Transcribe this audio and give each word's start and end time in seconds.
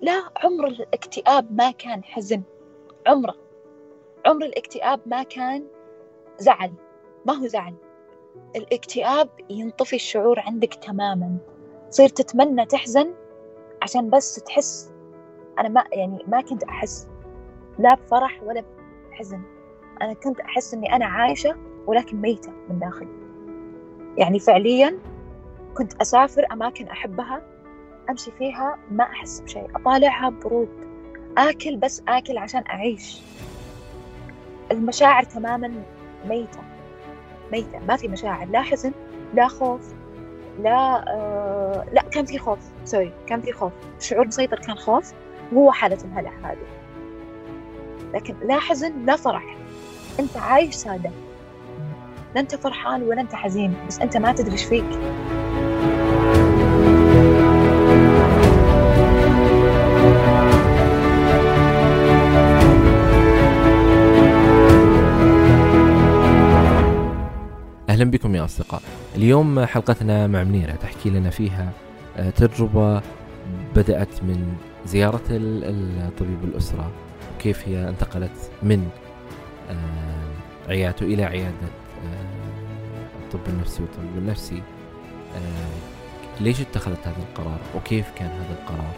لا 0.00 0.22
عمر 0.36 0.66
الاكتئاب 0.66 1.52
ما 1.52 1.70
كان 1.70 2.04
حزن. 2.04 2.42
عمره. 3.06 3.34
عمر 4.26 4.44
الاكتئاب 4.44 5.00
ما 5.06 5.22
كان 5.22 5.66
زعل. 6.38 6.72
ما 7.26 7.32
هو 7.32 7.46
زعل. 7.46 7.74
الاكتئاب 8.56 9.28
ينطفي 9.50 9.96
الشعور 9.96 10.40
عندك 10.40 10.74
تماما. 10.74 11.36
تصير 11.90 12.08
تتمنى 12.08 12.66
تحزن 12.66 13.14
عشان 13.82 14.10
بس 14.10 14.34
تحس. 14.34 14.92
أنا 15.58 15.68
ما 15.68 15.84
يعني 15.92 16.24
ما 16.28 16.40
كنت 16.40 16.64
أحس. 16.64 17.08
لا 17.78 17.94
بفرح 17.94 18.42
ولا 18.42 18.64
بحزن. 19.10 19.42
أنا 20.02 20.12
كنت 20.12 20.40
أحس 20.40 20.74
إني 20.74 20.96
أنا 20.96 21.06
عايشة 21.06 21.56
ولكن 21.86 22.16
ميتة 22.16 22.52
من 22.68 22.78
داخل. 22.78 23.08
يعني 24.16 24.38
فعليا 24.38 24.98
كنت 25.76 26.00
أسافر 26.00 26.46
أماكن 26.52 26.88
أحبها 26.88 27.42
أمشي 28.10 28.30
فيها 28.38 28.78
ما 28.90 29.04
أحس 29.04 29.40
بشيء 29.40 29.66
أطالعها 29.76 30.30
برود. 30.30 30.68
آكل 31.38 31.76
بس 31.76 32.02
آكل 32.08 32.38
عشان 32.38 32.64
أعيش. 32.70 33.20
المشاعر 34.70 35.22
تماما 35.22 35.82
ميتة 36.28 36.60
ميتة. 37.52 37.78
ما 37.88 37.96
في 37.96 38.08
مشاعر 38.08 38.46
لا 38.46 38.62
حزن 38.62 38.92
لا 39.34 39.48
خوف 39.48 39.80
لا 40.62 41.04
آه 41.08 41.84
لا 41.92 42.02
كان 42.02 42.24
في 42.24 42.38
خوف. 42.38 42.58
سوري 42.84 43.12
كان 43.26 43.40
في 43.40 43.52
خوف. 43.52 43.72
الشعور 43.98 44.26
مسيطر 44.26 44.58
كان 44.58 44.76
خوف. 44.76 45.12
وهو 45.52 45.72
حالة 45.72 45.98
الهلع 46.04 46.32
هذه. 46.42 46.66
لكن 48.14 48.34
لا 48.42 48.58
حزن 48.58 49.04
لا 49.06 49.16
فرح. 49.16 49.56
أنت 50.20 50.36
عايش 50.36 50.74
سادة. 50.74 51.10
لا 52.34 52.40
انت 52.40 52.54
فرحان 52.54 53.02
ولا 53.02 53.20
أنت 53.20 53.34
حزين 53.34 53.74
بس 53.88 54.00
أنت 54.00 54.16
ما 54.16 54.32
تدري 54.32 54.52
إيش 54.52 54.64
فيك. 54.64 54.98
أهلا 67.98 68.10
بكم 68.10 68.34
يا 68.34 68.44
أصدقاء. 68.44 68.82
اليوم 69.16 69.64
حلقتنا 69.64 70.26
مع 70.26 70.44
منيرة 70.44 70.72
تحكي 70.72 71.10
لنا 71.10 71.30
فيها 71.30 71.72
آه، 72.16 72.30
تجربة 72.30 73.02
بدأت 73.76 74.22
من 74.22 74.56
زيارة 74.86 75.22
الطبيب 75.30 76.44
الأسرة 76.44 76.90
وكيف 77.34 77.68
هي 77.68 77.88
انتقلت 77.88 78.50
من 78.62 78.88
آه، 79.70 80.70
عيادته 80.72 81.04
إلى 81.04 81.24
عيادة 81.24 81.68
آه، 82.04 83.24
الطب 83.24 83.48
النفسي 83.48 83.82
والطبيب 83.82 84.18
النفسي. 84.18 84.62
ليش 86.40 86.60
اتخذت 86.60 87.06
هذا 87.06 87.22
القرار؟ 87.30 87.58
وكيف 87.76 88.06
كان 88.16 88.28
هذا 88.28 88.56
القرار؟ 88.60 88.94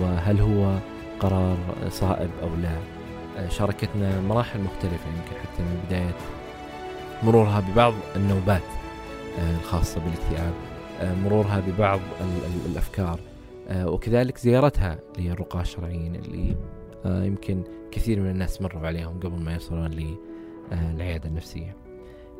وهل 0.00 0.40
هو 0.40 0.78
قرار 1.20 1.56
صائب 1.90 2.30
أو 2.42 2.48
لا؟ 2.62 2.78
شاركتنا 3.50 4.20
مراحل 4.20 4.60
مختلفة 4.60 5.08
يمكن 5.08 5.40
حتى 5.42 5.62
من 5.62 5.82
بداية 5.86 6.14
مرورها 7.22 7.60
ببعض 7.60 7.94
النوبات 8.16 8.62
آه، 9.38 9.56
الخاصة 9.56 10.00
بالإكتئاب 10.00 10.52
آه، 11.00 11.14
مرورها 11.14 11.60
ببعض 11.60 12.00
الأفكار 12.66 13.20
آه، 13.68 13.90
وكذلك 13.90 14.38
زيارتها 14.38 14.98
للرقاة 15.18 15.60
الشرعيين 15.60 16.14
اللي 16.14 16.56
يمكن 17.04 17.62
كثير 17.90 18.20
من 18.20 18.30
الناس 18.30 18.62
مروا 18.62 18.86
عليهم 18.86 19.20
قبل 19.20 19.40
ما 19.42 19.52
يوصلون 19.52 19.90
للعيادة 19.90 21.28
النفسية. 21.28 21.76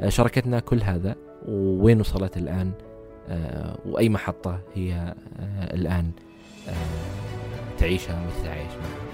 شاركتنا 0.09 0.61
كل 0.61 0.83
هذا 0.83 1.17
ووين 1.49 2.01
وصلت 2.01 2.37
الآن؟ 2.37 2.73
وأي 3.87 4.09
محطة 4.09 4.61
هي 4.75 5.15
الآن 5.75 6.11
تعيشها 7.79 8.27
وتتعايش 8.27 8.71
معها 8.71 9.09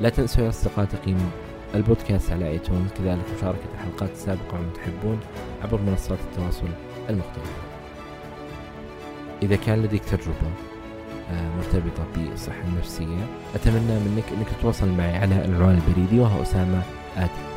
لا 0.00 0.08
تنسوا 0.08 0.44
يا 0.44 0.48
أصدقاء 0.48 0.84
تقييم 0.84 1.30
البودكاست 1.74 2.32
على 2.32 2.48
ايتونز 2.48 2.90
كذلك 2.98 3.24
مشاركة 3.38 3.58
الحلقات 3.74 4.10
السابقة 4.10 4.56
من 4.56 4.72
تحبون 4.74 5.20
عبر 5.62 5.80
منصات 5.80 6.18
التواصل 6.20 6.68
المختلفة. 7.10 7.62
إذا 9.42 9.56
كان 9.56 9.82
لديك 9.82 10.04
تجربة 10.04 10.50
آه، 11.30 11.56
مرتبطة 11.56 12.04
بالصحة 12.16 12.62
النفسية 12.68 13.26
أتمنى 13.54 13.98
منك 13.98 14.24
أنك 14.38 14.46
تتواصل 14.58 14.88
معي 14.88 15.16
على 15.16 15.44
العنوان 15.44 15.80
البريدي 15.86 16.20
وهو 16.20 16.42
أسامة 16.42 16.82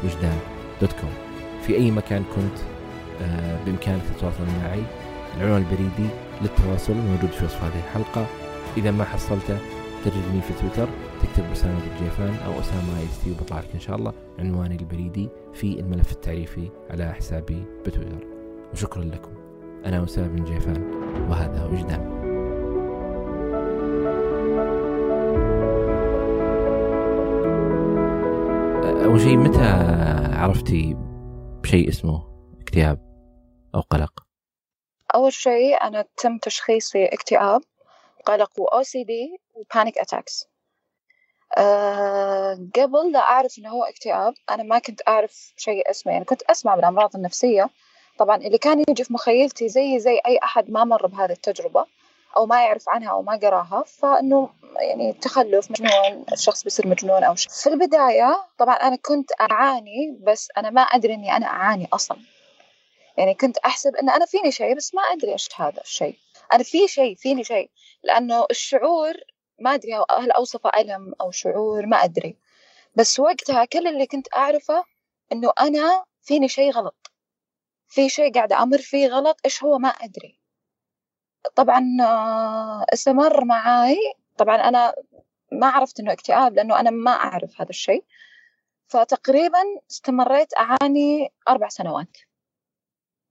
وجدان 0.03 0.37
dot 0.81 0.91
com 0.91 1.13
في 1.67 1.75
أي 1.75 1.91
مكان 1.91 2.23
كنت 2.35 2.59
آه، 3.21 3.57
بإمكانك 3.65 4.01
تتواصل 4.17 4.43
معي 4.63 4.81
العنوان 5.37 5.61
البريدي 5.61 6.09
للتواصل 6.41 6.93
موجود 6.93 7.29
في 7.29 7.45
وصف 7.45 7.63
هذه 7.63 7.81
الحلقة. 7.87 8.25
إذا 8.77 8.91
ما 8.91 9.03
حصلته 9.03 9.57
تجدني 10.05 10.41
في 10.41 10.53
تويتر 10.61 10.87
تكتب 11.21 11.51
أسامة 11.51 11.83
الجيفان 11.83 12.35
أو 12.45 12.59
أسامة 12.59 12.99
إي 12.99 13.31
وبطلع 13.31 13.59
لك 13.59 13.73
إن 13.73 13.79
شاء 13.79 13.95
الله. 13.95 14.13
عنواني 14.39 14.75
البريدي 14.75 15.29
في 15.53 15.79
الملف 15.79 16.11
التعريفي 16.11 16.69
على 16.89 17.13
حسابي 17.13 17.65
بتويتر. 17.85 18.27
وشكرا 18.73 19.03
لكم. 19.03 19.31
أنا 19.85 20.03
أسامة 20.03 20.27
بن 20.27 20.43
جيفان 20.43 20.91
وهذا 21.29 21.65
وجدان 21.65 22.27
أول 29.05 29.21
شيء 29.21 29.37
متى 29.37 29.63
عرفتي 30.33 30.95
بشيء 31.63 31.89
اسمه 31.89 32.23
اكتئاب 32.61 32.99
أو 33.75 33.79
قلق؟ 33.79 34.23
أول 35.15 35.33
شيء 35.33 35.75
أنا 35.81 36.05
تم 36.17 36.37
تشخيصي 36.37 37.05
اكتئاب 37.05 37.61
قلق 38.25 38.59
و 38.59 38.65
OCD 38.65 39.39
و 39.55 39.62
panic 39.62 39.97
attacks 39.97 40.47
أه 41.57 42.67
قبل 42.75 43.11
لا 43.11 43.19
أعرف 43.19 43.57
إنه 43.59 43.69
هو 43.69 43.83
اكتئاب 43.83 44.33
أنا 44.49 44.63
ما 44.63 44.79
كنت 44.79 45.01
أعرف 45.07 45.53
شيء 45.57 45.89
اسمه 45.89 46.13
يعني 46.13 46.25
كنت 46.25 46.41
أسمع 46.41 46.75
بالأمراض 46.75 47.15
النفسية. 47.15 47.69
طبعا 48.19 48.35
اللي 48.35 48.57
كان 48.57 48.83
يجي 48.89 49.03
في 49.03 49.13
مخيلتي 49.13 49.69
زي 49.69 49.99
زي 49.99 50.21
أي 50.27 50.37
أحد 50.43 50.69
ما 50.69 50.83
مر 50.83 51.07
بهذه 51.07 51.31
التجربة 51.31 51.85
أو 52.37 52.45
ما 52.45 52.63
يعرف 52.63 52.89
عنها 52.89 53.09
أو 53.09 53.21
ما 53.21 53.39
قراها 53.43 53.83
فإنه 53.87 54.49
يعني 54.79 55.13
تخلف 55.13 55.71
مجنون 55.71 56.25
الشخص 56.31 56.63
بيصير 56.63 56.87
مجنون 56.87 57.23
أو 57.23 57.35
شيء. 57.35 57.51
في 57.51 57.69
البداية 57.69 58.37
طبعا 58.57 58.75
أنا 58.75 58.95
كنت 58.95 59.29
أعاني 59.41 60.17
بس 60.27 60.47
أنا 60.57 60.69
ما 60.69 60.81
أدري 60.81 61.13
إني 61.13 61.37
أنا 61.37 61.45
أعاني 61.45 61.87
أصلا. 61.93 62.17
يعني 63.17 63.33
كنت 63.33 63.57
أحسب 63.57 63.95
إن 63.95 64.09
أنا 64.09 64.25
فيني 64.25 64.51
شيء 64.51 64.75
بس 64.75 64.95
ما 64.95 65.01
أدري 65.01 65.31
إيش 65.31 65.49
هذا 65.55 65.81
الشيء. 65.81 66.15
أنا 66.53 66.63
في 66.63 66.87
شيء 66.87 67.15
فيني 67.15 67.43
شيء 67.43 67.69
لأنه 68.03 68.45
الشعور 68.51 69.13
ما 69.59 69.73
أدري 69.73 69.93
هل 70.19 70.31
أوصفه 70.31 70.69
ألم 70.77 71.13
أو 71.21 71.31
شعور 71.31 71.85
ما 71.85 71.97
أدري. 72.03 72.37
بس 72.95 73.19
وقتها 73.19 73.65
كل 73.65 73.87
اللي 73.87 74.07
كنت 74.07 74.27
أعرفه 74.35 74.83
إنه 75.31 75.51
أنا 75.61 76.05
فيني 76.21 76.47
شيء 76.47 76.71
غلط. 76.71 77.11
في 77.87 78.09
شيء 78.09 78.33
قاعدة 78.33 78.63
أمر 78.63 78.77
فيه 78.77 79.07
غلط 79.07 79.39
إيش 79.45 79.63
هو 79.63 79.77
ما 79.77 79.89
أدري. 79.89 80.39
طبعا 81.55 81.97
آه، 82.01 82.85
استمر 82.93 83.45
معاي. 83.45 83.97
طبعا 84.37 84.55
أنا 84.55 84.93
ما 85.51 85.67
عرفت 85.67 85.99
إنه 85.99 86.11
اكتئاب 86.11 86.53
لأنه 86.53 86.79
أنا 86.79 86.89
ما 86.89 87.11
أعرف 87.11 87.61
هذا 87.61 87.69
الشيء 87.69 88.03
فتقريبا 88.87 89.59
استمريت 89.91 90.53
أعاني 90.57 91.33
أربع 91.49 91.67
سنوات. 91.69 92.17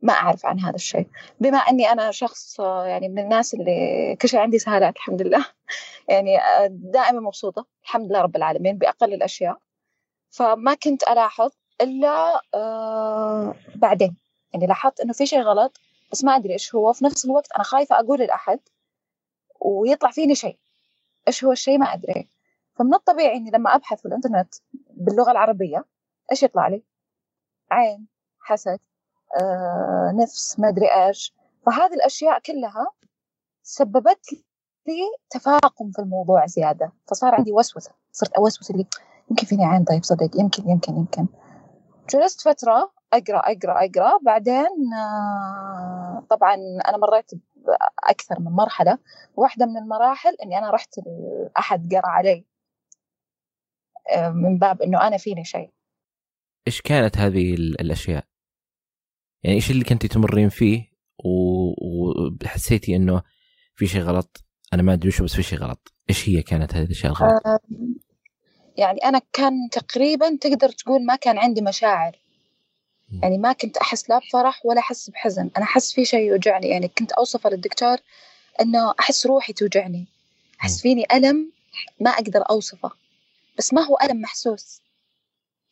ما 0.03 0.13
أعرف 0.13 0.47
عن 0.47 0.61
هذا 0.61 0.75
الشيء. 0.75 1.07
بما 1.41 1.59
أني 1.59 1.93
أنا 1.93 2.11
شخص 2.11 2.61
يعني 2.61 3.09
من 3.09 3.19
الناس 3.19 3.55
اللي 3.55 4.17
كل 4.23 4.29
شيء 4.29 4.41
عندي 4.41 4.59
سهالات 4.59 4.97
الحمد 4.97 5.23
لله. 5.23 5.47
يعني 6.09 6.39
دائما 6.71 7.21
مبسوطة 7.21 7.67
الحمد 7.83 8.11
لله 8.11 8.21
رب 8.21 8.37
العالمين 8.37 8.79
بأقل 8.79 9.15
الأشياء. 9.15 9.59
فما 10.31 10.75
كنت 10.75 11.03
ألاحظ 11.03 11.51
إلا 11.81 12.43
آه 12.55 13.55
بعدين. 13.75 14.17
يعني 14.53 14.67
لاحظت 14.67 15.01
إنه 15.01 15.13
في 15.13 15.27
شيء 15.27 15.41
غلط 15.41 15.81
بس 16.13 16.25
ما 16.25 16.37
أدري 16.37 16.53
إيش 16.53 16.75
هو. 16.75 16.93
في 16.93 17.05
نفس 17.05 17.25
الوقت 17.25 17.53
أنا 17.53 17.65
خايفة 17.65 18.01
أقول 18.01 18.21
لأحد 18.21 18.61
ويطلع 19.61 20.11
فيني 20.11 20.35
شيء. 20.35 20.59
إيش 21.29 21.45
هو 21.45 21.53
الشيء؟ 21.53 21.79
ما 21.79 21.95
أدري. 21.95 22.29
فمن 22.75 22.95
الطبيعي 22.95 23.37
إني 23.37 23.51
لما 23.51 23.75
أبحث 23.75 24.01
في 24.01 24.09
الإنترنت 24.09 24.55
باللغة 24.91 25.31
العربية 25.31 25.85
إيش 26.33 26.43
يطلع 26.43 26.69
لي؟ 26.69 26.83
عين 27.71 28.07
حسد 28.41 28.71
آه، 28.71 28.96
نفس 30.23 30.61
ما 30.61 30.69
أدري 30.69 30.87
إيش. 30.87 31.35
فهذه 31.67 31.95
الأشياء 31.95 32.39
كلها 32.39 32.87
سببت 33.63 34.27
لي 34.87 35.01
تفاقم 35.31 35.91
في 35.91 35.99
الموضوع 35.99 36.47
زيادة. 36.47 36.93
فصار 37.07 37.35
عندي 37.35 37.53
وسوسة. 37.53 37.91
صرت 38.13 38.33
أوسوس 38.33 38.71
اللي 38.71 38.87
يمكن 39.31 39.47
فيني 39.47 39.65
عين 39.65 39.85
طيب 39.85 40.05
صدق 40.05 40.41
يمكن 40.41 40.69
يمكن 40.71 40.97
يمكن. 40.97 41.27
جلست 42.11 42.41
فترة 42.41 42.93
أقرأ 43.13 43.39
أقرأ 43.39 43.85
أقرأ. 43.85 44.19
بعدين 44.23 44.95
آه، 44.95 46.27
طبعا 46.31 46.55
أنا 46.89 46.97
مريت 46.97 47.31
أكثر 48.05 48.41
من 48.41 48.53
مرحلة. 48.53 48.99
واحدة 49.37 49.67
من 49.67 49.77
المراحل 49.77 50.37
إني 50.43 50.59
أنا 50.59 50.71
رحت 50.71 50.95
احد 51.59 51.95
قرأ 51.95 52.07
علي 52.07 52.45
آه، 54.11 54.29
من 54.29 54.59
باب 54.59 54.83
إنه 54.83 55.07
أنا 55.07 55.17
فيني 55.17 55.45
شيء. 55.45 55.71
إيش 56.67 56.81
كانت 56.81 57.19
هذه 57.19 57.55
الأشياء؟ 57.55 58.25
يعني 59.43 59.57
إيش 59.57 59.71
اللي 59.71 59.85
كنتي 59.85 60.09
تمرين 60.09 60.49
فيه؟ 60.49 60.97
وحسيتي 61.25 62.97
إنه 62.97 63.23
في 63.75 63.87
شيء 63.87 64.01
غلط؟ 64.01 64.45
أنا 64.73 64.83
ما 64.83 64.93
أدري 64.93 65.09
وش 65.09 65.23
بس 65.23 65.35
في 65.35 65.43
شيء 65.43 65.59
غلط. 65.59 65.93
إيش 66.11 66.29
هي 66.29 66.43
كانت 66.43 66.75
هذه 66.75 66.85
الأشياء 66.85 67.13
الغلط؟ 67.13 67.43
يعني 68.77 68.99
أنا 68.99 69.21
كان 69.33 69.53
تقريبا 69.73 70.37
تقدر 70.41 70.69
تقول 70.69 71.07
ما 71.07 71.17
كان 71.17 71.39
عندي 71.39 71.61
مشاعر. 71.61 72.19
يعني 73.23 73.39
ما 73.39 73.53
كنت 73.53 73.77
أحس 73.77 74.11
لا 74.11 74.19
بفرح 74.19 74.67
ولا 74.67 74.81
أحس 74.81 75.11
بحزن. 75.11 75.51
أنا 75.57 75.65
أحس 75.65 75.93
في 75.93 76.05
شيء 76.05 76.21
يوجعني. 76.21 76.69
يعني 76.69 76.89
كنت 76.89 77.13
اوصفه 77.13 77.51
للدكتور 77.51 77.97
إنه 78.61 78.95
أحس 79.01 79.27
روحي 79.27 79.53
توجعني. 79.53 80.07
أحس 80.61 80.81
فيني 80.83 81.05
ألم 81.15 81.53
ما 82.01 82.11
أقدر 82.11 82.41
أوصفه. 82.51 82.91
بس 83.59 83.75
ما 83.75 83.83
هو 83.83 83.99
ألم 84.03 84.21
محسوس. 84.21 84.81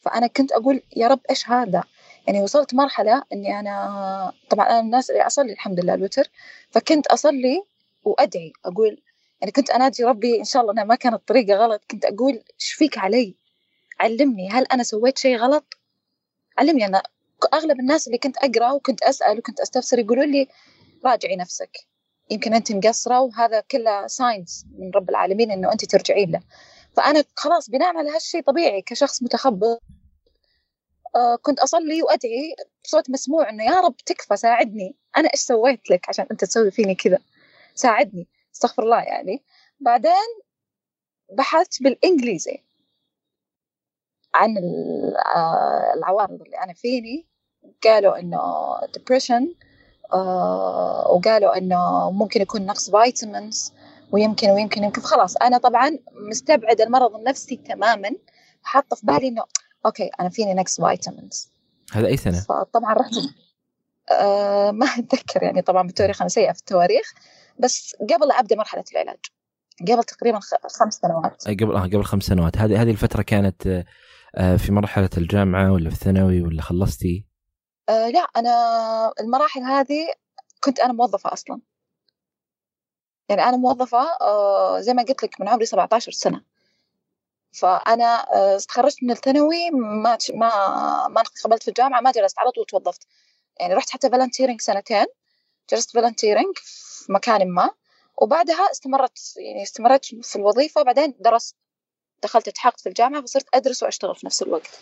فأنا 0.01 0.27
كنت 0.27 0.53
أقول 0.53 0.83
يا 0.97 1.09
رب 1.09 1.21
إيش 1.31 1.49
هذا؟ 1.49 1.85
يعني 2.27 2.41
وصلت 2.41 2.75
مرحلة 2.75 3.23
إني 3.33 3.61
أنا 3.61 4.33
طبعا 4.51 4.67
أنا 4.67 4.81
من 4.81 4.87
الناس 4.87 5.11
اللي 5.11 5.27
أصلي 5.27 5.53
الحمد 5.53 5.81
لله 5.81 5.95
الوتر 5.95 6.31
فكنت 6.71 7.07
أصلي 7.07 7.65
وأدعي 8.05 8.53
أقول 8.65 9.03
يعني 9.41 9.53
كنت 9.53 9.71
أنادي 9.71 10.05
ربي 10.05 10.39
إن 10.39 10.45
شاء 10.45 10.63
الله 10.63 10.73
أنا 10.73 10.85
ما 10.85 10.95
كانت 10.95 11.29
طريقة 11.29 11.55
غلط 11.55 11.85
كنت 11.91 12.05
أقول 12.05 12.33
إيش 12.33 12.73
فيك 12.73 12.99
علي؟ 12.99 13.37
علمني 14.01 14.51
هل 14.51 14.65
أنا 14.73 14.83
سويت 14.83 15.19
شيء 15.19 15.37
غلط؟ 15.37 15.65
علمني 16.59 16.87
أنا 16.87 17.03
أغلب 17.55 17.81
الناس 17.81 18.07
اللي 18.07 18.19
كنت 18.19 18.37
أقرأ 18.37 18.73
وكنت 18.73 19.03
أسأل 19.03 19.39
وكنت 19.39 19.61
أستفسر 19.61 19.99
يقولوا 19.99 20.25
لي 20.25 20.49
راجعي 21.05 21.37
نفسك. 21.37 21.79
يمكن 22.31 22.55
أنت 22.55 22.73
مقصرة 22.73 23.21
وهذا 23.21 23.61
كله 23.61 24.07
signs 24.07 24.67
من 24.79 24.91
رب 24.95 25.11
العالمين 25.11 25.51
إنه 25.51 25.73
أنت 25.73 25.85
ترجعين 25.85 26.31
له. 26.31 26.41
فأنا 26.97 27.25
خلاص 27.37 27.71
بناء 27.71 27.97
على 27.97 28.11
هالشيء 28.11 28.43
طبيعي 28.43 28.83
كشخص 28.83 29.23
متخبط. 29.23 29.83
كنت 31.43 31.61
أصلي 31.61 32.03
وأدعي 32.03 32.57
بصوت 32.85 33.11
مسموع 33.11 33.51
إنه 33.51 33.65
يا 33.65 33.81
رب 33.81 33.97
تكفى 33.97 34.37
ساعدني. 34.37 34.97
أنا 35.17 35.29
إيش 35.35 35.41
سويت 35.41 35.91
لك 35.91 36.09
عشان 36.09 36.27
أنت 36.31 36.45
تسوي 36.45 36.71
فيني 36.71 36.95
كذا؟ 36.95 37.19
ساعدني 37.75 38.29
استغفر 38.55 38.83
الله 38.83 39.03
يعني. 39.03 39.43
بعدين 39.81 40.43
بحثت 41.33 41.83
بالإنجليزي 41.83 42.63
عن 44.35 44.57
آه، 45.37 45.95
العوارض 45.97 46.43
اللي 46.43 46.59
أنا 46.59 46.73
فيني. 46.75 47.27
قالوا 47.85 48.19
إنه 48.19 48.41
depression 48.81 49.45
آه 50.15 51.11
وقالوا 51.11 51.59
إنه 51.59 52.11
ممكن 52.11 52.41
يكون 52.43 52.67
نقص 52.67 52.91
vitamins 52.91 53.73
ويمكن 54.13 54.51
ويمكن 54.51 54.85
يمكن. 54.85 55.03
خلاص 55.03 55.37
أنا 55.37 55.59
طبعا 55.59 55.99
مستبعد 56.13 56.81
المرض 56.81 57.15
النفسي 57.17 57.57
تماما. 57.57 58.11
حاطة 58.63 58.97
في 58.97 59.07
بالي 59.07 59.29
إنه 59.29 59.45
okay 59.87 60.11
أنا 60.21 60.29
فيني 60.29 60.55
نقص 60.55 60.81
vitamins 60.81 61.51
هذا 61.93 62.07
أي 62.07 62.17
سنة؟ 62.17 62.41
فطبعا 62.41 62.93
رحت 62.93 63.15
آه 64.11 64.71
ما 64.71 64.87
أتذكر 64.87 65.43
يعني 65.43 65.63
طبعا 65.63 65.83
بالتواريخ 65.83 66.21
أنا 66.23 66.29
سيئة 66.29 66.53
في 66.53 66.59
التواريخ. 66.59 67.13
بس 67.59 67.97
قبل 68.01 68.33
أبدأ 68.33 68.57
مرحلة 68.57 68.85
العلاج 68.93 69.19
قبل 69.89 70.05
تقريبا 70.05 70.41
خمس 70.79 70.95
سنوات. 70.95 71.49
قبل 71.49 71.77
آه 71.77 71.83
قبل 71.83 72.05
خمس 72.05 72.23
سنوات. 72.23 72.59
هذه 72.59 72.83
هذه 72.83 72.91
الفترة 72.91 73.23
كانت 73.23 73.85
آه 74.35 74.57
في 74.57 74.73
مرحلة 74.73 75.11
الجامعة 75.17 75.73
ولا 75.73 75.91
في 75.91 75.97
الثانوي 75.97 76.43
ولا 76.43 76.63
خلصتي؟ 76.63 77.27
آه 77.89 78.09
لا 78.09 78.21
أنا 78.21 79.13
المراحل 79.21 79.61
هذه 79.61 80.07
كنت 80.61 80.81
أنا 80.81 80.93
موظفة 80.93 81.33
أصلا. 81.33 81.61
يعني 83.29 83.43
أنا 83.43 83.57
موظفة 83.57 84.07
آه 84.21 84.81
زي 84.81 84.95
ما 84.95 85.03
قلت 85.03 85.23
لك 85.23 85.41
من 85.41 85.49
عمري 85.49 85.67
17 85.67 86.13
سنة. 86.13 86.54
فأنا 87.55 88.35
آه، 88.35 88.59
تخرجت 88.59 89.03
من 89.03 89.11
الثانوي 89.11 89.71
ما 89.71 90.19
ما 90.35 90.49
ما 91.09 91.23
قبلت 91.45 91.63
في 91.63 91.69
الجامعة 91.69 92.01
ما 92.01 92.13
جلست 92.13 92.39
على 92.39 92.51
طول 92.51 92.65
توظفت. 92.67 93.07
يعني 93.61 93.75
رحت 93.75 93.91
حتى 93.91 94.11
volunteering 94.11 94.61
سنتين. 94.61 95.07
جلست 95.71 95.91
volunteering 95.91 96.57
في 96.57 97.13
مكان 97.13 97.51
ما. 97.51 97.71
وبعدها 98.23 98.71
استمرت 98.73 99.19
يعني 99.37 99.63
استمرت 99.63 100.05
في 100.05 100.37
الوظيفة 100.37 100.83
بعدين 100.83 101.15
درست. 101.21 101.57
دخلت 102.23 102.49
التحقت 102.49 102.81
في 102.81 102.89
الجامعة 102.89 103.23
فصرت 103.23 103.47
أدرس 103.55 103.83
وأشتغل 103.83 104.17
في 104.17 104.27
نفس 104.27 104.43
الوقت. 104.43 104.81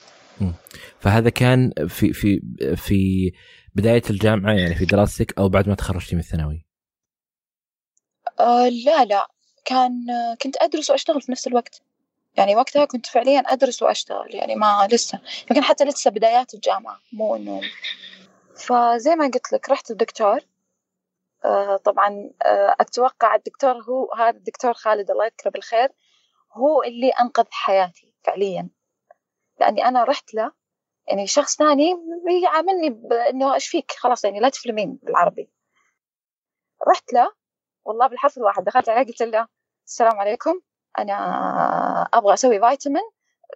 فهذا 1.01 1.31
كان 1.31 1.73
في 1.89 2.13
في 2.13 2.41
في 2.77 3.33
بداية 3.75 4.03
الجامعة 4.11 4.53
يعني 4.53 4.75
في 4.75 4.85
دراستك 4.85 5.39
أو 5.39 5.49
بعد 5.49 5.69
ما 5.69 5.75
تخرجتي 5.75 6.15
من 6.15 6.21
الثانوي؟ 6.21 6.67
آه 8.41 8.69
لا 8.69 9.05
لا. 9.05 9.29
كان 9.65 10.07
كنت 10.43 10.57
أدرس 10.63 10.91
وأشتغل 10.91 11.23
في 11.23 11.33
نفس 11.33 11.47
الوقت. 11.47 11.83
يعني 12.37 12.57
وقتها 12.57 12.85
كنت 12.85 13.07
فعليا 13.07 13.41
أدرس 13.41 13.83
وأشتغل 13.83 14.35
يعني 14.35 14.55
ما 14.55 14.89
لسه 14.91 15.21
يمكن 15.51 15.63
حتى 15.63 15.85
لسه 15.85 16.11
بدايات 16.11 16.55
الجامعة 16.55 17.01
مو 17.13 17.37
إنه 17.37 17.61
فزي 18.57 19.17
ما 19.17 19.25
قلت 19.25 19.53
لك 19.53 19.69
رحت 19.69 19.91
الدكتور 19.91 20.41
آه 21.45 21.77
طبعا 21.77 22.31
آه 22.43 22.77
أتوقع 22.81 23.35
الدكتور 23.35 23.73
هو 23.73 24.13
هذا 24.13 24.37
الدكتور 24.37 24.73
خالد 24.73 25.11
الله 25.11 25.25
يذكره 25.25 25.51
بالخير 25.51 25.93
هو 26.53 26.83
اللي 26.83 27.09
أنقذ 27.11 27.47
حياتي 27.51 28.13
فعليا. 28.25 28.69
لأني 29.61 29.85
أنا 29.85 30.05
رحت 30.05 30.35
له 30.35 30.53
يعني 31.09 31.27
شخص 31.27 31.57
ثاني 31.57 31.95
بيعاملني 32.25 32.91
بأنه 32.91 33.55
إيش 33.55 33.69
فيك؟ 33.69 33.93
خلاص 33.93 34.25
يعني 34.25 34.41
لا 34.41 34.49
تفلمين 34.49 34.99
بالعربي. 35.03 35.51
رحت 36.89 37.13
له 37.13 37.33
والله 37.85 38.07
بالحرف 38.07 38.39
الواحد 38.39 38.65
دخلت 38.65 38.89
عليه 38.89 39.07
قلت 39.07 39.23
له 39.23 39.49
السلام 39.87 40.19
عليكم. 40.19 40.61
أنا 40.99 41.15
أبغى 42.15 42.35
أسوي 42.35 42.61
فيتامين 42.61 43.03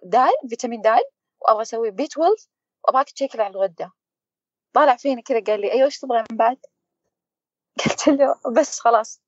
دال 0.03 0.49
فيتامين 0.49 0.81
دال 0.81 1.03
وأبغى 1.41 1.61
أسوي 1.61 1.91
بي 1.91 2.03
12 2.03 2.47
وأبغاك 2.83 3.09
تشيكي 3.09 3.41
على 3.41 3.51
الغدة. 3.51 3.91
طالع 4.73 4.95
فيني 4.95 5.21
كذا 5.21 5.39
قال 5.39 5.61
لي 5.61 5.71
أيوه 5.71 5.85
إيش 5.85 5.99
تبغى 5.99 6.23
من 6.31 6.37
بعد؟ 6.37 6.57
قلت 7.85 8.07
له 8.07 8.35
بس 8.51 8.79
خلاص. 8.79 9.21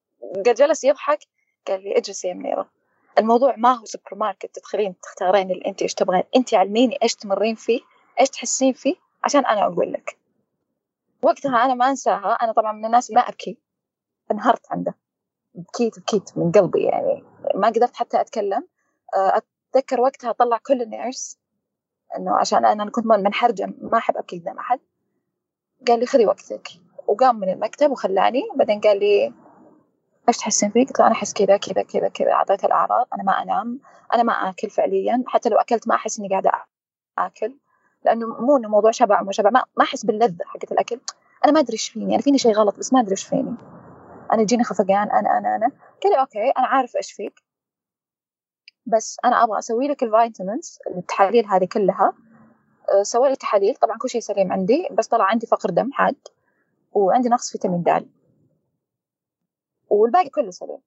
قال 0.46 0.54
جلس 0.54 0.84
يضحك. 0.84 1.20
قال 1.68 1.84
لي 1.84 1.98
اجلسي 1.98 2.28
يا 2.28 2.34
منيره 2.34 2.70
الموضوع 3.18 3.56
ما 3.58 3.74
هو 3.74 3.86
سوبر 3.86 4.16
ماركت 4.16 4.56
تدخلين 4.56 5.00
تختارين 5.00 5.52
اللي 5.52 5.66
أنت 5.66 5.82
إيش 5.82 5.94
تبغين. 5.94 6.24
أنت 6.36 6.54
علميني 6.54 6.98
إيش 7.04 7.16
تمرين 7.16 7.56
فيه 7.56 7.82
إيش 8.20 8.30
تحسين 8.30 8.74
فيه 8.74 8.96
عشان 9.24 9.46
أنا 9.46 9.66
أقول 9.66 9.94
لك. 9.94 10.18
وقتها 11.22 11.66
أنا 11.66 11.74
ما 11.74 11.90
أنساها 11.90 12.34
أنا 12.34 12.52
طبعا 12.52 12.72
من 12.72 12.86
الناس 12.86 13.12
ما 13.12 13.22
أبكي. 13.22 13.58
انهرت 14.32 14.72
عنده. 14.72 14.96
بكيت 15.54 16.00
بكيت 16.00 16.38
من 16.38 16.52
قلبي 16.52 16.84
يعني. 16.84 17.24
ما 17.60 17.68
قدرت 17.68 17.96
حتى 17.96 18.22
أتكلم. 18.22 18.68
آه، 19.16 19.42
أتذكر 19.74 20.02
وقتها 20.02 20.32
طلع 20.32 20.58
كل 20.58 20.82
ال 20.82 20.91
nurse 20.91 21.38
إنه 22.18 22.38
عشان 22.38 22.66
أنا 22.66 22.90
كنت 22.90 23.06
منحرجة 23.06 23.74
ما 23.82 23.98
أحب 23.98 24.18
أبكي 24.18 24.40
قدام 24.40 24.58
أحد. 24.58 24.80
قال 25.88 26.00
لي 26.00 26.06
خذي 26.06 26.26
وقتك. 26.26 26.68
وقام 27.08 27.40
من 27.40 27.50
المكتب 27.50 27.92
وخلاني. 27.92 28.44
بعدين 28.56 28.80
قال 28.82 29.00
لي 29.00 29.34
إيش 30.28 30.38
تحسين 30.38 30.70
فيه؟ 30.72 30.86
قلت 30.86 31.00
له 31.00 31.06
أنا 31.06 31.16
أحس 31.16 31.34
كذا 31.34 31.58
كذا 31.58 31.84
كذا 31.84 32.08
كذا. 32.08 32.32
أعطيته 32.32 32.66
الأعراض. 32.66 33.08
أنا 33.14 33.24
ما 33.24 33.32
أنام. 33.32 33.80
أنا 34.14 34.24
ما 34.24 34.34
آكل 34.34 34.70
فعليا. 34.70 35.24
حتى 35.28 35.50
لو 35.50 35.58
أكلت 35.58 35.88
ما 35.88 35.96
أحس 35.96 36.20
إني 36.20 36.30
قاعدة 36.30 36.52
آكل. 37.18 37.56
لأنه 38.06 38.28
مو 38.28 38.58
إنه 38.58 38.70
موضوع 38.70 38.92
شبع 38.92 39.22
وما 39.22 39.32
شبع. 39.32 39.50
ما, 39.50 39.64
ما 39.78 39.84
أحس 39.84 40.06
باللذة 40.06 40.46
حقت 40.46 40.72
الأكل. 40.72 41.00
أنا 41.46 41.54
ما 41.54 41.60
أدري 41.60 41.74
إيش 41.74 41.90
فيني. 41.90 42.14
أنا 42.14 42.22
فيني 42.24 42.38
شيء 42.38 42.54
غلط 42.54 42.78
بس 42.78 42.94
ما 42.94 43.00
أدري 43.00 43.12
إيش 43.12 43.24
فيني. 43.24 43.56
أنا 44.32 44.42
يجيني 44.42 44.64
خفقان 44.64 45.12
أنا 45.12 45.38
أنا 45.38 45.56
أنا. 45.56 45.72
قال 46.04 46.12
لي 46.12 46.20
okay 46.20 46.50
أنا 46.58 46.68
عارف 46.68 46.96
إيش 46.96 47.12
فيك. 47.12 47.49
بس 48.86 49.18
أنا 49.26 49.44
أبغى 49.44 49.60
أسوي 49.60 49.88
لك 49.88 50.04
ال 50.04 50.12
vitamins 50.12 50.80
التحاليل 50.98 51.46
هذه 51.46 51.66
كلها. 51.66 52.14
أه، 52.90 53.04
سوى 53.04 53.30
لي 53.30 53.36
تحاليل 53.36 53.76
طبعا 53.76 53.98
كل 53.98 54.10
شيء 54.10 54.22
سليم 54.22 54.52
عندي 54.52 54.90
بس 54.92 55.08
طلع 55.08 55.26
عندي 55.26 55.48
فقر 55.48 55.70
دم 55.70 55.92
حاد 55.92 56.16
وعندي 56.92 57.30
نقص 57.30 57.52
فيتامين 57.52 57.84
د. 57.84 58.10
والباقي 59.90 60.30
كله 60.30 60.52
سليم. 60.52 60.82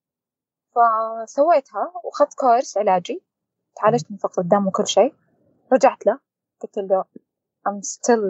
فسويتها 0.75 1.92
وأخذت 2.04 2.34
كورس 2.34 2.78
علاجي 2.78 3.22
تعالجت 3.76 4.11
من 4.11 4.16
فقر 4.16 4.42
الدم 4.42 4.66
وكل 4.66 4.87
شيء. 4.87 5.14
رجعت 5.72 6.06
له 6.06 6.18
قلت 6.61 6.78
له 6.78 7.04
I'm 7.68 7.80
still 7.82 8.25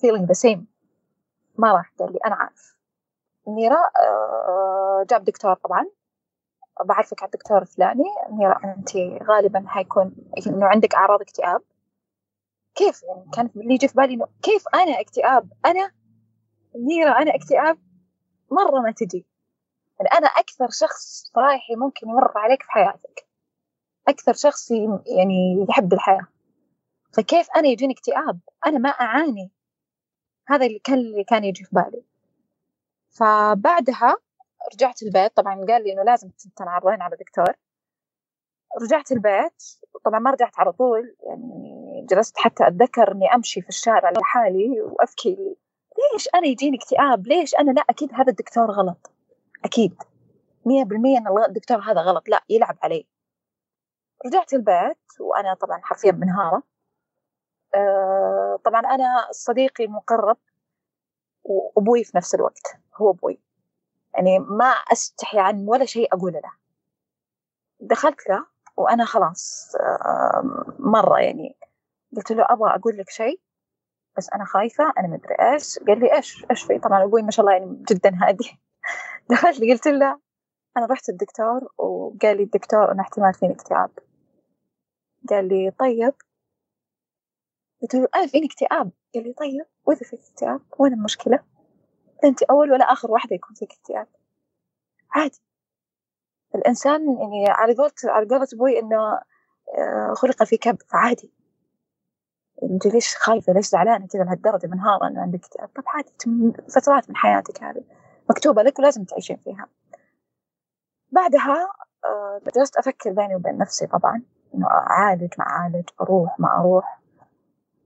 feeling 0.00 0.26
the 0.26 0.50
same. 0.50 0.60
ما 1.58 1.72
راح 1.72 1.92
قال 1.98 2.12
لي 2.12 2.18
أنا 2.26 2.34
عارف. 2.34 2.76
ميرا 3.46 3.76
آه، 3.76 5.06
جاب 5.10 5.24
دكتور 5.24 5.54
طبعا. 5.54 5.86
بعرفك 6.84 7.22
على 7.22 7.30
الدكتور 7.34 7.62
الفلاني 7.62 8.04
ميرا 8.30 8.60
أنت 8.64 8.96
غالبا 9.22 9.64
حيكون 9.66 10.14
إنه 10.46 10.66
عندك 10.66 10.94
أعراض 10.94 11.20
اكتئاب. 11.20 11.60
كيف 12.74 13.02
يعني؟ 13.02 13.30
كان 13.34 13.50
اللي 13.56 13.74
يجي 13.74 13.88
في 13.88 13.94
بالي 13.94 14.14
إنه 14.14 14.26
كيف 14.42 14.64
أنا 14.74 15.00
اكتئاب؟ 15.00 15.52
أنا 15.66 15.90
ميرا 16.74 17.22
أنا 17.22 17.34
اكتئاب؟ 17.34 17.78
مرة 18.50 18.80
ما 18.80 18.90
تجي. 18.90 19.26
يعني 20.00 20.10
أنا 20.18 20.26
أكثر 20.26 20.68
شخص 20.70 21.30
صراحي 21.34 21.76
ممكن 21.76 22.08
يمر 22.08 22.38
عليك 22.38 22.62
في 22.62 22.70
حياتك. 22.70 23.28
أكثر 24.08 24.32
شخص 24.32 24.70
يعني 25.16 25.66
يحب 25.68 25.92
الحياة. 25.92 26.26
فكيف 27.12 27.48
أنا 27.56 27.68
يجيني 27.68 27.92
اكتئاب؟ 27.92 28.40
أنا 28.66 28.78
ما 28.78 28.88
أعاني. 28.88 29.50
هذا 30.48 30.66
اللي 30.66 30.78
كان 30.78 30.98
اللي 30.98 31.24
كان 31.24 31.44
يجي 31.44 31.64
في 31.64 31.70
بالي. 31.72 32.02
فبعدها 33.10 34.16
رجعت 34.74 35.02
البيت 35.02 35.36
طبعا 35.36 35.54
قال 35.54 35.84
لي 35.84 35.92
إنه 35.92 36.02
لازم 36.02 36.30
تنعرضين 36.56 37.02
على 37.02 37.16
دكتور. 37.16 37.54
رجعت 38.82 39.12
البيت 39.12 39.62
طبعا 40.04 40.18
ما 40.18 40.30
رجعت 40.30 40.58
على 40.58 40.72
طول 40.72 41.16
يعني 41.26 42.06
جلست 42.10 42.38
حتى 42.38 42.66
أتذكر 42.66 43.12
إني 43.12 43.34
أمشي 43.34 43.62
في 43.62 43.68
الشارع 43.68 44.10
لحالي 44.10 44.80
وأبكي 44.80 45.56
ليش 46.12 46.28
أنا 46.34 46.46
يجيني 46.46 46.76
اكتئاب؟ 46.76 47.26
ليش 47.26 47.54
أنا 47.54 47.70
لا؟ 47.70 47.84
أكيد 47.90 48.14
هذا 48.14 48.30
الدكتور 48.30 48.70
غلط. 48.70 49.12
أكيد. 49.64 49.94
مية 50.66 50.84
بالمية 50.84 51.18
أن 51.18 51.44
الدكتور 51.48 51.78
هذا 51.78 52.00
غلط. 52.00 52.28
لا 52.28 52.44
يلعب 52.48 52.78
علي. 52.82 53.06
رجعت 54.26 54.52
البيت 54.52 54.98
وأنا 55.20 55.54
طبعا 55.54 55.80
حرفيا 55.82 56.12
منهارة. 56.12 56.62
آه، 57.74 58.58
طبعا 58.64 58.80
أنا 58.80 59.28
صديقي 59.30 59.84
المقرب 59.84 60.36
وأبوي 61.44 62.04
في 62.04 62.16
نفس 62.16 62.34
الوقت. 62.34 62.76
هو 62.96 63.10
أبوي. 63.10 63.40
يعني 64.18 64.38
ما 64.38 64.70
أستحي 64.92 65.38
عن 65.38 65.68
ولا 65.68 65.84
شيء 65.84 66.14
أقول 66.14 66.32
له. 66.32 66.52
دخلت 67.80 68.28
له 68.28 68.46
وأنا 68.76 69.04
خلاص 69.04 69.72
مرة 70.78 71.20
يعني 71.20 71.56
قلت 72.16 72.32
له 72.32 72.46
أبغى 72.48 72.74
أقول 72.74 72.96
لك 72.96 73.10
شيء 73.10 73.40
بس 74.16 74.30
أنا 74.34 74.44
خايفة 74.44 74.92
أنا 74.98 75.08
مدري 75.08 75.34
إيش. 75.34 75.78
قال 75.78 76.00
لي 76.00 76.16
إيش؟ 76.16 76.46
إيش 76.50 76.62
في؟ 76.62 76.78
طبعا 76.78 77.04
أبوي 77.04 77.22
ما 77.22 77.30
شاء 77.30 77.46
الله 77.46 77.58
يعني 77.58 77.84
جدا 77.90 78.18
هادي. 78.22 78.58
دخلت 79.30 79.60
قلت 79.60 79.88
له 79.88 80.20
أنا 80.76 80.86
رحت 80.86 81.08
الدكتور 81.08 81.72
وقال 81.78 82.36
لي 82.36 82.42
الدكتور 82.42 82.92
أنا 82.92 83.02
احتمال 83.02 83.34
فيني 83.34 83.52
اكتئاب. 83.52 83.90
قال 85.30 85.48
لي 85.48 85.70
طيب. 85.70 86.14
قلت 87.82 87.94
له 87.94 88.08
أنا 88.14 88.26
فيني 88.26 88.46
اكتئاب؟ 88.46 88.90
قال 89.14 89.24
لي 89.24 89.32
طيب. 89.32 89.66
وإذا 89.84 90.00
فيك 90.00 90.20
اكتئاب؟ 90.20 90.60
وين 90.78 90.92
المشكلة؟ 90.92 91.57
أنت 92.24 92.42
أول 92.42 92.72
ولا 92.72 92.84
آخر 92.84 93.10
واحدة 93.10 93.36
يكون 93.36 93.54
فيك 93.54 93.72
اكتئاب. 93.72 94.06
عادي. 95.10 95.42
الإنسان 96.54 97.00
يعني 97.18 97.44
على 97.48 97.74
قولة 97.74 97.92
على 98.04 98.26
قولة 98.26 98.48
أبوي 98.54 98.78
إنه 98.78 99.20
آه، 99.78 100.14
خلق 100.14 100.42
في 100.42 100.56
كبد 100.56 100.82
فعادي. 100.82 101.32
أنت 102.62 102.86
ليش 102.86 103.16
خايفة؟ 103.16 103.52
ليش 103.52 103.66
زعلانة 103.66 104.06
كذا 104.06 104.24
لهالدرجة 104.24 104.66
منهارة 104.66 105.08
إنه 105.08 105.20
عندك 105.20 105.38
اكتئاب؟ 105.44 105.68
طب 105.68 105.82
عادي 105.86 106.12
فترات 106.74 107.08
من 107.10 107.16
حياتك 107.16 107.62
هذه. 107.62 107.84
مكتوبة 108.30 108.62
لك 108.62 108.78
ولازم 108.78 109.04
تعيشين 109.04 109.36
فيها. 109.36 109.66
بعدها 111.10 111.68
آه، 112.04 112.40
جلست 112.56 112.76
أفكر 112.76 113.12
بيني 113.12 113.36
وبين 113.36 113.58
نفسي 113.58 113.86
طبعا. 113.86 114.22
إنه 114.54 114.66
أعالج 114.66 115.34
ما 115.38 115.44
أعالج 115.44 115.88
أروح 116.00 116.40
ما 116.40 116.60
أروح. 116.60 116.98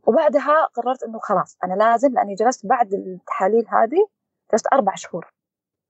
وبعدها 0.07 0.65
قررت 0.65 1.03
إنه 1.03 1.19
خلاص 1.19 1.59
أنا 1.65 1.75
لازم 1.75 2.12
لأني 2.12 2.35
جلست 2.35 2.67
بعد 2.67 2.95
التحاليل 2.95 3.67
هذه 3.69 4.09
جلست 4.52 4.66
أربع 4.73 4.94
شهور 4.94 5.32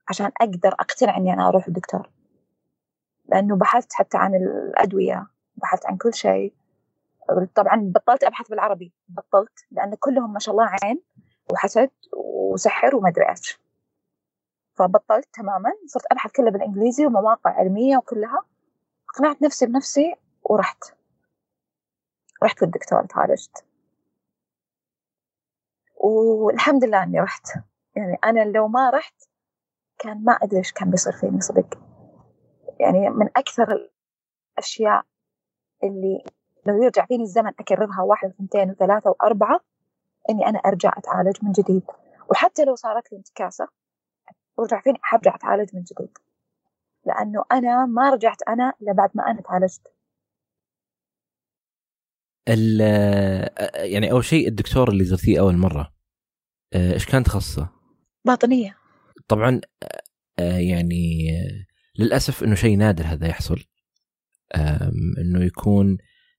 عشان 0.09 0.31
أقدر 0.40 0.69
أقتنع 0.69 1.16
إني 1.16 1.33
أنا 1.33 1.49
أروح 1.49 1.66
الدكتور 1.66 2.11
لأنه 3.25 3.57
بحثت 3.57 3.92
حتى 3.92 4.19
عن 4.19 4.35
الأدوية 4.35 5.26
بحثت 5.57 5.87
عن 5.87 5.97
كل 5.97 6.14
شيء. 6.14 6.54
طبعا 7.54 7.92
بطلت 7.95 8.25
أبحث 8.25 8.49
بالعربي 8.49 8.92
بطلت 9.09 9.66
لأن 9.71 9.95
كلهم 9.95 10.33
ما 10.33 10.38
شاء 10.38 10.54
الله 10.54 10.76
عين 10.83 11.02
وحسد 11.52 11.90
وسحر 12.16 12.97
وما 12.97 13.09
أدري 13.09 13.28
إيش. 13.31 13.61
فبطلت 14.75 15.28
تماما 15.33 15.73
صرت 15.87 16.07
أبحث 16.12 16.33
كلها 16.33 16.50
بالإنجليزي 16.50 17.07
ومواقع 17.07 17.50
علمية 17.50 17.97
وكلها. 17.97 18.45
أقنعت 19.11 19.42
نفسي 19.42 19.66
بنفسي 19.66 20.14
ورحت. 20.42 20.85
رحت 22.42 22.62
للدكتور 22.62 23.07
تعالجت. 23.07 23.64
والحمد 25.95 26.85
لله 26.85 27.02
إني 27.02 27.21
رحت. 27.21 27.47
يعني 27.97 28.19
أنا 28.25 28.45
لو 28.45 28.69
ما 28.69 28.91
رحت 28.91 29.15
كان 29.99 30.25
ما 30.25 30.33
أدري 30.33 30.59
إيش 30.59 30.73
كان 30.73 30.91
بيصير 30.91 31.13
فيني 31.13 31.41
صدق. 31.41 31.79
يعني 32.81 33.11
من 33.11 33.27
أكثر 33.37 33.89
الأشياء 34.59 35.05
اللي 35.85 36.25
لو 36.67 36.83
يرجع 36.83 37.07
فيني 37.07 37.23
الزمن 37.23 37.53
أكررها 37.61 38.03
واحد 38.03 38.29
واثنتين 38.29 38.71
وثلاثة 38.71 39.11
وأربعة 39.11 39.61
إني 40.31 40.47
أنا 40.47 40.59
أرجع 40.59 40.93
أتعالج 40.97 41.37
من 41.43 41.53
جديد. 41.53 41.83
وحتى 42.31 42.65
لو 42.65 42.75
صارت 42.75 43.13
لي 43.13 43.19
انتكاسة 43.19 43.69
رجع 44.59 44.81
فيني 44.81 44.99
حرجع 45.03 45.35
أتعالج 45.35 45.77
من 45.77 45.83
جديد. 45.83 46.19
لأنه 47.05 47.45
أنا 47.53 47.87
ما 47.87 48.11
رجعت 48.11 48.43
أنا 48.49 48.73
إلا 48.83 48.93
بعد 48.93 49.11
ما 49.15 49.31
أنا 49.31 49.41
تعالجت. 49.41 49.95
يعني 53.75 54.11
أول 54.11 54.25
شيء 54.25 54.49
الدكتور 54.49 54.89
اللي 54.89 55.05
زرتيه 55.05 55.41
أول 55.41 55.57
مرة 55.57 55.93
إيش 56.75 57.07
كان 57.07 57.23
تخصصه؟ 57.23 57.82
باطنية. 58.25 58.76
طبعا 59.29 59.61
آه، 60.38 60.59
يعني 60.59 61.29
للأسف 61.99 62.45
إنه 62.45 62.55
شيء 62.55 62.76
نادر 62.76 63.05
هذا 63.07 63.26
يحصل. 63.26 63.64
إنه 65.19 65.45
يكون 65.45 65.99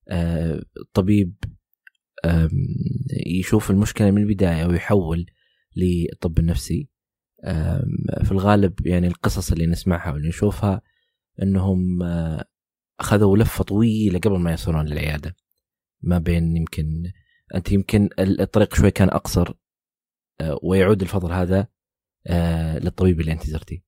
آه، 0.09 0.61
طبيب 0.93 1.35
يشوف 3.27 3.71
المشكلة 3.71 4.11
من 4.11 4.21
البداية 4.21 4.65
ويحول 4.65 5.25
للطب 5.75 6.39
النفسي. 6.39 6.89
في 8.23 8.31
الغالب 8.31 8.87
يعني 8.87 9.07
القصص 9.07 9.51
اللي 9.51 9.65
نسمعها 9.65 10.11
واللي 10.11 10.27
نشوفها 10.27 10.81
إنهم 11.41 12.03
آه، 12.03 12.45
أخذوا 12.99 13.37
لفة 13.37 13.63
طويلة 13.63 14.19
قبل 14.19 14.39
ما 14.39 14.53
يصلون 14.53 14.85
للعيادة. 14.85 15.35
ما 16.01 16.17
بين 16.17 16.57
يمكن 16.57 17.11
أنت 17.55 17.71
يمكن 17.71 18.09
الطريق 18.19 18.75
شوي 18.75 18.91
كان 18.91 19.09
أقصر 19.09 19.53
آه، 20.41 20.59
ويعود 20.63 21.01
الفضل 21.01 21.31
هذا 21.31 21.67
للطبيب 22.79 23.19
اللي 23.19 23.31
انت 23.31 23.43
زرتيه. 23.43 23.79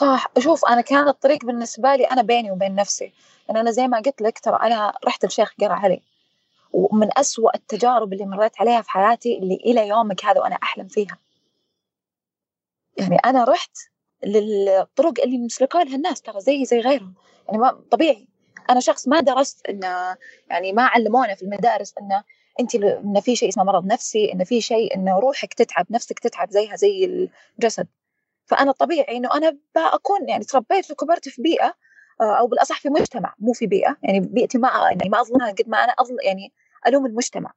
صح. 0.00 0.26
شوف 0.38 0.66
أنا 0.66 0.80
كان 0.80 1.08
الطريق 1.08 1.44
بالنسبة 1.44 1.96
لي 1.96 2.04
أنا 2.04 2.22
بيني 2.22 2.50
وبين 2.50 2.74
نفسي. 2.74 3.12
أن 3.50 3.56
أنا 3.56 3.70
زي 3.70 3.88
ما 3.88 3.98
قلت 3.98 4.22
لك 4.22 4.38
ترى 4.38 4.56
أنا 4.62 4.92
رحت 5.06 5.24
لشيخ 5.24 5.54
قرأ 5.60 5.74
علي. 5.74 6.02
ومن 6.72 7.18
أسوأ 7.18 7.56
التجارب 7.56 8.12
اللي 8.12 8.26
مريت 8.26 8.60
عليها 8.60 8.82
في 8.82 8.90
حياتي 8.90 9.38
اللي 9.38 9.54
إلى 9.54 9.88
يومك 9.88 10.24
هذا 10.24 10.40
وأنا 10.40 10.54
أحلم 10.62 10.88
فيها. 10.88 11.18
يعني 12.96 13.16
أنا 13.16 13.44
رحت 13.44 13.76
للطرق 14.24 15.20
اللي 15.24 15.38
مسلكوا 15.38 15.80
لها 15.80 15.96
الناس 15.96 16.22
ترى 16.22 16.40
زي 16.40 16.64
زي 16.64 16.80
غيرهم. 16.80 17.14
يعني 17.46 17.58
ما 17.58 17.70
طبيعي. 17.90 18.28
أنا 18.70 18.80
شخص 18.80 19.08
ما 19.08 19.20
درست 19.20 19.66
إنه 19.68 20.16
يعني 20.50 20.72
ما 20.72 20.82
علمونا 20.82 21.34
في 21.34 21.42
المدارس 21.42 21.94
إنه 21.98 22.24
انت 22.60 22.74
انه 22.74 23.20
في 23.20 23.36
شيء 23.36 23.48
اسمه 23.48 23.64
مرض 23.64 23.86
نفسي 23.86 24.32
انه 24.32 24.44
في 24.44 24.60
شيء 24.60 24.94
انه 24.94 25.18
روحك 25.18 25.54
تتعب 25.54 25.86
نفسك 25.90 26.18
تتعب 26.18 26.50
زيها 26.50 26.76
زي 26.76 27.28
الجسد. 27.58 27.88
فأنا 28.46 28.72
طبيعي 28.72 29.16
إنه 29.16 29.28
أنا 29.34 29.58
بكون 29.76 30.28
يعني 30.28 30.44
تربيت 30.44 30.90
وكبرت 30.90 31.28
في 31.28 31.42
بيئة 31.42 31.74
آه، 32.20 32.38
أو 32.38 32.46
بالأصح 32.46 32.80
في 32.80 32.88
مجتمع 32.88 33.34
مو 33.38 33.52
في 33.52 33.66
بيئة. 33.66 33.96
يعني 34.02 34.20
بيئتي 34.20 34.58
ما 34.58 34.68
يعني 34.68 35.08
ما 35.08 35.20
اظلمها 35.20 35.52
قد 35.52 35.68
ما 35.68 35.84
أنا 35.84 35.92
اظلم 35.98 36.16
يعني 36.24 36.52
ألوم 36.86 37.06
المجتمع. 37.06 37.52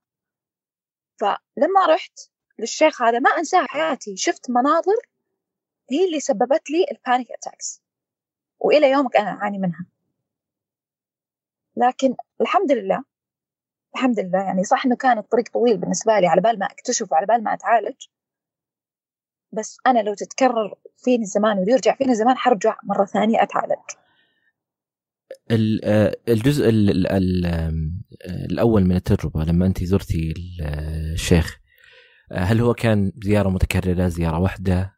فلما 1.17 1.86
رحت 1.89 2.20
للشيخ 2.60 3.01
هذا 3.01 3.20
ما 3.20 3.29
أنساه 3.29 3.65
حياتي 3.70 4.17
شفت 4.17 4.50
مناظر 4.50 4.96
هي 5.91 6.05
اللي 6.05 6.20
سببت 6.20 6.70
لي 6.70 6.86
ال 6.91 6.98
panic 6.98 7.31
attacks 7.31 7.81
وإلى 8.60 8.91
يومك 8.91 9.17
أنا 9.17 9.29
أعاني 9.29 9.58
منها. 9.58 9.86
لكن 11.75 12.15
الحمد 12.41 12.72
لله 12.72 13.11
الحمد 13.95 14.19
لله. 14.19 14.39
يعني 14.39 14.63
صح 14.63 14.86
إنه 14.86 14.95
كان 14.95 15.17
الطريق 15.17 15.45
طويل 15.53 15.77
بالنسبة 15.77 16.19
لي 16.19 16.27
على 16.27 16.41
بال 16.41 16.60
ما 16.60 16.65
أكتشف 16.65 17.12
وعلى 17.12 17.25
بال 17.25 17.43
ما 17.43 17.53
أتعالج. 17.53 17.95
بس 19.53 19.77
أنا 19.88 20.00
لو 20.00 20.13
تتكرر 20.13 20.75
فيني 20.98 21.24
الزمان 21.24 21.60
ويرجع 21.60 21.95
فيني 21.95 22.12
الزمان 22.12 22.38
حرجع 22.38 22.77
مرة 22.83 23.05
ثانية 23.05 23.43
أتعالج. 23.43 23.79
آه، 25.83 26.17
الجزء 26.29 26.69
الأول 28.25 28.83
من 28.83 28.95
التجربة 28.95 29.43
لما 29.43 29.65
أنت 29.65 29.83
زرتي 29.83 30.33
الشيخ 31.13 31.60
آه، 32.31 32.39
هل 32.39 32.62
هو 32.62 32.74
كان 32.74 33.12
زيارة 33.24 33.50
متكررة 33.50 34.07
زيارة 34.07 34.39
واحدة؟ 34.39 34.98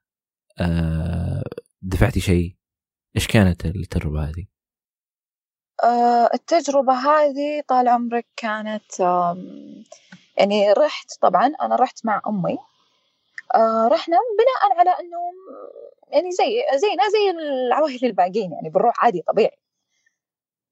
آه، 0.59 1.43
دفعتي 1.81 2.19
شيء؟ 2.19 2.55
إيش 3.15 3.27
كانت 3.27 3.65
التجربة 3.65 4.23
هذه؟ 4.23 4.52
التجربة 6.33 6.93
هذه 6.93 7.63
طال 7.67 7.87
عمرك 7.87 8.25
كانت 8.35 8.99
يعني 10.37 10.73
رحت 10.73 11.11
طبعا 11.21 11.45
أنا 11.61 11.75
رحت 11.75 12.05
مع 12.05 12.21
أمي. 12.27 12.57
آه 13.55 13.87
رحنا 13.87 14.17
بناء 14.39 14.79
على 14.79 14.89
انه 14.89 15.17
يعني 16.09 16.31
زي 16.31 16.63
زينا 16.77 17.03
زي 17.09 17.29
العواهل 17.67 17.99
الباقيين 18.05 18.51
يعني 18.53 18.69
بنروح 18.69 19.03
عادي 19.03 19.21
طبيعي. 19.21 19.57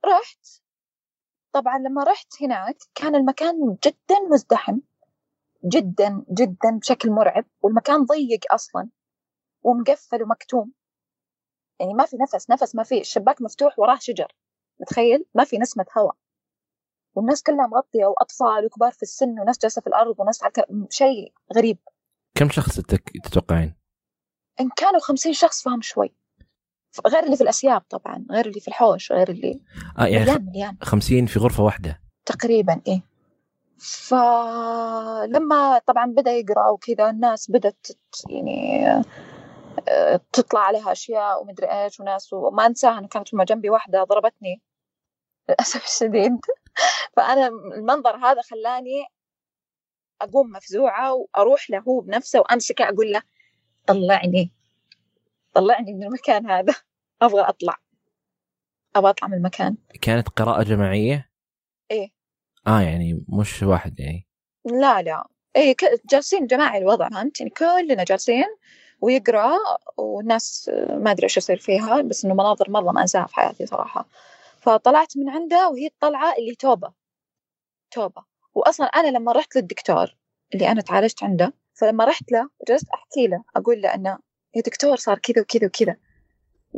رحت. 0.06 0.48
طبعا 1.54 1.78
لما 1.78 2.04
رحت 2.04 2.42
هناك 2.42 2.78
كان 2.96 3.16
المكان 3.16 3.78
جدا 3.86 4.20
مزدحم 4.32 4.80
جدا 5.66 6.24
جدا 6.32 6.80
بشكل 6.82 7.12
مرعب 7.12 7.46
والمكان 7.62 8.06
ضيق 8.06 8.54
أصلا 8.54 8.90
ومقفل 9.64 10.24
ومكتوم. 10.24 10.72
يعني 11.80 11.94
ما 11.94 12.06
في 12.06 12.18
نفس 12.18 12.50
نفس 12.50 12.76
ما 12.76 12.84
في 12.84 13.02
الشباك 13.02 13.42
مفتوح 13.42 13.80
وراه 13.80 13.98
شجر. 14.02 14.36
متخيل؟ 14.82 15.26
ما 15.36 15.44
في 15.44 15.58
نسمة 15.58 15.86
هواء 15.98 16.16
والناس 17.16 17.44
كلها 17.44 17.68
مغطية 17.68 18.06
وأطفال 18.06 18.66
وكبار 18.66 18.92
في 18.92 19.04
السن 19.04 19.40
وناس 19.40 19.60
جالسة 19.60 19.82
في 19.82 19.88
الأرض 19.88 20.20
وناس 20.20 20.44
على 20.44 20.54
شيء 20.90 21.34
غريب. 21.56 21.78
كم 22.36 22.50
شخص 22.50 22.80
تتوقعين؟ 23.24 23.76
إن 24.60 24.70
كانوا 24.76 25.00
خمسين 25.00 25.34
شخص 25.34 25.64
فهم 25.64 25.82
شوي. 25.82 26.16
غير 27.08 27.24
اللي 27.24 27.36
في 27.36 27.44
الأسياب 27.44 27.82
طبعا 27.82 28.26
غير 28.32 28.46
اللي 28.46 28.60
في 28.60 28.68
الحوش 28.68 29.12
غير 29.12 29.30
اللي 29.30 29.62
آه 30.00 30.06
يعني 30.06 30.26
مليان 30.26 30.46
مليان. 30.46 30.78
50 30.82 31.26
في 31.26 31.40
غرفة 31.40 31.64
واحدة. 31.64 32.02
تقريبا 32.26 32.82
إيه. 32.88 33.02
فلما 33.78 35.82
طبعا 35.88 36.06
بدأ 36.06 36.32
يقرأ 36.32 36.70
وكذا 36.70 37.10
الناس 37.10 37.52
بدأت 37.52 37.88
يعني 38.30 38.86
آه، 39.88 40.20
تطلع 40.34 40.60
عليها 40.60 40.92
أشياء 40.92 41.42
ومدري 41.42 41.68
إيش 41.68 42.00
وناس 42.00 42.34
وما 42.34 42.66
أنساها 42.66 42.98
أنا 42.98 43.08
كانت 43.08 43.36
جنبي 43.36 43.70
واحدة 43.70 44.04
ضربتني. 44.04 44.62
للأسف 45.52 45.86
الشديد. 45.86 46.40
فأنا 47.16 47.48
المنظر 47.48 48.16
هذا 48.16 48.42
خلاني 48.42 49.06
أقوم 50.22 50.50
مفزوعة 50.50 51.14
وأروح 51.14 51.70
له 51.70 51.80
هو 51.80 52.00
بنفسه 52.00 52.40
وأمسكه 52.40 52.90
أقول 52.90 53.12
له 53.12 53.22
طلعني 53.88 54.52
طلعني 55.54 55.94
من 55.94 56.04
المكان 56.04 56.50
هذا. 56.50 56.76
أبغى 57.22 57.42
أطلع. 57.42 57.76
أبغى 58.96 59.10
أطلع 59.10 59.28
من 59.28 59.34
المكان. 59.34 59.78
كانت 60.02 60.30
قراءة 60.30 60.64
جماعية؟ 60.64 61.30
إيه. 61.92 62.10
آه 62.68 62.82
يعني 62.82 63.26
مش 63.30 63.64
واحد 63.64 64.00
يعني. 64.00 64.28
لا 64.66 65.02
لا. 65.02 65.28
إيه 65.56 65.76
جالسين 66.12 66.48
جماعي 66.48 66.78
الوضع 66.78 67.10
فهمت؟ 67.10 67.40
يعني 67.40 67.52
كلنا 67.52 68.04
جالسين 68.04 68.46
ويقرأ 69.02 69.58
والناس 69.98 70.72
ما 70.90 71.12
أدري 71.12 71.24
إيش 71.24 71.38
يصير 71.38 71.58
فيها 71.58 72.02
بس 72.02 72.26
إنه 72.26 72.34
مناظر 72.34 72.70
مرة 72.70 72.92
ما 72.92 73.02
أنساها 73.02 73.26
في 73.26 73.36
حياتي 73.36 73.66
صراحة. 73.66 74.06
فطلعت 74.62 75.18
من 75.18 75.30
عنده 75.30 75.70
وهي 75.70 75.88
الطلعة 75.88 76.34
اللي 76.38 76.56
توبة 76.56 76.94
توبة. 77.92 78.26
وأصلا 78.54 78.86
أنا 78.86 79.18
لما 79.18 79.32
رحت 79.32 79.56
للدكتور 79.56 80.16
اللي 80.54 80.72
أنا 80.72 80.82
تعالجت 80.82 81.24
عنده 81.24 81.54
فلما 81.74 82.06
رحت 82.06 82.32
له 82.32 82.50
وجلست 82.60 82.90
أحكي 82.90 83.28
له 83.28 83.44
أقول 83.56 83.82
له 83.82 83.94
أنه 83.96 84.20
يا 84.56 84.62
دكتور 84.62 84.96
صار 84.96 85.20
كذا 85.20 85.42
وكذا 85.42 85.68
وكذا. 85.68 85.98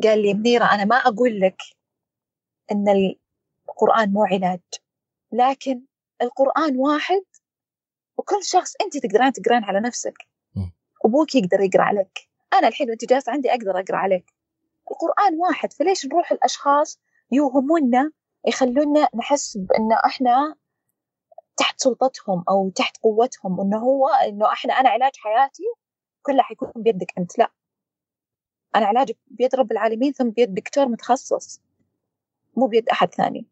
قال 0.03 0.21
لي 0.21 0.33
منيرة 0.33 0.65
أنا 0.65 0.85
ما 0.85 0.95
أقول 0.95 1.39
لك 1.39 1.57
أن 2.71 3.15
القرآن 3.69 4.13
مو 4.13 4.23
علاج 4.25 4.61
لكن 5.31 5.85
القرآن 6.21 6.77
واحد 6.77 7.23
وكل 8.17 8.43
شخص 8.43 8.73
أنت 8.81 8.97
تقدرين 8.97 9.33
تقرين 9.33 9.63
على 9.63 9.79
نفسك. 9.79 10.17
أبوك 11.05 11.35
يقدر 11.35 11.59
يقرأ 11.61 11.83
عليك. 11.83 12.29
أنا 12.53 12.67
الحين 12.67 12.89
وأنت 12.89 13.05
جالسة 13.05 13.31
عندي 13.31 13.51
أقدر 13.51 13.79
أقرأ 13.79 13.97
عليك. 13.97 14.33
القرآن 14.91 15.39
واحد 15.39 15.73
فليش 15.73 16.05
نروح 16.05 16.31
الأشخاص 16.31 16.99
يوهمونا 17.33 18.11
يخلونا 18.47 19.07
نحس 19.15 19.57
بأن 19.57 19.91
إحنا 20.05 20.55
تحت 21.57 21.81
سلطتهم 21.81 22.43
أو 22.49 22.69
تحت 22.69 22.97
قوتهم 22.97 23.61
إنه 23.61 23.77
هو 23.77 24.07
إنه 24.07 24.51
إحنا 24.53 24.73
أنا 24.73 24.89
علاج 24.89 25.11
حياتي 25.17 25.63
كله 26.21 26.41
حيكون 26.43 26.71
بيدك 26.75 27.13
أنت. 27.17 27.37
لا. 27.39 27.51
أنا 28.75 28.85
علاجك 28.85 29.17
بيد 29.27 29.55
رب 29.55 29.71
العالمين 29.71 30.11
ثم 30.11 30.29
بيد 30.29 30.53
دكتور 30.53 30.87
متخصص 30.87 31.61
مو 32.57 32.67
بيد 32.67 32.89
أحد 32.89 33.13
ثاني. 33.13 33.45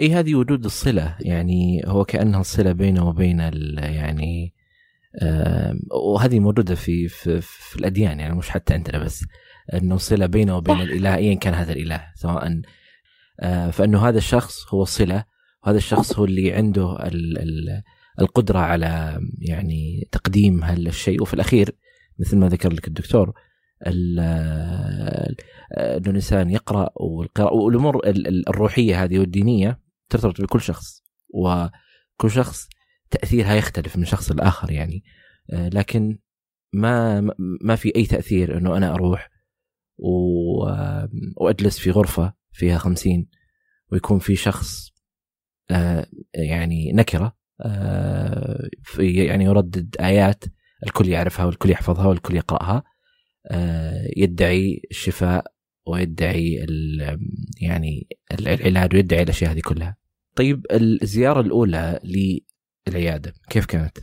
إي 0.00 0.12
هذه 0.12 0.34
وجود 0.34 0.64
الصلة. 0.64 1.16
يعني 1.20 1.82
هو 1.86 2.04
كأنها 2.04 2.40
الصلة 2.40 2.72
بينه 2.72 3.08
وبين 3.08 3.40
يعني 3.78 4.54
وهذه 5.90 6.40
موجودة 6.40 6.74
في, 6.74 7.08
في 7.08 7.40
في 7.40 7.76
الأديان 7.76 8.20
يعني 8.20 8.34
مش 8.34 8.50
حتى 8.50 8.74
عندنا 8.74 9.04
بس. 9.04 9.24
انه 9.74 9.96
صله 9.96 10.26
بينه 10.26 10.56
وبين 10.56 10.80
الإله 10.80 11.16
ايا 11.16 11.34
كان 11.34 11.54
هذا 11.54 11.72
الإله 11.72 12.12
سواء 12.14 12.62
آه 13.40 13.70
فأنه 13.70 14.08
هذا 14.08 14.18
الشخص 14.18 14.74
هو 14.74 14.82
الصله 14.82 15.24
وهذا 15.64 15.78
الشخص 15.78 16.18
هو 16.18 16.24
اللي 16.24 16.52
عنده 16.52 17.06
ال 17.06 17.38
ال 17.38 17.82
القدرة 18.20 18.58
على 18.58 19.20
يعني 19.38 20.08
تقديم 20.12 20.64
هالشيء. 20.64 21.22
وفي 21.22 21.34
الأخير 21.34 21.76
مثل 22.18 22.36
ما 22.36 22.48
ذكر 22.48 22.72
لك 22.72 22.88
الدكتور 22.88 23.32
انه 23.86 24.22
الإنسان 26.10 26.50
يقرأ 26.50 26.90
والقراءة 26.96 27.54
والأمور 27.54 28.00
الروحية 28.48 29.04
هذه 29.04 29.18
والدينية 29.18 29.80
ترتبط 30.08 30.40
بكل 30.40 30.60
شخص 30.60 31.02
وكل 31.34 32.30
شخص 32.30 32.68
تأثيرها 33.10 33.54
يختلف 33.54 33.96
من 33.96 34.04
شخص 34.04 34.32
لآخر 34.32 34.70
يعني. 34.70 35.04
آه، 35.52 35.68
لكن 35.68 36.18
ما 36.72 37.20
ما 37.62 37.76
في 37.76 37.92
أي 37.96 38.06
تأثير 38.06 38.58
أنه 38.58 38.76
أنا 38.76 38.94
أروح 38.94 39.30
وأجلس 39.98 41.78
في 41.78 41.90
غرفة 41.90 42.34
فيها 42.52 42.78
خمسين 42.78 43.28
ويكون 43.92 44.18
في 44.18 44.36
شخص 44.36 44.92
آه، 45.70 46.06
يعني 46.34 46.92
نكرة 46.92 47.36
آه، 47.60 48.68
يعني 48.98 49.44
يردد 49.44 49.96
آيات 50.00 50.44
الكل 50.86 51.08
يعرفها 51.08 51.44
والكل 51.44 51.70
يحفظها 51.70 52.06
والكل 52.06 52.36
يقرأها 52.36 52.82
يدعي 54.16 54.82
الشفاء 54.90 55.52
ويدعي 55.86 56.66
يعني 57.60 58.08
العلاج 58.32 58.94
ويدعي 58.94 59.22
الأشياء 59.22 59.52
هذه 59.52 59.60
كلها 59.60 59.96
طيب 60.36 60.66
الزيارة 60.72 61.40
الأولى 61.40 62.00
للعيادة 62.88 63.34
كيف 63.50 63.66
كانت؟ 63.66 63.98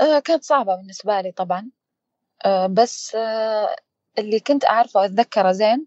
آه 0.00 0.18
كانت 0.18 0.44
صعبة 0.44 0.76
بالنسبة 0.76 1.20
لي 1.20 1.32
طبعا 1.32 1.70
آه 2.44 2.66
بس 2.66 3.14
آه 3.14 3.76
اللي 4.18 4.40
كنت 4.40 4.64
أعرفه 4.64 5.00
واتذكره 5.00 5.52
زين 5.52 5.86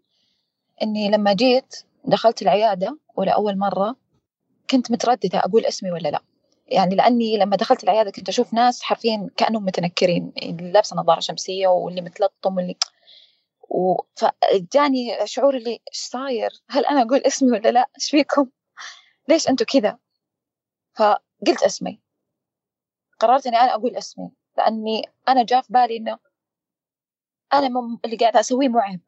إني 0.82 1.10
لما 1.12 1.34
جيت 1.34 1.76
دخلت 2.06 2.42
العيادة 2.42 2.98
ولأول 3.16 3.58
مرة 3.58 3.96
كنت 4.70 4.92
مترددة 4.92 5.40
أقول 5.40 5.66
اسمي 5.66 5.92
ولا 5.92 6.10
لا 6.10 6.22
يعني 6.68 6.96
لأني 6.96 7.38
لما 7.38 7.56
دخلت 7.56 7.84
العيادة 7.84 8.12
كنت 8.12 8.30
أشوف 8.30 8.54
ناس 8.54 8.82
حرفيا 8.84 9.30
كأنهم 9.38 9.66
متنكرين 9.66 10.34
اللي 10.38 10.72
لابسة 10.72 10.96
نظارة 10.96 11.20
شمسية 11.20 11.68
واللي 11.68 12.02
متلطم 12.02 12.56
واللي 12.56 12.76
فجاني 14.16 15.18
شعور 15.26 15.58
اللي 15.58 15.72
إيش 15.72 15.80
صاير؟ 16.12 16.50
هل 16.70 16.86
أنا 16.86 17.02
أقول 17.02 17.20
اسمي 17.20 17.52
ولا 17.52 17.70
لا؟ 17.70 17.86
إيش 17.98 18.10
فيكم؟ 18.10 18.50
ليش 19.28 19.50
أنتوا 19.50 19.66
كذا؟ 19.66 19.98
فقلت 20.96 21.64
اسمي 21.66 22.00
قررت 23.20 23.48
إني 23.48 23.58
أنا 23.58 23.74
أقول 23.74 23.96
اسمي 23.96 24.32
لأني 24.58 25.10
أنا 25.28 25.44
جاء 25.44 25.62
في 25.62 25.74
بالي 25.74 25.98
إنه 25.98 26.20
أنا 27.54 27.70
مم 27.70 28.00
اللي 28.06 28.18
قاعدة 28.18 28.40
أسويه 28.40 28.68
مو 28.68 28.80
عيب. 28.80 29.02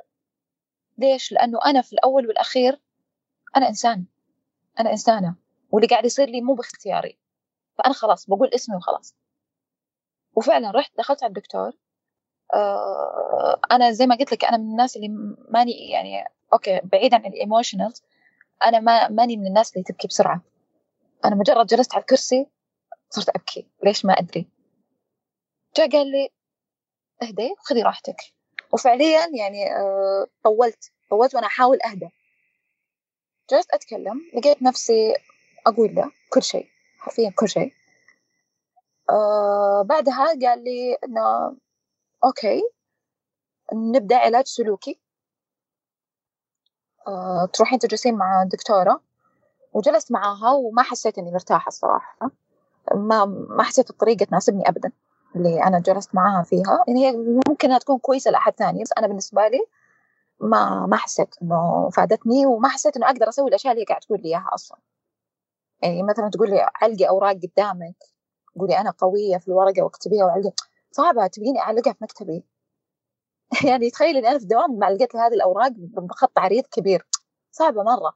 ليش؟ 0.97 1.32
لأنه 1.32 1.60
أنا 1.65 1.82
في 1.82 1.93
الأول 1.93 2.27
والأخير 2.27 2.82
أنا 3.58 3.67
إنسان. 3.67 4.06
أنا 4.80 4.91
إنسانة. 4.91 5.36
واللي 5.71 5.88
قاعد 5.88 6.06
يصير 6.06 6.30
لي 6.30 6.41
مو 6.41 6.54
باختياري. 6.54 7.17
فأنا 7.77 7.93
خلاص 7.93 8.30
بقول 8.30 8.47
اسمي 8.56 8.75
وخلاص. 8.75 9.15
وفعلا 10.36 10.71
رحت 10.71 10.97
دخلت 10.97 11.23
على 11.23 11.30
الدكتور. 11.30 11.71
آه 12.54 13.60
أنا 13.71 13.91
زي 13.91 14.08
ما 14.08 14.15
قلت 14.15 14.32
لك 14.32 14.45
أنا 14.45 14.58
من 14.58 14.71
الناس 14.71 14.95
اللي 14.95 15.08
ماني 15.49 15.89
يعني 15.89 16.25
okay 16.54 16.82
بعيدا 16.84 17.17
عن 17.17 17.25
ال 17.26 17.33
emotionals 17.33 18.04
أنا 18.65 18.80
ما 18.80 19.08
ماني 19.08 19.38
من 19.38 19.47
الناس 19.47 19.73
اللي 19.73 19.84
تبكي 19.84 20.08
بسرعة. 20.08 20.41
أنا 21.25 21.36
مجرد 21.36 21.65
جلست 21.65 21.93
على 21.93 22.01
الكرسي 22.01 22.47
صرت 23.10 23.30
أبكي. 23.30 23.67
ليش؟ 23.84 24.06
ما 24.06 24.13
أدري. 24.13 24.47
جاء 25.77 25.89
قال 25.89 26.12
لي 26.12 26.30
أهدي 27.24 27.56
خذي 27.60 27.82
راحتك. 27.82 28.16
وفعليا 28.74 29.28
يعني 29.34 29.76
آه 29.76 30.28
طولت 30.44 30.92
طولت 31.10 31.36
وأنا 31.36 31.48
أحاول 31.48 31.82
أهدى. 31.82 32.10
جلست 33.52 33.72
أتكلم 33.72 34.22
لقيت 34.38 34.62
نفسي 34.62 35.16
أقول 35.68 35.96
له 35.96 36.12
كل 36.30 36.44
شيء 36.44 36.68
حرفيا 37.00 37.32
كل 37.36 37.50
شيء. 37.50 37.74
آه 39.10 39.82
بعدها 39.82 40.26
قال 40.26 40.64
لي 40.64 40.98
إنه 41.04 41.58
أوكي 42.24 42.62
نبدأ 43.74 44.18
علاج 44.18 44.46
سلوكي. 44.46 45.00
آه، 47.08 47.50
تروحين 47.54 47.80
تجلسين 47.80 48.16
مع 48.16 48.44
دكتورة. 48.44 49.02
وجلست 49.74 50.12
معاها 50.12 50.52
وما 50.52 50.84
حسيت 50.84 51.18
إني 51.18 51.32
مرتاحة 51.32 51.68
الصراحة. 51.68 52.32
ما 52.96 53.26
ما 53.26 53.64
حسيت 53.64 53.90
الطريقة 53.90 54.26
تناسبني 54.26 54.70
أبدا. 54.70 54.92
اللي 55.36 55.63
أنا 55.63 55.80
جلست 55.80 56.15
معاها 56.15 56.44
فيها. 56.44 56.84
يعني 56.88 57.08
هي 57.08 57.17
ممكن 57.48 57.80
تكون 57.80 57.98
كويسة 57.98 58.32
لأحد 58.32 58.54
ثاني 58.54 58.84
بس 58.84 58.94
أنا 58.98 59.08
بالنسبة 59.08 59.48
لي 59.48 59.65
ما 60.39 60.86
ما 60.86 60.98
حسيت 60.98 61.36
إنه 61.41 61.89
فادتني 61.89 62.46
وما 62.46 62.70
حسيت 62.70 62.98
إنه 62.98 63.06
أقدر 63.06 63.30
أسوي 63.30 63.50
الأشياء 63.50 63.74
اللي 63.74 63.82
هي 63.82 63.86
قاعد 63.86 64.02
تقول 64.02 64.20
لي 64.22 64.30
إياها 64.30 64.50
أصلا. 64.54 64.78
يعني 65.84 66.04
مثلا 66.04 66.30
تقول 66.30 66.50
لي 66.50 66.70
علقي 66.76 67.10
أوراق 67.10 67.36
قدامك 67.36 67.96
قولي 68.60 68.78
أنا 68.78 68.91
قوية 68.91 69.38
في 69.38 69.48
الورقة 69.48 69.84
واكتبيها 69.84 70.26
وعلقي. 70.26 70.52
صعبة 70.91 71.28
تبيني 71.28 71.60
أعلقها 71.60 71.94
في 71.94 72.04
مكتبي. 72.04 72.44
يعني 73.70 73.89
تخيل 73.89 74.17
إني 74.17 74.28
أنا 74.28 74.38
في 74.38 74.44
الدوام 74.44 74.80
معلقت 74.80 75.15
هذه 75.15 75.34
الأوراق 75.34 75.72
بخط 75.78 76.39
عريض 76.39 76.63
كبير. 76.72 77.08
صعبة 77.52 77.84
مرة. 77.84 78.13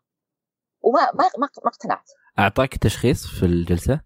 وما 0.82 1.02
ما 1.02 1.24
ما, 1.38 1.50
ما 1.64 1.70
اقتنعت. 1.70 2.12
أعطاك 2.40 2.78
تشخيص 2.78 3.28
في 3.28 3.46
الجلسة؟ 3.46 4.02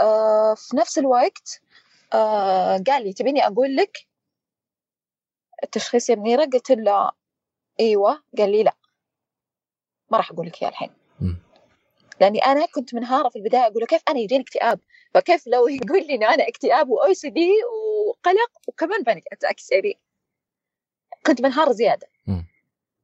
آه 0.00 0.54
في 0.54 0.76
نفس 0.76 0.98
الوقت 0.98 1.60
آه 2.12 2.82
قال 2.86 3.04
لي 3.04 3.12
تبيني 3.12 3.46
أقول 3.46 3.76
لك؟ 3.76 4.06
التشخيص 5.64 6.10
يا 6.10 6.14
منيره 6.14 6.44
قلت 6.44 6.70
له 6.70 7.10
إيوه. 7.80 8.22
قال 8.38 8.52
لي 8.52 8.62
لا. 8.62 8.74
ما 10.10 10.18
راح 10.18 10.30
أقول 10.30 10.46
لك 10.46 10.62
إياه 10.62 10.70
الحين. 10.70 10.90
لأني 12.20 12.38
أنا 12.38 12.66
كنت 12.66 12.94
منهارة 12.94 13.28
في 13.28 13.36
البداية 13.36 13.62
أقول 13.62 13.80
له 13.80 13.86
كيف 13.86 14.02
أنا 14.08 14.18
يجيني 14.18 14.42
اكتئاب؟ 14.42 14.80
فكيف 15.14 15.46
لو 15.46 15.68
يقول 15.78 16.06
لي 16.06 16.14
انه 16.14 16.34
أنا 16.34 16.48
اكتئاب 16.48 16.88
و 16.88 17.12
OCD 17.12 17.50
وقلق 18.08 18.50
وكمان 18.68 19.02
panic 19.02 19.24
attacks 19.32 19.72
يعني 19.72 19.98
كنت 21.26 21.40
منهار 21.42 21.72
زيادة. 21.72 22.06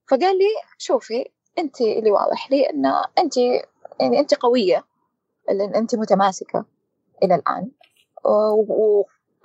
فقال 0.09 0.39
لي 0.39 0.49
شوفي 0.79 1.31
انت 1.59 1.81
اللي 1.81 2.11
واضح 2.11 2.51
لي 2.51 2.71
إن 2.71 2.87
انت 3.19 3.37
يعني 4.01 4.19
انت 4.19 4.35
قوية 4.35 4.85
لأن 5.49 5.75
انت 5.75 5.95
متماسكة. 5.95 6.65
إلى 7.23 7.35
الآن. 7.35 7.71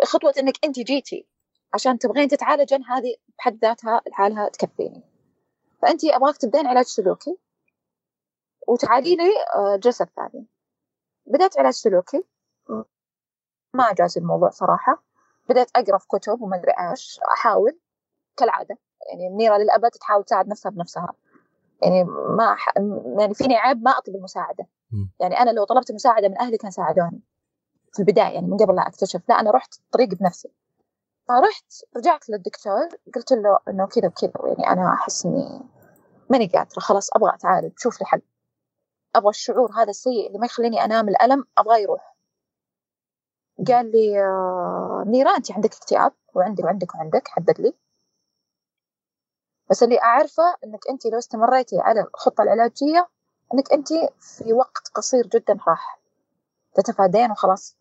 خطوة 0.04 0.34
إنك 0.40 0.66
أنت 0.66 0.80
جيتي 0.80 1.28
عشان 1.74 2.00
تبغين 2.00 2.28
تتعالجين 2.28 2.84
هذه 2.84 3.16
بحد 3.38 3.58
ذاتها 3.62 4.02
لحالها 4.08 4.50
تكفيني. 4.50 5.04
فأنت 5.82 6.04
أبغاك 6.06 6.38
تبدين 6.38 6.68
علاج 6.68 6.86
سلوكي 6.86 7.38
وتعالي 8.68 9.16
لي 9.16 9.32
آه، 9.56 9.76
الثانية 10.02 10.46
بدأت 11.26 11.60
علاج 11.60 11.74
سلوكي. 11.74 12.24
ما 13.74 13.94
جاز 13.94 14.18
الموضوع 14.18 14.50
صراحة. 14.50 15.04
بدأت 15.50 15.72
أقرأ 15.76 15.98
في 15.98 16.08
كتب 16.08 16.42
وما 16.42 16.56
أدري 16.56 16.72
إيش. 16.72 17.20
أحاول 17.34 17.80
كالعادة. 18.38 18.78
يعني 19.10 19.30
منيرة 19.30 19.58
للأبد 19.58 19.90
تحاول 19.90 20.24
تساعد 20.24 20.48
نفسها 20.48 20.70
بنفسها. 20.70 21.14
يعني 21.84 22.04
ما 22.38 22.56
ح... 22.56 22.74
يعني 23.20 23.34
فيني 23.34 23.56
عيب 23.58 23.84
ما 23.84 23.92
أطلب 23.92 24.16
المساعدة. 24.16 24.68
يعني 25.20 25.40
أنا 25.40 25.50
لو 25.50 25.64
طلبت 25.64 25.92
مساعدة 25.92 26.28
من 26.28 26.38
أهلي 26.38 26.58
كان 26.58 26.72
ساعدوني. 26.72 27.22
في 27.96 28.00
البداية 28.00 28.34
يعني 28.34 28.48
من 28.48 28.58
قبل 28.58 28.76
لا 28.76 28.88
أكتشف 28.88 29.22
لا 29.30 29.40
أنا 29.40 29.52
رحت 29.52 29.74
طريق 29.92 30.10
بنفسي. 30.10 30.50
فرحت 31.28 31.66
رجعت 31.98 32.30
للدكتور 32.30 32.88
قلت 33.16 33.32
له 33.32 33.60
إنه 33.68 33.88
كذا 33.88 34.08
وكذا 34.08 34.32
يعني 34.46 34.68
أنا 34.68 34.94
أحس 34.94 35.26
إني 35.26 35.62
ماني 36.30 36.48
قادرة 36.48 36.80
خلاص 36.80 37.10
أبغى 37.16 37.32
أتعالج 37.36 37.72
شوف 37.78 38.00
لي 38.02 38.06
حل. 38.06 38.22
أبغى 39.16 39.30
الشعور 39.30 39.72
هذا 39.72 39.90
السيء 39.90 40.28
اللي 40.28 40.40
ما 40.40 40.46
يخليني 40.46 40.86
أنام 40.86 41.10
الألم 41.10 41.46
أبغى 41.58 41.82
يروح. 41.82 42.16
قال 43.68 43.92
لي 43.92 44.20
آه، 44.24 45.04
نيرة 45.08 45.36
أنت 45.38 45.52
عندك 45.52 45.74
اكتئاب 45.74 46.14
وعندك 46.34 46.64
وعندك 46.64 46.96
وعندك 46.96 47.28
حدد 47.28 47.62
لي. 47.62 47.74
بس 49.70 49.84
اللي 49.84 50.02
أعرفه 50.02 50.56
إنك 50.64 50.80
أنت 50.90 51.06
لو 51.06 51.18
استمريتي 51.18 51.80
على 51.80 52.02
الخطة 52.02 52.42
العلاجية 52.42 53.08
إنك 53.54 53.74
أنت 53.74 53.88
في 54.20 54.54
وقت 54.54 54.88
قصير 54.96 55.28
جدا 55.28 55.58
راح 55.68 56.00
تتفادين 56.76 57.32
وخلاص. 57.32 57.78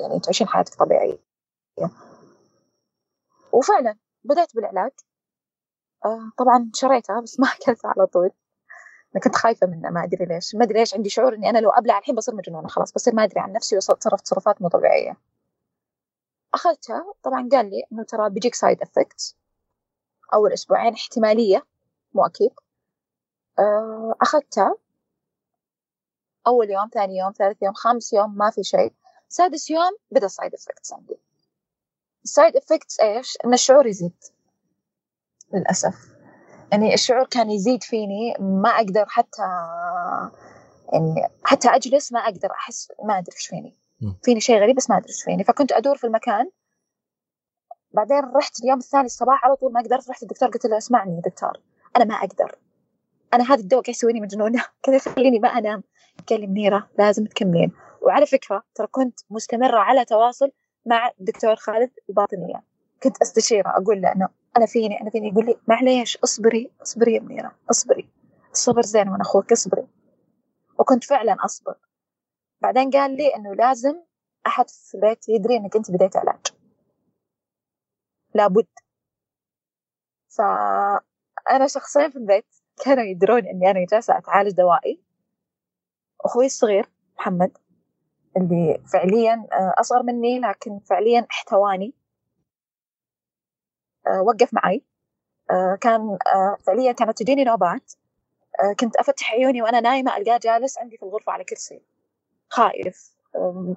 يعني 0.00 0.20
تعيشين 0.20 0.48
حياتك 0.48 0.74
طبيعية. 0.74 1.18
وفعلا 3.52 3.96
بدأت 4.24 4.56
بالعلاج. 4.56 4.90
آه 6.04 6.32
طبعا 6.38 6.70
شريتها 6.74 7.20
بس 7.20 7.40
ما 7.40 7.46
أكلتها 7.62 7.92
على 7.96 8.06
طول. 8.06 8.30
أنا 9.14 9.22
كنت 9.24 9.36
خايفة 9.36 9.66
منه 9.66 9.90
ما 9.90 10.04
أدري 10.04 10.24
ليش. 10.24 10.54
ما 10.54 10.64
أدري 10.64 10.78
ليش 10.78 10.94
عندي 10.94 11.08
شعور 11.08 11.34
إني 11.34 11.50
أنا 11.50 11.58
لو 11.58 11.70
أبلع 11.70 11.98
الحين 11.98 12.14
بصير 12.14 12.34
مجنونة 12.34 12.68
خلاص 12.68 12.92
بصير 12.92 13.14
ما 13.14 13.24
أدري 13.24 13.40
عن 13.40 13.52
نفسي 13.52 13.76
وأتصرف 13.76 14.20
تصرفات 14.20 14.62
مو 14.62 14.68
طبيعية. 14.68 15.16
أخذتها 16.54 17.14
طبعا 17.22 17.48
قال 17.52 17.70
لي 17.70 17.82
إنه 17.92 18.02
ترى 18.04 18.30
بيجيك 18.30 18.54
side 18.54 18.82
effects 18.82 19.36
أول 20.34 20.52
أسبوعين 20.52 20.92
احتمالية 20.94 21.66
مو 22.14 22.26
أكيد. 22.26 22.50
آه، 23.58 24.14
أخذتها. 24.22 24.76
أول 26.46 26.70
يوم 26.70 26.88
ثاني 26.94 27.16
يوم 27.16 27.32
ثالث 27.32 27.62
يوم 27.62 27.72
خامس 27.74 28.12
يوم 28.12 28.36
ما 28.36 28.50
في 28.50 28.62
شيء. 28.62 28.92
سادس 29.34 29.70
يوم 29.70 29.96
بدأ 30.10 30.26
ال 30.26 30.32
side 30.32 30.54
effects 30.54 30.92
عندي. 30.92 31.16
ال 32.24 32.30
side 32.30 32.56
effects 32.56 33.00
إيش؟ 33.00 33.38
إن 33.44 33.52
الشعور 33.52 33.86
يزيد. 33.86 34.12
للأسف. 35.54 35.94
يعني 36.72 36.94
الشعور 36.94 37.26
كان 37.26 37.50
يزيد 37.50 37.82
فيني 37.82 38.34
ما 38.40 38.68
أقدر 38.68 39.04
حتى 39.08 39.42
يعني 40.92 41.28
حتى 41.44 41.68
أجلس 41.68 42.12
ما 42.12 42.20
أقدر 42.20 42.50
أحس 42.50 42.92
ما 43.04 43.18
أدري 43.18 43.36
إيش 43.36 43.46
فيني. 43.46 43.76
فيني 44.22 44.40
شيء 44.40 44.62
غريب 44.62 44.76
بس 44.76 44.90
ما 44.90 44.96
أدري 44.96 45.08
إيش 45.08 45.22
فيني. 45.24 45.44
فكنت 45.44 45.72
أدور 45.72 45.96
في 45.96 46.04
المكان. 46.04 46.50
بعدين 47.92 48.24
رحت 48.36 48.60
اليوم 48.60 48.78
الثاني 48.78 49.06
الصباح 49.06 49.44
على 49.44 49.56
طول 49.56 49.72
ما 49.72 49.80
قدرت 49.80 50.10
رحت 50.10 50.22
الدكتور 50.22 50.48
قلت 50.48 50.66
له 50.66 50.78
اسمعني 50.78 51.14
يا 51.16 51.20
دكتور 51.20 51.60
أنا 51.96 52.04
ما 52.04 52.14
أقدر. 52.14 52.58
أنا 53.34 53.44
هذا 53.44 53.60
الدواء 53.60 53.82
قاعد 53.82 53.94
يسويني 53.94 54.20
مجنونة؟ 54.20 54.64
كذا 54.82 54.96
يخليني 54.96 55.38
ما 55.38 55.48
أنام؟ 55.48 55.82
قال 56.28 56.40
لي 56.40 56.46
منيرة 56.46 56.88
لازم 56.98 57.24
تكملين. 57.24 57.72
وعلى 58.04 58.26
فكرة 58.26 58.62
ترى 58.74 58.86
كنت 58.86 59.20
مستمرة 59.30 59.78
على 59.78 60.04
تواصل 60.04 60.52
مع 60.86 61.10
الدكتور 61.20 61.56
خالد 61.56 61.90
الباطنية 62.08 62.62
كنت 63.02 63.22
أستشيره 63.22 63.68
أقول 63.70 64.00
له 64.00 64.12
إنه 64.12 64.28
أنا 64.56 64.66
فيني 64.66 65.00
أنا 65.00 65.10
فيني؟ 65.10 65.28
يقول 65.28 65.46
لي 65.46 65.56
معليش 65.68 66.16
اصبري 66.16 66.70
اصبري 66.82 67.14
يا 67.14 67.20
منيرة 67.20 67.54
اصبري. 67.70 68.08
الصبر 68.52 68.82
زين 68.82 69.08
وأنا 69.08 69.22
أخوك 69.22 69.52
اصبري. 69.52 69.86
وكنت 70.78 71.04
فعلا 71.04 71.36
أصبر. 71.44 71.74
بعدين 72.60 72.90
قال 72.90 73.16
لي 73.16 73.34
إنه 73.36 73.54
لازم 73.54 73.94
أحد 74.46 74.70
في 74.70 74.94
البيت 74.94 75.28
يدري 75.28 75.56
إنك 75.56 75.76
أنت 75.76 75.90
بديت 75.90 76.16
علاج. 76.16 76.46
لابد. 78.34 78.66
فانا 80.28 81.66
شخصين 81.66 82.10
في 82.10 82.16
البيت 82.16 82.46
كانوا 82.84 83.04
يدرون 83.04 83.46
إني 83.46 83.70
أنا 83.70 83.86
جالسة 83.90 84.18
أتعالج 84.18 84.50
دوائي. 84.50 85.00
أخوي 86.20 86.46
الصغير 86.46 86.90
محمد 87.18 87.58
اللي 88.36 88.78
فعليا 88.92 89.46
آه، 89.52 89.74
أصغر 89.80 90.02
مني 90.02 90.40
لكن 90.40 90.78
فعليا 90.78 91.26
احتواني. 91.30 91.94
آه، 94.06 94.22
وقف 94.22 94.54
معي. 94.54 94.82
آه، 95.50 95.78
كان 95.80 96.18
فعليا 96.66 96.92
كانت 96.92 97.18
تجيني 97.18 97.44
نوبات. 97.44 97.92
كنت 98.80 98.96
أفتح 98.96 99.32
عيوني 99.32 99.62
وأنا 99.62 99.80
نايمة 99.80 100.16
ألقاه 100.16 100.38
جالس 100.38 100.78
عندي 100.78 100.96
في 100.96 101.02
الغرفة 101.02 101.32
على 101.32 101.44
كرسي 101.44 101.82
خايف. 102.48 103.14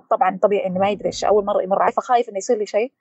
طبعا 0.10 0.40
طبيعي 0.42 0.68
إنه 0.68 0.80
ما 0.80 0.90
يدري 0.90 1.12
أول 1.26 1.46
مرة 1.46 1.64
يمر 1.64 1.82
علي 1.82 1.92
فخايف 1.92 2.30
إنه 2.30 2.38
يصير 2.38 2.58
لي 2.58 2.66
شيء. 2.66 2.92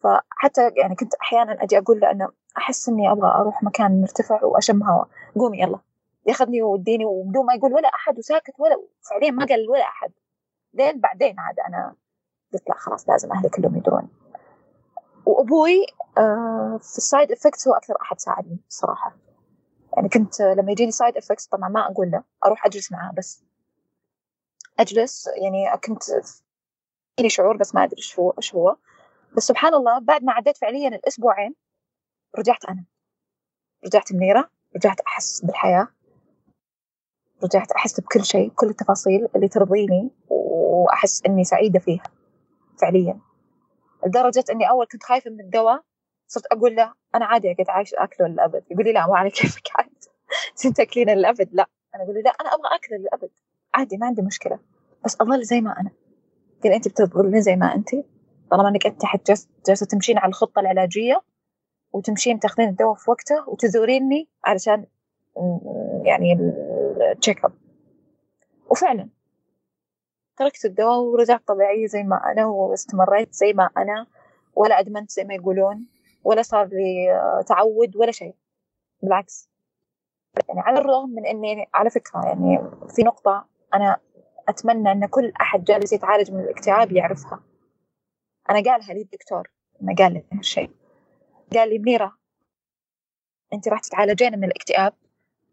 فحتى 0.00 0.70
يعني 0.76 0.94
كنت 0.96 1.14
أحيانا 1.14 1.62
أجي 1.62 1.78
أقول 1.78 2.00
له 2.00 2.10
أنه 2.10 2.28
أحس 2.58 2.88
إني 2.88 3.12
أبغى 3.12 3.28
أروح 3.30 3.62
مكان 3.62 4.00
مرتفع 4.00 4.44
وأشم 4.44 4.82
هواء 4.82 5.08
قومي 5.36 5.60
يلا. 5.60 5.78
ياخذني 6.26 6.62
ويوديني 6.62 7.04
وبدون 7.04 7.46
ما 7.46 7.54
يقول 7.54 7.74
ولا 7.74 7.88
أحد 7.88 8.18
وساكت 8.18 8.54
ولا 8.58 8.82
فعليا 9.10 9.30
ما 9.30 9.46
قال 9.46 9.70
ولا 9.70 9.82
أحد. 9.82 10.12
لين 10.78 11.00
بعدين 11.00 11.40
عاد 11.40 11.60
أنا 11.60 11.94
قلت 12.52 12.68
لا 12.68 12.74
خلاص 12.74 13.08
لازم 13.08 13.32
أهلي 13.32 13.48
كلهم 13.48 13.76
يدرون. 13.76 14.08
وأبوي 15.26 15.86
آه، 16.18 16.78
في 16.82 16.98
ال 16.98 17.05
side 17.05 17.32
effects 17.32 17.68
هو 17.68 17.74
أكثر 17.74 17.94
أحد 18.02 18.20
ساعدني 18.20 18.58
الصراحه 18.68 19.16
يعني 19.96 20.08
كنت 20.08 20.40
لما 20.40 20.72
يجيني 20.72 20.90
side 20.90 21.16
effects 21.16 21.46
طبعا 21.46 21.68
ما 21.68 21.86
أقول 21.86 22.10
له 22.10 22.22
أروح 22.46 22.66
أجلس 22.66 22.92
معاه 22.92 23.12
بس. 23.12 23.44
أجلس 24.78 25.28
يعني 25.42 25.78
كنت 25.84 26.02
فيني 27.16 27.28
شعور 27.28 27.56
بس 27.56 27.74
ما 27.74 27.84
أدري 27.84 27.96
إيش 27.96 28.18
هو 28.18 28.30
إيش 28.30 28.54
هو. 28.54 28.76
بس 29.36 29.42
سبحان 29.42 29.74
الله 29.74 29.98
بعد 29.98 30.24
ما 30.24 30.32
عديت 30.32 30.56
فعليا 30.56 30.88
الأسبوعين 30.88 31.54
رجعت 32.38 32.64
أنا. 32.64 32.84
رجعت 33.86 34.12
منيرة 34.12 34.50
رجعت 34.76 35.00
أحس 35.00 35.44
بالحياة. 35.44 35.88
رجعت 37.44 37.72
أحس 37.72 38.00
بكل 38.00 38.24
شيء 38.24 38.50
كل 38.50 38.66
التفاصيل 38.66 39.28
اللي 39.36 39.48
ترضيني. 39.48 40.10
وأحس 40.88 41.22
إني 41.26 41.44
سعيدة 41.44 41.78
فيها 41.78 42.02
فعليا. 42.80 43.18
لدرجة 44.06 44.44
إني 44.50 44.70
أول 44.70 44.86
كنت 44.86 45.02
خايفة 45.02 45.30
من 45.30 45.40
الدواء 45.40 45.82
صرت 46.26 46.46
أقول 46.46 46.76
له 46.76 46.94
أنا 47.14 47.24
عادي 47.24 47.52
أقعد 47.52 47.70
عايش 47.70 47.94
أكله 47.94 48.26
للأبد 48.28 48.64
يقول 48.70 48.84
لي 48.84 48.92
لا 48.92 49.06
مو 49.06 49.14
على 49.14 49.30
كيفك 49.36 49.68
عاد 49.74 50.74
تاكلينه 50.74 51.14
للأبد 51.14 51.48
لا. 51.52 51.66
أنا 51.94 52.04
أقول 52.04 52.14
له 52.14 52.20
لا 52.20 52.30
أنا 52.30 52.48
أبغى 52.54 52.68
أكله 52.74 52.98
للأبد 52.98 53.30
عادي 53.74 53.96
ما 53.96 54.06
عندي 54.06 54.22
مشكلة. 54.22 54.58
بس 55.04 55.16
أظل 55.20 55.44
زي 55.44 55.60
ما 55.60 55.80
أنا. 55.80 55.90
قال 56.64 56.72
أنت 56.72 56.88
بتظلين 56.88 57.40
زي 57.40 57.56
ما 57.56 57.74
أنت. 57.74 57.88
طالما 58.50 58.68
أنك 58.68 58.86
أنت 58.86 59.02
جالسة 59.66 59.86
تمشين 59.86 60.18
على 60.18 60.28
الخطة 60.28 60.60
العلاجية 60.60 61.22
وتمشين 61.92 62.40
تاخذين 62.40 62.68
الدواء 62.68 62.94
في 62.94 63.10
وقته 63.10 63.48
وتزوريني 63.48 64.28
علشان 64.44 64.86
يعني 66.04 66.32
ال 67.12 67.17
check 67.17 67.44
up 67.44 67.52
وفعلا 68.70 69.08
تركت 70.38 70.64
الدواء 70.64 70.98
ورجعت 70.98 71.42
طبيعية 71.46 71.86
زي 71.86 72.02
ما 72.02 72.32
أنا 72.32 72.46
واستمريت 72.46 73.34
زي 73.34 73.52
ما 73.52 73.70
أنا 73.76 74.06
ولا 74.54 74.78
أدمنت 74.78 75.10
زي 75.10 75.24
ما 75.24 75.34
يقولون 75.34 75.86
ولا 76.24 76.42
صار 76.42 76.66
لي 76.66 77.12
آه، 77.12 77.42
تعود 77.42 77.96
ولا 77.96 78.12
شيء. 78.12 78.34
بالعكس. 79.02 79.50
يعني 80.48 80.60
على 80.60 80.78
الرغم 80.78 81.10
من 81.10 81.26
أني 81.26 81.68
على 81.74 81.90
فكرة 81.90 82.26
يعني 82.26 82.58
في 82.88 83.02
نقطة 83.02 83.46
أنا 83.74 83.96
أتمنى 84.48 84.92
أن 84.92 85.06
كل 85.06 85.32
أحد 85.40 85.64
جالس 85.64 85.92
يتعالج 85.92 86.32
من 86.32 86.40
الاكتئاب 86.40 86.92
يعرفها. 86.92 87.40
أنا 88.50 88.62
قالها 88.62 88.94
لي 88.94 89.00
الدكتور 89.02 89.50
أنا 89.82 89.94
قال 89.98 90.12
لي 90.12 90.24
هالشيء 90.32 90.70
قال 91.54 91.68
لي 91.70 91.78
منيرة 91.78 92.18
أنت 93.52 93.68
راح 93.68 93.80
تتعالجين 93.80 94.38
من 94.38 94.44
الاكتئاب 94.44 94.92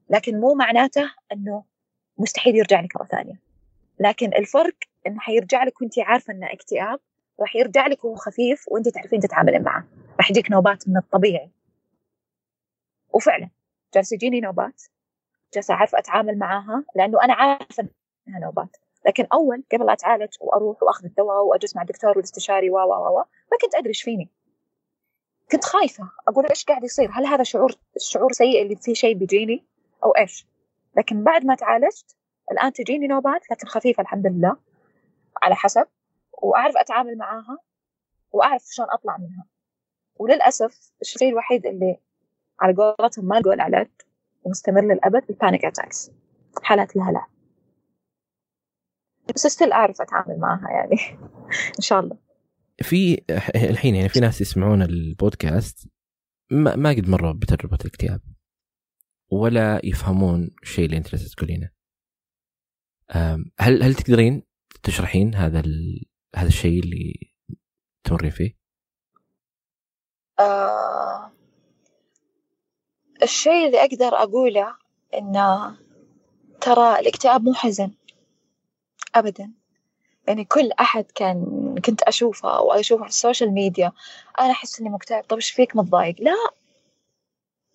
لكن 0.10 0.40
مو 0.40 0.54
معناته 0.54 1.12
أنه 1.32 1.64
مستحيل 2.18 2.56
يرجع 2.56 2.82
لك 2.82 2.96
مرة 2.96 3.06
ثانية. 3.06 3.45
لكن 4.00 4.34
الفرق 4.34 4.76
إنه 5.08 5.20
حيرجع 5.20 5.64
لك 5.64 5.82
وانت 5.82 6.00
عارفة 6.00 6.34
إنه 6.34 6.54
اكتئاب 6.54 7.00
راح 7.40 7.56
يرجع 7.56 7.88
لك 7.88 8.06
وهو 8.06 8.16
خفيف 8.16 8.66
وانت 8.68 8.90
تعرفين 8.90 9.20
تتعاملين 9.20 9.64
معه. 9.64 9.88
راح 10.18 10.32
يجيك 10.32 10.52
نوبات 10.52 10.88
من 10.88 10.98
الطبيعي. 10.98 11.52
وفعلا 13.14 13.50
جالس 13.94 14.12
يجيني 14.12 14.40
نوبات 14.40 14.82
جالسة 15.54 15.74
أعرف 15.74 15.96
أتعامل 15.96 16.38
معاها 16.38 16.84
لأنه 16.96 17.24
أنا 17.24 17.34
عارفة 17.34 17.88
إنها 18.28 18.40
نوبات. 18.40 18.78
لكن 19.06 19.28
أول 19.34 19.64
قبل 19.72 19.90
أتعالج 19.90 20.34
وأروح 20.42 20.84
وأخذ 20.84 21.06
الدواء 21.06 21.46
وأجلس 21.46 21.76
مع 21.76 21.82
الدكتور 21.82 22.10
والاستشاري 22.10 22.70
و 22.70 22.78
و 22.78 23.20
و 23.20 23.24
ما 23.52 23.58
كنت 23.62 23.76
أدري 23.76 23.90
إيش 23.90 24.04
فيني. 24.04 24.30
كنت 25.52 25.64
خايفة 25.64 26.10
أقول 26.28 26.46
إيش 26.50 26.66
قاعد 26.66 26.84
يصير؟ 26.84 27.10
هل 27.14 27.26
هذا 27.26 27.44
شعور 27.44 27.72
شعور 27.98 28.32
سيء 28.32 28.62
اللي 28.62 28.76
فيه 28.76 28.94
شيء 28.94 29.16
بيجيني 29.16 29.66
أو 30.04 30.12
إيش؟ 30.12 30.46
لكن 30.98 31.24
بعد 31.24 31.46
ما 31.46 31.56
تعالجت 31.56 32.16
الآن 32.52 32.74
تجيني 32.74 33.08
نوبات 33.08 33.52
لكن 33.52 33.68
خفيفة 33.68 34.02
الحمد 34.02 34.28
لله 34.28 34.58
على 35.44 35.56
حسب. 35.56 35.86
وأعرف 36.44 36.78
أتعامل 36.78 37.18
معاها 37.18 37.58
وأعرف 38.32 38.64
شلون 38.72 38.88
أطلع 38.92 39.18
منها. 39.18 39.46
وللأسف 40.16 40.92
الشيء 41.02 41.30
الوحيد 41.30 41.66
اللي 41.66 41.98
على 42.60 42.74
قولتهم 42.74 43.26
ما 43.26 43.36
لقوا 43.36 43.54
العلاج 43.54 43.90
ومستمر 44.44 44.82
للأبد 44.82 45.24
ال 45.30 45.36
panic 45.36 45.66
attacks 45.66 46.12
حالات 46.64 46.96
الهلع. 46.96 47.28
بس 49.36 49.48
still 49.48 49.72
أعرف 49.72 50.02
أتعامل 50.02 50.40
معها 50.40 50.70
يعني. 50.70 51.20
إن 51.78 51.82
شاء 51.82 52.00
الله. 52.00 52.18
في 52.82 53.22
الحين 53.56 53.96
يعني 53.96 54.10
في 54.10 54.20
ناس 54.20 54.42
يسمعون 54.42 54.82
البودكاست 54.82 55.88
ما, 56.52 56.76
ما 56.76 56.90
قد 56.90 57.10
مروا 57.10 57.32
بتجربة 57.32 57.78
الاكتئاب. 57.82 58.22
ولا 59.32 59.82
يفهمون 59.84 60.52
الشيء 60.64 60.86
اللي 60.86 60.98
أنت 60.98 61.16
تقولينه. 61.16 61.75
هل 63.60 63.84
هل 63.84 63.96
تقدرين 63.96 64.44
تشرحين 64.84 65.36
هذا. 65.36 65.64
هذا 66.36 66.48
الشيء 66.48 66.80
اللي 66.80 67.32
تمرين 68.04 68.32
فيه؟ 68.32 68.58
آه 70.40 71.32
الشيء 73.24 73.66
اللي 73.68 73.82
أقدر 73.86 74.16
أقوله 74.16 74.76
إنه 75.14 75.78
ترى 76.62 77.00
الاكتئاب 77.00 77.44
مو 77.44 77.54
حزن. 77.54 77.92
أبدا. 79.16 79.52
يعني 80.28 80.46
كل 80.46 80.72
أحد 80.72 81.06
كان 81.16 81.76
كنت 81.86 82.02
أشوفه 82.02 82.58
أو 82.58 82.72
أشوفه 82.72 83.04
في 83.04 83.10
السوشيال 83.10 83.52
ميديا 83.52 83.92
أنا 84.40 84.52
أحس 84.52 84.80
إني 84.80 84.90
مكتئب. 84.90 85.24
طب 85.24 85.36
إيش 85.36 85.52
فيك 85.52 85.76
متضايق؟ 85.76 86.16
لا. 86.20 86.36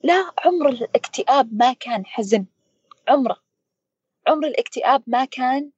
لا 0.02 0.32
عمر 0.44 0.68
الاكتئاب 0.68 1.54
ما 1.54 1.72
كان 1.72 2.06
حزن. 2.06 2.46
عمره. 3.08 3.49
عمر 4.30 4.46
الاكتئاب 4.46 5.02
ما 5.06 5.24
كان 5.24 5.70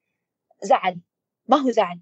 زعل 0.62 1.00
ما 1.48 1.56
هو 1.56 1.70
زعل. 1.70 2.00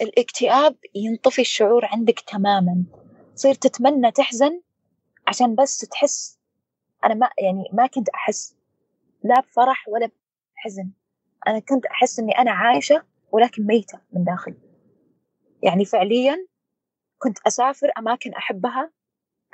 الاكتئاب 0.00 0.76
ينطفي 0.94 1.40
الشعور 1.40 1.84
عندك 1.84 2.20
تماما. 2.20 2.84
تصير 3.36 3.54
تتمنى 3.54 4.10
تحزن 4.10 4.60
عشان 5.26 5.54
بس 5.54 5.78
تحس. 5.78 6.38
أنا 7.04 7.14
ما 7.14 7.30
يعني 7.38 7.64
ما 7.72 7.86
كنت 7.86 8.08
أحس 8.08 8.56
لا 9.24 9.40
بفرح 9.40 9.88
ولا 9.88 10.10
بحزن. 10.56 10.90
أنا 11.46 11.58
كنت 11.58 11.86
أحس 11.86 12.18
إني 12.18 12.38
أنا 12.38 12.50
عايشة 12.50 13.02
ولكن 13.32 13.66
ميتة 13.66 14.00
من 14.12 14.24
داخل. 14.24 14.54
يعني 15.62 15.84
فعليا 15.84 16.46
كنت 17.18 17.38
أسافر 17.46 17.90
أماكن 17.98 18.34
أحبها 18.34 18.90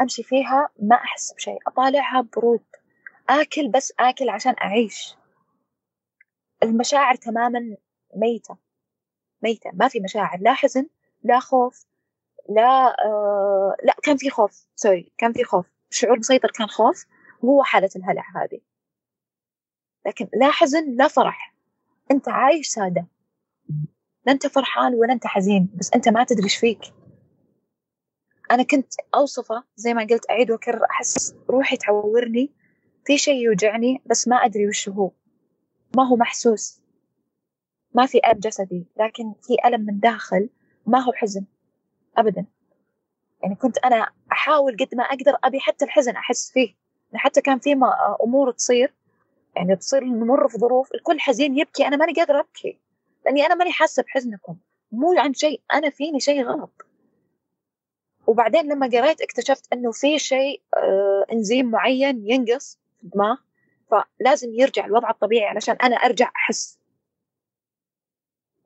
أمشي 0.00 0.22
فيها 0.22 0.68
ما 0.82 0.96
أحس 0.96 1.32
بشيء. 1.32 1.58
أطالعها 1.66 2.20
برود. 2.20 2.64
آكل 3.30 3.68
بس 3.68 3.92
آكل 4.00 4.28
عشان 4.28 4.54
أعيش. 4.62 5.19
المشاعر 6.62 7.14
تماما 7.14 7.76
ميتة 8.16 8.56
ميتة 9.42 9.70
ما 9.74 9.88
في 9.88 10.00
مشاعر 10.00 10.38
لا 10.40 10.54
حزن 10.54 10.86
لا 11.22 11.40
خوف 11.40 11.86
لا 12.48 12.96
آه 13.04 13.76
لا 13.84 13.94
كان 14.02 14.16
في 14.16 14.30
خوف 14.30 14.66
سوري 14.76 15.12
كان 15.18 15.32
في 15.32 15.44
خوف 15.44 15.66
الشعور 15.90 16.18
مسيطر 16.18 16.50
كان 16.50 16.66
خوف 16.66 17.06
وهو 17.42 17.62
حالة 17.62 17.90
الهلع 17.96 18.24
هذه. 18.36 18.60
لكن 20.06 20.28
لا 20.34 20.50
حزن 20.50 20.96
لا 20.96 21.08
فرح. 21.08 21.54
أنت 22.10 22.28
عايش 22.28 22.68
سادة. 22.68 23.06
لا 24.26 24.32
أنت 24.32 24.46
فرحان 24.46 24.94
ولا 24.94 25.12
أنت 25.12 25.26
حزين 25.26 25.68
بس 25.74 25.90
أنت 25.94 26.08
ما 26.08 26.24
تدري 26.24 26.44
إيش 26.44 26.56
فيك. 26.56 26.80
أنا 28.50 28.62
كنت 28.62 28.94
أوصفه 29.14 29.64
زي 29.76 29.94
ما 29.94 30.06
قلت 30.10 30.30
أعيد 30.30 30.50
وأكرر 30.50 30.84
أحس 30.90 31.34
روحي 31.50 31.76
تعورني 31.76 32.50
في 33.06 33.18
شيء 33.18 33.34
يوجعني 33.34 34.02
بس 34.06 34.28
ما 34.28 34.36
أدري 34.36 34.68
وش 34.68 34.88
هو. 34.88 35.10
ما 35.96 36.08
هو 36.08 36.16
محسوس. 36.16 36.80
ما 37.94 38.06
في 38.06 38.20
ألم 38.26 38.40
جسدي 38.40 38.86
لكن 38.96 39.34
في 39.42 39.56
ألم 39.64 39.80
من 39.80 40.00
داخل 40.00 40.48
ما 40.86 40.98
هو 40.98 41.12
حزن. 41.12 41.44
أبدا. 42.16 42.46
يعني 43.42 43.54
كنت 43.54 43.78
أنا 43.78 44.10
أحاول 44.32 44.76
قد 44.76 44.94
ما 44.94 45.04
أقدر 45.04 45.36
أبي 45.44 45.60
حتى 45.60 45.84
الحزن 45.84 46.16
أحس 46.16 46.50
فيه. 46.52 46.74
حتى 47.14 47.40
كان 47.40 47.58
في 47.58 47.76
أمور 48.24 48.50
تصير. 48.50 48.94
يعني 49.56 49.76
تصير 49.76 50.04
نمر 50.04 50.48
في 50.48 50.58
ظروف 50.58 50.94
الكل 50.94 51.20
حزين 51.20 51.58
يبكي 51.58 51.86
أنا 51.86 51.96
ماني 51.96 52.12
قادرة 52.12 52.40
أبكي. 52.40 52.80
لأني 53.24 53.46
أنا 53.46 53.54
ماني 53.54 53.72
حاسة 53.72 54.02
بحزنكم. 54.02 54.56
مو 54.92 55.14
عن 55.18 55.34
شيء 55.34 55.60
أنا 55.72 55.90
فيني 55.90 56.20
شيء 56.20 56.44
غلط. 56.44 56.86
وبعدين 58.26 58.72
لما 58.72 58.86
قريت 58.86 59.20
اكتشفت 59.20 59.72
إنه 59.72 59.92
في 59.92 60.18
شيء 60.18 60.62
آه 60.76 61.26
إنزيم 61.32 61.70
معين 61.70 62.30
ينقص 62.30 62.78
في 62.98 63.04
الدماغ 63.04 63.36
فلازم 63.90 64.54
يرجع 64.54 64.86
الوضع 64.86 65.10
الطبيعي 65.10 65.48
علشان 65.48 65.76
أنا 65.76 65.96
أرجع 65.96 66.30
أحس. 66.36 66.78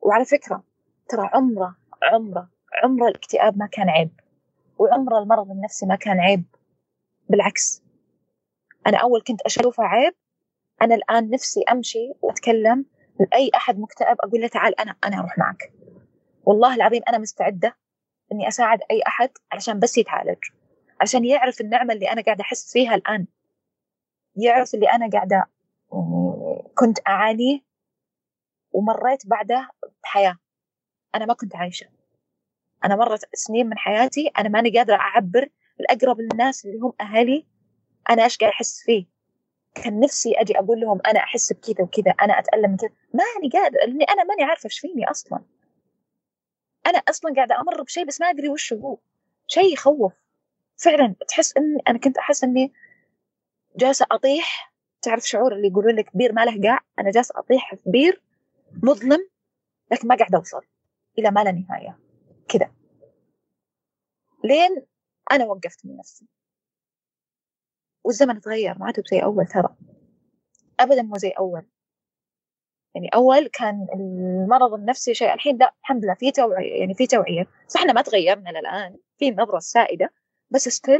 وعلى 0.01 0.25
فكرة 0.25 0.63
ترى 1.09 1.29
عمره 1.33 1.75
عمره 2.03 2.49
عمره 2.83 3.07
الاكتئاب 3.07 3.57
ما 3.57 3.67
كان 3.67 3.89
عيب 3.89 4.19
وعمره 4.77 5.19
المرض 5.19 5.51
النفسي 5.51 5.85
ما 5.85 5.95
كان 5.95 6.19
عيب. 6.19 6.43
بالعكس 7.29 7.83
أنا 8.87 8.97
أول 8.97 9.21
كنت 9.21 9.41
أشوفه 9.41 9.83
عيب 9.83 10.13
أنا 10.81 10.95
الآن 10.95 11.29
نفسي 11.29 11.63
أمشي 11.71 12.13
وأتكلم 12.21 12.85
لأي 13.19 13.51
أحد 13.55 13.79
مكتئب 13.79 14.17
أقول 14.19 14.41
له 14.41 14.47
تعال 14.47 14.79
أنا 14.79 14.95
أنا 15.03 15.19
أروح 15.19 15.37
معك. 15.37 15.73
والله 16.43 16.75
العظيم 16.75 17.01
أنا 17.09 17.17
مستعدة 17.17 17.77
إني 18.31 18.47
أساعد 18.47 18.79
أي 18.91 19.01
أحد 19.07 19.29
علشان 19.51 19.79
بس 19.79 19.97
يتعالج 19.97 20.37
عشان 21.01 21.25
يعرف 21.25 21.61
النعمة 21.61 21.93
اللي 21.93 22.11
أنا 22.11 22.21
قاعدة 22.21 22.41
أحس 22.41 22.73
فيها 22.73 22.95
الآن. 22.95 23.27
يعرف 24.35 24.73
اللي 24.73 24.89
أنا 24.89 25.09
قاعدة 25.09 25.35
يعني 25.35 26.63
كنت 26.75 26.99
اعانيه 27.07 27.59
ومريت 28.71 29.27
بعده 29.27 29.69
بحياة. 30.03 30.37
أنا 31.15 31.25
ما 31.25 31.33
كنت 31.33 31.55
عايشة. 31.55 31.87
أنا 32.85 32.95
مرت 32.95 33.35
سنين 33.35 33.67
من 33.69 33.77
حياتي 33.77 34.27
أنا 34.27 34.49
ماني 34.49 34.69
قادرة 34.69 34.95
أعبر 34.95 35.49
الاقرب 35.79 36.19
للناس 36.21 36.65
اللي 36.65 36.77
هم 36.79 36.93
أهلي 37.01 37.45
أنا 38.09 38.23
إيش 38.23 38.37
قاعد 38.37 38.51
أحس 38.51 38.83
فيه. 38.83 39.05
كان 39.75 39.99
نفسي 39.99 40.33
أجي 40.33 40.59
أقول 40.59 40.79
لهم 40.79 41.01
أنا 41.07 41.19
أحس 41.19 41.53
بكذا 41.53 41.83
وكذا 41.83 42.11
أنا 42.11 42.39
أتألم 42.39 42.71
من 42.71 42.77
كذا 42.77 42.89
ماني 43.13 43.49
قادرة 43.53 43.79
لأني 43.79 44.03
أنا 44.03 44.23
ماني 44.23 44.43
عارفة 44.43 44.65
إيش 44.65 44.79
فيني 44.79 45.09
أصلا. 45.09 45.39
أنا 46.87 46.97
أصلا 46.97 47.33
قاعدة 47.35 47.61
أمر 47.61 47.81
بشيء 47.83 48.05
بس 48.05 48.21
ما 48.21 48.29
أدري 48.29 48.49
وش 48.49 48.73
هو. 48.73 48.97
شيء 49.47 49.73
يخوف. 49.73 50.13
فعلا 50.77 51.15
تحس 51.27 51.57
إني 51.57 51.81
أنا 51.87 51.99
كنت 51.99 52.17
أحس 52.17 52.43
إني 52.43 52.73
جالسة 53.77 54.05
أطيح. 54.11 54.73
تعرف 55.01 55.23
شعور 55.23 55.55
اللي 55.55 55.67
يقولون 55.67 55.95
لك 55.95 56.17
بير 56.17 56.33
ما 56.33 56.45
له 56.45 56.61
قاع؟ 56.69 56.79
أنا 56.99 57.11
جالسة 57.11 57.39
أطيح 57.39 57.75
في 57.75 57.89
بير 57.89 58.21
مظلم 58.83 59.29
لكن 59.91 60.07
ما 60.07 60.15
قاعدة 60.15 60.37
أوصل 60.37 60.61
إلى 61.19 61.31
ما 61.31 61.43
لا 61.43 61.51
نهاية. 61.51 61.99
كذا 62.49 62.71
لين 64.43 64.85
أنا 65.31 65.45
وقفت 65.45 65.85
من 65.85 65.97
نفسي. 65.97 66.27
والزمن 68.03 68.41
تغير 68.41 68.77
ما 68.77 68.85
عاد 68.85 69.03
زي 69.11 69.23
أول 69.23 69.45
ترى. 69.45 69.75
ابدا 70.79 71.01
مو 71.01 71.17
زي 71.17 71.29
أول. 71.29 71.65
يعني 72.95 73.09
أول 73.15 73.47
كان 73.47 73.87
المرض 73.93 74.73
النفسي 74.73 75.13
شيء 75.13 75.33
الحين 75.33 75.57
لا 75.57 75.75
الحمد 75.81 76.03
لله 76.03 76.13
في 76.13 76.31
توعية 76.31 76.79
يعني 76.79 76.93
في 76.93 77.07
توعية. 77.07 77.47
صح 77.67 77.85
ما 77.85 78.01
تغيرنا 78.01 78.49
للآن 78.49 78.97
في 79.17 79.29
النظرة 79.29 79.57
السائدة 79.57 80.13
بس 80.49 80.69
ستيل 80.69 80.99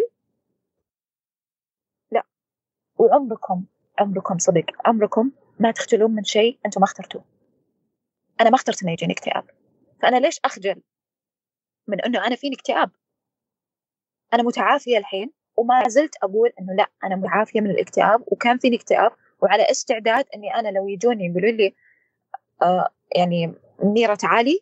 وعمركم 2.97 3.65
عمركم 3.99 4.37
صدق 4.37 4.65
عمركم 4.85 5.31
ما 5.59 5.71
تخجلون 5.71 6.11
من 6.11 6.23
شيء 6.23 6.59
أنتم 6.65 6.81
ما 6.81 6.85
اخترتوه. 6.85 7.23
أنا 8.41 8.49
ما 8.49 8.55
اخترت 8.55 8.83
إنه 8.83 8.91
يجيني 8.91 9.13
اكتئاب. 9.13 9.49
فأنا 10.01 10.17
ليش 10.17 10.39
أخجل 10.45 10.81
من 11.87 12.01
إنه 12.01 12.27
أنا 12.27 12.35
فيني 12.35 12.55
اكتئاب؟ 12.55 12.91
أنا 14.33 14.43
متعافية 14.43 14.97
الحين 14.97 15.31
وما 15.57 15.87
زلت 15.87 16.15
أقول 16.23 16.51
إنه 16.59 16.73
لا 16.73 16.87
أنا 17.03 17.15
متعافية 17.15 17.61
من 17.61 17.69
الاكتئاب 17.69 18.23
وكان 18.27 18.57
فيني 18.57 18.75
اكتئاب 18.75 19.11
وعلى 19.41 19.71
استعداد 19.71 20.25
إني 20.35 20.55
أنا 20.55 20.69
لو 20.69 20.87
يجوني 20.87 21.25
يقولوا 21.25 21.51
لي 21.51 21.75
آه 22.61 22.89
يعني 23.15 23.53
منيرة 23.83 24.15
تعالي 24.15 24.59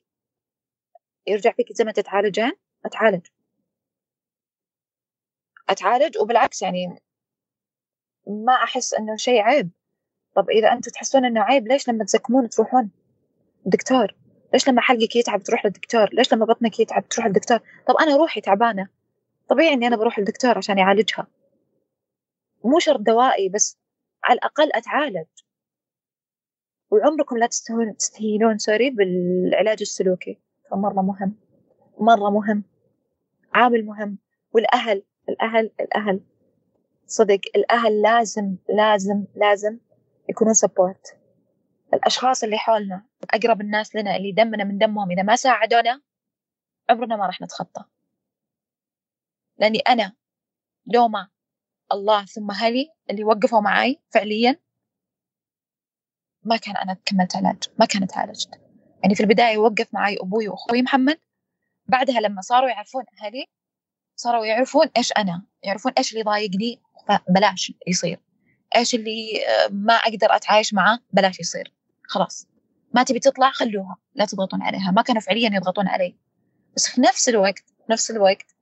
يرجع 1.28 1.52
فيك 1.52 1.72
الزمن 1.72 1.94
تتعالجين 1.94 2.52
أتعالج. 2.86 3.28
أتعالج 5.70 6.18
وبالعكس 6.18 6.62
يعني 6.62 7.00
ما 8.28 8.54
أحس 8.54 8.94
إنه 8.94 9.16
شيء 9.16 9.42
عيب. 9.42 9.70
طب 10.36 10.50
إذا 10.50 10.72
أنتم 10.74 10.92
تحسون 10.92 11.26
إنه 11.26 11.42
عيب 11.42 11.68
ليش 11.68 11.90
لما 11.90 12.04
تزكمون 12.04 12.50
تروحون 12.50 12.92
دكتور؟ 13.66 14.16
ليش 14.54 14.70
لما 14.70 14.82
حلقك 14.82 15.16
يتعب 15.16 15.44
تروح 15.44 15.66
للدكتور؟ 15.66 16.10
ليش 16.14 16.34
لما 16.34 16.46
بطنك 16.46 16.80
يتعب 16.80 17.08
تروح 17.08 17.28
للدكتور؟ 17.28 17.58
طب 17.58 17.96
أنا 18.02 18.16
روحي 18.18 18.42
تعبانة. 18.42 18.88
طبيعي 19.50 19.74
إني 19.74 19.88
أنا 19.88 19.96
بروح 19.96 20.20
للدكتور 20.20 20.58
عشان 20.58 20.78
يعالجها. 20.78 21.28
مو 22.64 22.80
شرط 22.80 23.00
دوائي 23.00 23.50
بس 23.50 23.78
على 24.24 24.38
الأقل 24.38 24.70
أتعالج. 24.74 25.26
وعمركم 26.92 27.38
لا 27.38 27.48
تستهينون 27.98 28.58
سوري 28.58 28.90
بالعلاج 28.90 29.78
السلوكي. 29.82 30.40
فمرة 30.72 31.02
مهم. 31.02 31.36
مرة 32.00 32.30
مهم. 32.30 32.64
عامل 33.54 33.86
مهم. 33.86 34.18
والأهل 34.52 35.04
الأهل 35.30 35.72
الأهل. 35.80 36.20
صدق 37.08 37.40
الأهل 37.56 38.02
لازم 38.02 38.56
لازم 38.70 39.26
لازم 39.36 39.80
يكونون 40.30 40.54
سبورت 40.54 41.18
الأشخاص 41.94 42.44
اللي 42.44 42.58
حولنا 42.58 43.06
أقرب 43.34 43.62
الناس 43.62 43.96
لنا 43.96 44.16
اللي 44.16 44.32
دمنا 44.32 44.64
من 44.64 44.78
دمهم 44.78 45.12
إذا 45.12 45.24
ما 45.24 45.36
ساعدونا 45.36 46.02
عمرنا 46.90 47.16
ما 47.16 47.26
راح 47.26 47.42
نتخطى. 47.42 47.84
لأني 49.58 49.80
أنا 49.80 50.14
لو 50.94 51.08
ما 51.08 51.30
الله 51.92 52.26
ثم 52.26 52.52
أهلي 52.52 52.90
اللي 53.10 53.24
وقفوا 53.24 53.62
معي 53.62 54.00
فعليا 54.10 54.60
ما 56.44 56.58
كان 56.58 56.78
أنا 56.78 56.98
كملت 57.06 57.36
علاج 57.36 57.64
ما 57.80 57.86
كانت 57.86 58.18
عالجت 58.18 58.62
يعني 59.04 59.16
في 59.16 59.24
البداية 59.24 59.58
وقف 59.58 59.94
معي 59.94 60.18
أبوي 60.22 60.48
وأخوي 60.48 60.82
محمد 60.82 61.20
بعدها 61.86 62.20
لما 62.20 62.42
صاروا 62.42 62.70
يعرفون 62.70 63.04
أهلي 63.22 63.46
صاروا 64.16 64.46
يعرفون 64.46 64.90
إيش 64.98 65.12
أنا 65.12 65.46
يعرفون 65.64 65.92
إيش 65.98 66.12
اللي 66.12 66.24
ضايقني 66.24 66.82
بلاش 67.30 67.74
يصير. 67.88 68.20
إيش 68.76 68.96
اللي 68.96 69.46
آه، 69.48 69.68
ما 69.72 69.94
أقدر 69.94 70.36
أتعايش 70.36 70.74
معه 70.74 71.00
بلاش 71.14 71.40
يصير. 71.40 71.74
خلاص. 72.04 72.48
ما 72.94 73.04
تبي 73.04 73.20
تطلع 73.20 73.52
خلوها. 73.52 73.98
لا 74.16 74.26
تضغطون 74.26 74.62
عليها. 74.62 74.92
ما 74.92 75.02
كانوا 75.02 75.22
فعليا 75.22 75.50
يضغطون 75.54 75.88
علي. 75.88 76.16
بس 76.76 76.88
في 76.90 77.02
نفس 77.02 77.30
الوقت 77.30 77.64
نفس 77.90 78.12
الوقت 78.12 78.56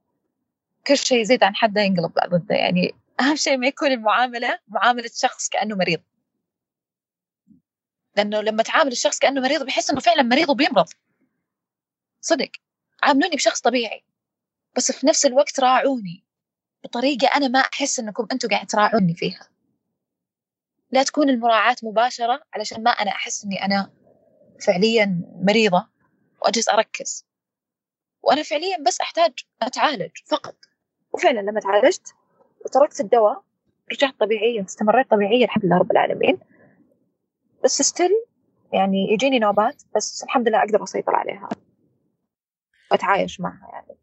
كل 0.88 0.97
شيء 0.97 1.21
يزيد 1.21 1.43
عن 1.43 1.56
حده 1.56 1.82
ينقلب 1.82 2.12
ضده 2.27 2.56
يعني 2.56 2.95
أهم 3.19 3.36
شيء 3.36 3.58
ما 3.58 3.67
يكون 3.67 3.91
المعاملة 3.91 4.60
معاملة 4.67 5.10
شخص 5.15 5.49
كأنه 5.49 5.75
مريض. 5.75 6.01
لأنه 8.15 8.41
لما 8.41 8.63
تعامل 8.63 8.91
الشخص 8.91 9.19
كأنه 9.19 9.41
مريض 9.41 9.63
بيحس 9.63 9.89
إنه 9.89 9.99
فعلا 9.99 10.23
مريض 10.23 10.49
وبيمرض. 10.49 10.88
صدق. 12.21 12.51
عاملوني 13.04 13.36
بشخص 13.36 13.62
طبيعي. 13.62 14.04
بس 14.75 14.91
في 14.91 15.08
نفس 15.08 15.25
الوقت 15.25 15.60
راعوني. 15.60 16.23
بطريقة 16.84 17.28
أنا 17.28 17.48
ما 17.48 17.60
أحس 17.60 18.00
إنكم 18.00 18.28
أنتم 18.32 18.48
قاعد 18.50 18.67
تراعوني 18.67 19.15
فيها. 19.15 19.48
لا 20.91 21.04
تكون 21.04 21.30
المراعاة 21.30 21.76
مباشرة 21.84 22.41
علشان 22.54 22.84
ما 22.84 22.91
أنا 22.91 23.12
أحس 23.12 23.46
إني 23.46 23.65
أنا 23.65 23.91
فعليا 24.65 25.22
مريضة 25.36 25.88
وأجلس 26.41 26.70
أركز. 26.70 27.26
وأنا 28.24 28.44
فعليا 28.44 28.78
بس 28.88 29.02
أحتاج 29.02 29.34
أتعالج 29.62 30.12
فقط. 30.26 30.56
وفعلا 31.13 31.39
لما 31.39 31.60
تعالجت 31.60 32.15
وتركت 32.65 33.00
الدواء 33.02 33.44
رجعت 33.91 34.20
طبيعيا 34.20 34.65
استمريت 34.65 35.10
طبيعيا 35.12 35.46
الحمد 35.46 35.65
لله 35.65 35.78
رب 35.78 35.91
العالمين. 35.91 36.39
بس 37.63 37.82
ستيل 37.82 38.12
يعني 38.74 39.13
يجيني 39.13 39.39
نوبات 39.39 39.84
بس 39.96 40.24
الحمد 40.24 40.48
لله 40.48 40.60
أقدر 40.60 40.84
أسيطر 40.84 41.15
عليها. 41.15 41.50
وأتعايش 42.91 43.39
معها 43.39 43.70
يعني. 43.74 44.01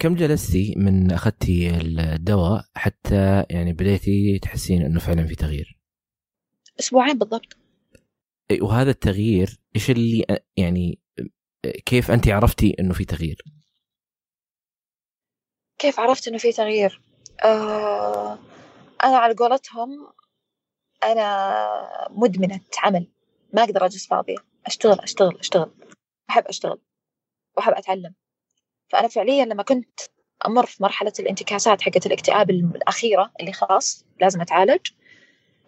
كم 0.00 0.14
جلستي 0.14 0.74
من 0.76 1.12
أخذتي 1.12 1.70
الدواء 1.70 2.64
حتى 2.74 3.44
يعني 3.50 3.72
بديتي 3.72 4.38
تحسين 4.38 4.82
إنه 4.82 5.00
فعلا 5.00 5.26
في 5.26 5.34
تغيير؟ 5.34 5.78
أسبوعين 6.80 7.18
بالضبط 7.18 7.56
وهذا 8.62 8.90
التغيير 8.90 9.60
إيش 9.76 9.90
اللي 9.90 10.40
يعني 10.56 10.98
كيف 11.86 12.10
انت 12.10 12.28
عرفتي 12.28 12.76
إنه 12.80 12.94
في 12.94 13.04
تغيير؟ 13.04 13.44
كيف 15.78 16.00
عرفت 16.00 16.28
إنه 16.28 16.38
في 16.38 16.52
تغيير؟ 16.52 17.00
آه 17.44 18.38
أنا 19.04 19.16
على 19.16 19.34
قولتهم 19.34 20.12
أنا 21.04 22.08
مدمنة 22.10 22.60
عمل 22.78 23.06
ما 23.52 23.62
أقدر 23.62 23.84
أجلس 23.84 24.06
فاضية 24.06 24.36
أشتغل 24.66 25.00
أشتغل 25.00 25.38
أشتغل 25.38 25.70
أحب 26.30 26.44
أشتغل 26.46 26.80
وأحب 27.56 27.72
أتعلم 27.72 28.14
فأنا 28.92 29.08
فعليا 29.08 29.44
لما 29.44 29.62
كنت 29.62 30.00
أمر 30.46 30.66
في 30.66 30.82
مرحلة 30.82 31.12
الانتكاسات 31.18 31.82
حقت 31.82 32.06
الاكتئاب 32.06 32.50
الأخيرة 32.50 33.32
اللي 33.40 33.52
خلاص 33.52 34.04
لازم 34.20 34.40
أتعالج 34.40 34.80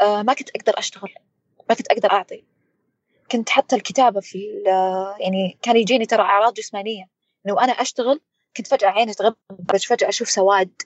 آه 0.00 0.22
ما 0.22 0.34
كنت 0.34 0.50
أقدر 0.56 0.78
أشتغل 0.78 1.14
ما 1.68 1.74
كنت 1.74 1.88
أقدر 1.92 2.12
أعطي. 2.12 2.44
كنت 3.30 3.50
حتى 3.50 3.76
الكتابة 3.76 4.20
في 4.20 4.62
يعني 5.20 5.58
كان 5.62 5.76
يجيني 5.76 6.06
ترى 6.06 6.22
أعراض 6.22 6.54
جسمانية. 6.54 7.08
إنه 7.46 7.64
أنا 7.64 7.72
أشتغل 7.72 8.20
كنت 8.56 8.66
فجأة 8.66 8.88
عيني 8.88 9.14
تغبش 9.14 9.86
فجأة 9.86 10.08
أشوف 10.08 10.30
سواد 10.30 10.82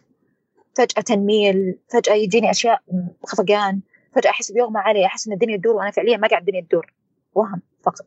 فجأة 0.77 1.03
تنميل 1.03 1.79
فجأة 1.93 2.15
يجيني 2.15 2.51
أشياء 2.51 2.83
خفقان 3.27 3.81
فجأة 4.15 4.31
أحس 4.31 4.53
بيغمى 4.53 4.79
علي 4.81 5.07
أحس 5.07 5.27
إن 5.27 5.33
الدنيا 5.33 5.57
تدور 5.57 5.77
وأنا 5.77 5.91
فعليا 5.91 6.17
ما 6.17 6.29
قاعد 6.29 6.43
الدنيا 6.43 6.61
تدور. 6.61 6.93
وهم 7.35 7.63
فقط. 7.85 8.07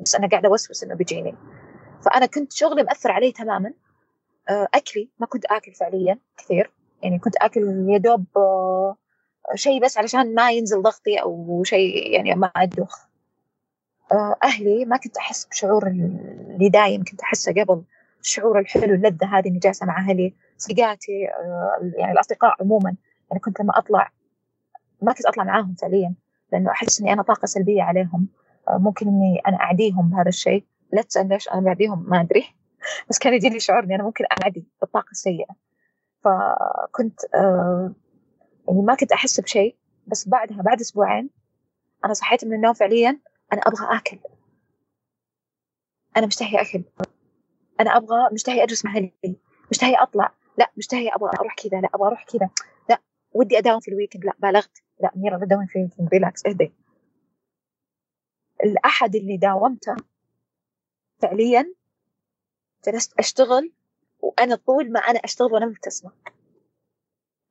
بس 0.00 0.14
أنا 0.14 0.28
قاعدة 0.28 0.48
أوسوس 0.48 0.84
إنه 0.84 0.94
بيجيني. 0.94 1.34
فأنا 2.04 2.26
كنت 2.26 2.52
شغلي 2.52 2.82
مأثر 2.82 3.10
علي 3.12 3.32
تماما. 3.32 3.72
آه، 4.48 4.68
أكلي 4.74 5.08
ما 5.18 5.26
كنت 5.26 5.44
آكل 5.44 5.72
فعليا 5.72 6.18
كثير. 6.36 6.70
يعني 7.02 7.18
كنت 7.18 7.36
آكل 7.36 7.86
يا 7.88 7.98
دوب 7.98 8.24
آه، 8.36 8.96
شيء 9.54 9.84
بس 9.84 9.98
علشان 9.98 10.34
ما 10.34 10.50
ينزل 10.50 10.82
ضغطي 10.82 11.16
أو 11.22 11.62
شيء 11.64 12.12
يعني 12.14 12.34
ما 12.34 12.46
أدوخ. 12.46 13.06
آه، 14.12 14.36
أهلي 14.42 14.84
ما 14.84 14.96
كنت 14.96 15.16
أحس 15.16 15.44
بشعور 15.46 15.86
اللي 15.86 16.68
دايم 16.68 17.04
كنت 17.04 17.20
أحسه 17.20 17.52
قبل 17.52 17.82
الشعور 18.20 18.58
الحلو 18.58 18.94
اللذة 18.94 19.26
هذه 19.26 19.48
إني 19.48 19.58
جالسة 19.58 19.86
مع 19.86 19.98
أهلي 19.98 20.34
صديقاتي 20.58 21.28
يعني 21.98 22.12
الأصدقاء 22.12 22.54
عموما. 22.60 22.96
يعني 23.30 23.40
كنت 23.40 23.60
لما 23.60 23.78
أطلع 23.78 24.10
ما 25.02 25.12
كنت 25.12 25.26
أطلع 25.26 25.44
معاهم 25.44 25.74
فعليا 25.74 26.14
لأنه 26.52 26.70
أحس 26.70 27.00
إني 27.00 27.12
أنا 27.12 27.22
طاقة 27.22 27.46
سلبية 27.46 27.82
عليهم. 27.82 28.28
ممكن 28.70 29.08
إني 29.08 29.42
أنا 29.48 29.56
أعديهم 29.56 30.10
بهذا 30.10 30.28
الشيء. 30.28 30.64
لا 30.92 31.02
تسأل 31.02 31.28
ليش 31.28 31.48
أنا 31.48 31.60
بعديهم 31.60 32.08
ما 32.08 32.20
أدري. 32.20 32.44
بس 33.10 33.18
كان 33.18 33.34
يجيني 33.34 33.60
شعور 33.60 33.84
إني 33.84 33.94
أنا 33.94 34.02
ممكن 34.02 34.24
أعدي 34.32 34.66
بالطاقة 34.80 35.10
السيئة. 35.10 35.54
فكنت 36.24 37.20
يعني 38.68 38.82
ما 38.82 38.94
كنت 38.94 39.12
أحس 39.12 39.40
بشيء. 39.40 39.76
بس 40.06 40.28
بعدها 40.28 40.62
بعد 40.62 40.80
أسبوعين 40.80 41.30
أنا 42.04 42.14
صحيت 42.14 42.44
من 42.44 42.54
النوم 42.54 42.72
فعليا 42.72 43.20
أنا 43.52 43.60
أبغى 43.62 43.98
آكل. 43.98 44.18
أنا 46.16 46.26
مشتهية 46.26 46.60
أكل. 46.60 46.82
أنا 47.80 47.96
أبغى 47.96 48.28
مشتهية 48.32 48.62
أجلس 48.62 48.84
مع 48.84 48.96
أهلي. 48.96 49.12
مشتهية 49.70 50.02
أطلع. 50.02 50.32
لا 50.58 50.70
مشتهية 50.76 51.14
أبغى 51.14 51.30
أروح 51.40 51.54
كذا. 51.54 51.80
لا 51.80 51.88
أبغى 51.94 52.06
أروح 52.06 52.24
كذا. 52.24 52.50
لا 52.90 53.00
ودي 53.32 53.58
أداوم 53.58 53.80
في 53.80 53.88
ال 53.90 53.94
weekend 53.94 54.24
لا 54.24 54.32
بالغت. 54.38 54.82
لا 55.00 55.12
ميرا 55.16 55.36
أداوم 55.36 55.66
في 55.66 55.76
ال 55.76 55.80
weekend 55.80 56.08
relax 56.08 56.46
إهدي. 56.46 56.72
الأحد 58.64 59.16
اللي 59.16 59.36
داومته 59.36 59.96
فعليا 61.18 61.74
جلست 62.86 63.12
أشتغل 63.18 63.72
وأنا 64.20 64.54
طول 64.56 64.92
ما 64.92 65.00
أنا 65.00 65.18
أشتغل 65.18 65.52
وأنا 65.52 65.66
مبتسمة. 65.66 66.12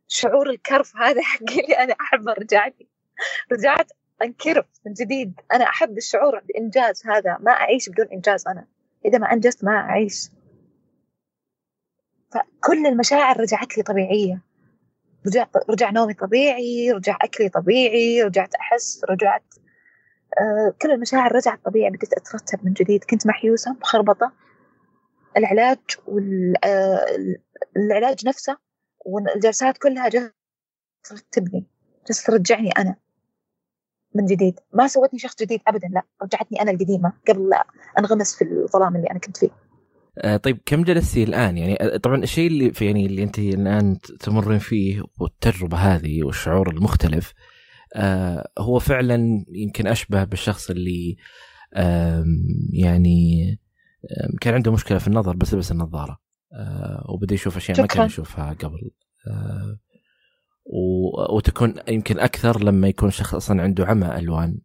شعور 0.07 0.49
الكرف 0.49 0.97
هذا 0.97 1.21
حقي 1.21 1.59
اللي 1.63 1.77
أنا 1.77 1.95
أحبه 2.01 2.33
رجعني 2.33 2.87
رجعت 3.51 3.91
أنكرف 4.21 4.65
من 4.85 4.93
جديد. 4.93 5.41
أنا 5.53 5.63
أحب 5.63 5.97
الشعور 5.97 6.39
بإنجاز 6.39 7.07
هذا. 7.07 7.37
ما 7.39 7.51
أعيش 7.51 7.89
بدون 7.89 8.07
إنجاز 8.07 8.47
أنا. 8.47 8.67
إذا 9.05 9.17
ما 9.17 9.33
أنجزت 9.33 9.63
ما 9.63 9.71
أعيش. 9.71 10.29
فكل 12.31 12.87
المشاعر 12.87 13.39
رجعت 13.39 13.77
لي 13.77 13.83
طبيعية. 13.83 14.41
رجع 15.27 15.47
رجع 15.69 15.89
نومي 15.91 16.13
طبيعي 16.13 16.91
رجع 16.91 17.17
أكلي 17.21 17.49
طبيعي 17.49 18.23
رجعت 18.23 18.55
أحس 18.55 19.01
رجعت 19.09 19.46
كل 20.81 20.91
المشاعر 20.91 21.35
رجعت 21.35 21.59
طبيعي 21.65 21.89
بديت 21.89 22.13
أترتب 22.13 22.65
من 22.65 22.73
جديد. 22.73 23.03
كنت 23.03 23.27
محيوسه 23.27 23.75
مخربطة. 23.81 24.31
العلاج 25.37 25.79
والعلاج 26.07 26.55
آه 28.25 28.29
نفسه 28.29 28.57
والجلسات 29.05 29.77
كلها 29.77 30.09
جالسه 30.09 30.33
ترتبني 31.03 31.65
جالسه 32.07 32.31
ترجعني 32.31 32.71
أنا 32.71 32.95
من 34.15 34.25
جديد. 34.25 34.59
ما 34.73 34.87
سوتني 34.87 35.19
شخص 35.19 35.35
جديد 35.41 35.61
ابدا 35.67 35.87
لا 35.87 36.01
رجعتني 36.23 36.61
أنا 36.61 36.71
القديمة 36.71 37.13
قبل 37.27 37.49
لا 37.49 37.65
أنغمس 37.99 38.35
في 38.35 38.43
الظلام 38.43 38.95
اللي 38.95 39.07
أنا 39.11 39.19
كنت 39.19 39.37
فيه. 39.37 39.49
آه 40.17 40.37
طيب 40.37 40.59
كم 40.65 40.83
جلستي 40.83 41.23
الآن؟ 41.23 41.57
يعني 41.57 41.81
آه، 41.81 41.97
طبعا 41.97 42.23
الشيء 42.23 42.47
اللي 42.47 42.73
في 42.73 42.85
يعني 42.85 43.05
اللي 43.05 43.23
أنت 43.23 43.39
الآن 43.39 43.97
تمرين 44.19 44.59
فيه 44.59 45.01
والتجربة 45.19 45.77
هذه 45.77 46.23
والشعور 46.23 46.69
المختلف 46.69 47.29
آه 47.29 47.56
هو 48.59 48.79
فعلا 48.79 49.45
يمكن 49.49 49.87
أشبه 49.87 50.23
بالشخص 50.23 50.69
اللي 50.69 51.17
آه 51.73 52.25
يعني 52.73 53.59
كان 54.41 54.53
عنده 54.53 54.71
مشكلة 54.71 54.97
في 54.97 55.07
النظر 55.07 55.35
بس 55.35 55.53
لبس 55.53 55.71
النظارة. 55.71 56.19
آه 56.53 57.05
وبدأ 57.09 57.35
يشوف 57.35 57.57
أشياء 57.57 57.81
ما 57.81 57.87
كان 57.87 58.05
يشوفها 58.05 58.53
قبل. 58.53 58.91
آه 59.27 59.79
وتكون 61.35 61.73
يمكن 61.87 62.19
أكثر 62.19 62.63
لما 62.63 62.87
يكون 62.87 63.11
شخص 63.11 63.35
أصلا 63.35 63.61
عنده 63.61 63.85
عمى 63.85 64.17
ألوان 64.17 64.59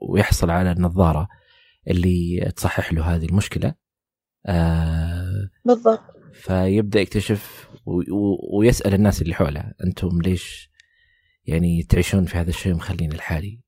ويحصل 0.00 0.50
على 0.50 0.72
النظارة 0.72 1.28
اللي 1.88 2.52
تصحح 2.56 2.92
له 2.92 3.14
هذه 3.14 3.24
المشكلة. 3.24 3.74
آه 4.46 5.50
بالضبط. 5.64 6.00
فيبدأ 6.32 7.00
يكتشف 7.00 7.68
ويسأل 8.52 8.94
الناس 8.94 9.22
اللي 9.22 9.34
حوله 9.34 9.72
أنتم 9.84 10.22
ليش 10.22 10.73
يعني 11.46 11.82
تعيشون 11.82 12.24
في 12.24 12.38
هذا 12.38 12.50
الشيء 12.50 12.74
مخلين 12.74 13.12
الحالي 13.12 13.60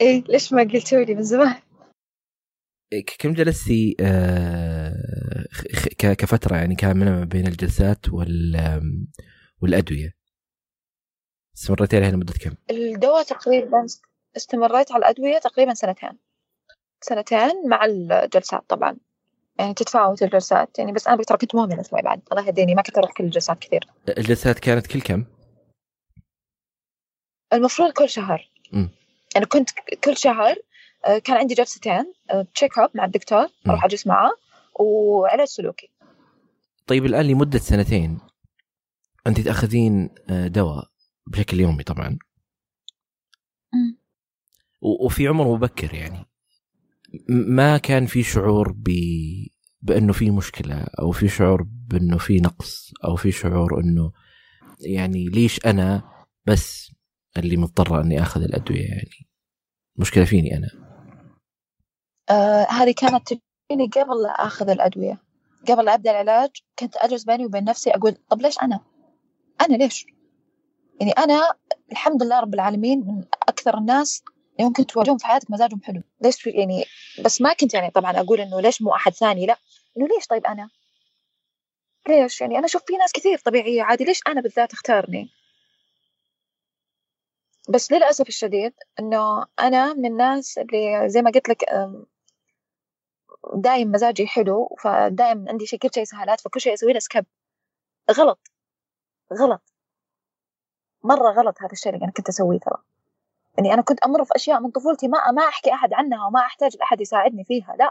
إيه 0.00 0.24
ليش 0.28 0.52
ما 0.52 0.62
قلتوا 0.62 0.98
لي 0.98 1.14
من 1.14 1.22
زمان؟ 1.22 1.54
كم 3.18 3.32
جلستي 3.32 3.96
آه 4.00 4.94
كفترة 5.98 6.56
يعني 6.56 6.74
كاملة 6.74 7.24
بين 7.24 7.46
الجلسات 7.46 8.08
وال 8.08 8.80
والأدوية؟ 9.62 10.14
استمريت 11.56 11.94
عليها 11.94 12.10
لمدة 12.10 12.34
كم؟ 12.40 12.54
الدواء 12.70 13.22
تقريبا 13.22 13.86
استمريت 14.36 14.92
على 14.92 14.98
الأدوية 14.98 15.38
تقريبا 15.38 15.74
سنتين. 15.74 16.18
سنتين 17.00 17.68
مع 17.68 17.84
الجلسات 17.84 18.64
طبعا. 18.68 18.96
يعني 19.58 19.74
تتفاوت 19.74 20.22
الجلسات. 20.22 20.78
يعني 20.78 20.92
بس 20.92 21.08
أنا 21.08 21.22
ترى 21.22 21.38
كنت 21.38 21.54
مهمله 21.54 21.82
شوي 21.82 22.02
بعد. 22.02 22.22
الله 22.32 22.46
يهديني 22.46 22.74
ما 22.74 22.82
كنت 22.82 22.98
أروح 22.98 23.12
كل 23.12 23.24
الجلسات 23.24 23.58
كثير. 23.58 23.88
الجلسات 24.18 24.58
كانت 24.58 24.86
كل 24.86 25.00
كم؟ 25.00 25.24
المفروض 27.52 27.92
كل 27.92 28.08
شهر. 28.08 28.50
م. 28.72 28.86
يعني 29.34 29.46
كنت 29.46 29.70
كل 30.04 30.16
شهر 30.16 30.56
آه، 31.06 31.18
كان 31.18 31.36
عندي 31.36 31.54
جلستين 31.54 32.12
check 32.54 32.78
up 32.78 32.90
مع 32.94 33.04
الدكتور 33.04 33.46
أروح 33.66 33.84
أجلس 33.84 34.06
معاه 34.06 34.32
وعلاج 34.80 35.46
سلوكي. 35.46 35.90
طيب 36.86 37.04
الآن 37.04 37.26
لمدة 37.26 37.58
سنتين 37.58 38.18
أنت 39.26 39.40
تأخذين 39.40 40.14
آه، 40.30 40.46
دواء 40.46 40.84
بشكل 41.26 41.60
يومي 41.60 41.82
طبعا. 41.82 42.18
م. 43.72 43.96
وفي 44.82 45.28
عمر 45.28 45.54
مبكر 45.54 45.94
يعني. 45.94 46.26
ما 47.28 47.78
كان 47.78 48.06
في 48.06 48.22
شعور 48.22 48.72
ب 48.72 48.88
بأنه 49.82 50.12
في 50.12 50.30
مشكلة 50.30 50.86
أو 50.98 51.12
في 51.12 51.28
شعور 51.28 51.62
بأنه 51.62 52.18
في 52.18 52.36
نقص 52.36 52.92
أو 53.04 53.16
في 53.16 53.32
شعور 53.32 53.80
إنه 53.80 54.12
يعني 54.80 55.28
ليش 55.28 55.66
أنا 55.66 56.02
بس 56.46 56.83
اللي 57.36 57.56
مضطره 57.56 58.00
إني 58.00 58.22
آخذ 58.22 58.42
الأدوية 58.42 58.88
يعني. 58.88 59.28
مشكلة 59.96 60.24
فيني 60.24 60.56
أنا. 60.56 60.68
آه 62.30 62.66
هذه 62.70 62.94
كانت 62.96 63.28
تجيني 63.28 63.86
قبل 63.86 64.22
لا 64.22 64.30
آخذ 64.30 64.70
الأدوية. 64.70 65.22
قبل 65.68 65.84
لا 65.84 65.94
أبدأ 65.94 66.10
العلاج 66.10 66.50
كنت 66.78 66.96
أجلس 66.96 67.24
بيني 67.24 67.44
وبين 67.46 67.64
نفسي 67.64 67.90
أقول 67.90 68.16
طب 68.30 68.42
ليش 68.42 68.58
أنا؟ 68.62 68.80
أنا 69.60 69.76
ليش؟ 69.76 70.06
يعني 71.00 71.12
أنا 71.12 71.54
الحمد 71.92 72.22
لله 72.22 72.40
رب 72.40 72.54
العالمين 72.54 72.98
من 72.98 73.24
أكثر 73.48 73.78
الناس 73.78 74.22
اللي 74.56 74.68
ممكن 74.68 74.86
تواجههم 74.86 75.18
في 75.18 75.26
حياتك 75.26 75.50
مزاجهم 75.50 75.80
حلو. 75.82 76.02
ليش 76.22 76.46
يعني 76.46 76.84
بس 77.24 77.40
ما 77.40 77.52
كنت 77.52 77.74
يعني 77.74 77.90
طبعا 77.90 78.20
أقول 78.20 78.40
إنه 78.40 78.60
ليش 78.60 78.82
مو 78.82 78.94
أحد 78.94 79.12
ثاني 79.12 79.46
لا. 79.46 79.56
إنه 79.96 80.06
ليش 80.06 80.26
طيب 80.26 80.46
أنا؟ 80.46 80.68
ليش؟ 82.08 82.40
يعني 82.40 82.58
أنا 82.58 82.64
أشوف 82.64 82.82
في 82.86 82.96
ناس 82.96 83.12
كثير 83.12 83.38
طبيعية 83.38 83.82
عادي 83.82 84.04
ليش 84.04 84.20
أنا 84.26 84.40
بالذات 84.40 84.72
اختارني؟ 84.72 85.30
بس 87.68 87.92
للأسف 87.92 88.28
الشديد 88.28 88.74
إنه 89.00 89.46
أنا 89.60 89.94
من 89.94 90.06
الناس 90.06 90.58
اللي 90.58 91.08
زي 91.08 91.22
ما 91.22 91.30
قلت 91.30 91.48
لك 91.48 91.64
دايم 93.54 93.92
مزاجي 93.92 94.26
حلو 94.26 94.76
فدايم 94.80 95.48
عندي 95.48 95.66
شيء 95.66 95.78
كل 95.78 95.88
شيء 95.94 96.04
سهالات 96.04 96.40
فكل 96.40 96.60
شيء 96.60 96.74
أسوي 96.74 96.92
له 96.92 96.98
سكب 96.98 97.26
غلط. 98.12 98.38
غلط. 99.32 99.62
مرة 101.02 101.30
غلط 101.32 101.62
هذا 101.62 101.72
الشيء 101.72 101.94
اللي 101.94 102.04
أنا 102.04 102.12
كنت 102.12 102.28
أسويه 102.28 102.58
ترى. 102.58 102.76
يعني 103.58 103.74
أنا 103.74 103.82
كنت 103.82 104.04
أمر 104.04 104.24
في 104.24 104.36
أشياء 104.36 104.60
من 104.60 104.70
طفولتي 104.70 105.08
ما 105.08 105.30
ما 105.30 105.48
أحكي 105.48 105.72
أحد 105.72 105.92
عنها 105.94 106.26
وما 106.26 106.40
أحتاج 106.40 106.76
احد 106.82 107.00
يساعدني 107.00 107.44
فيها 107.44 107.76
لا. 107.78 107.90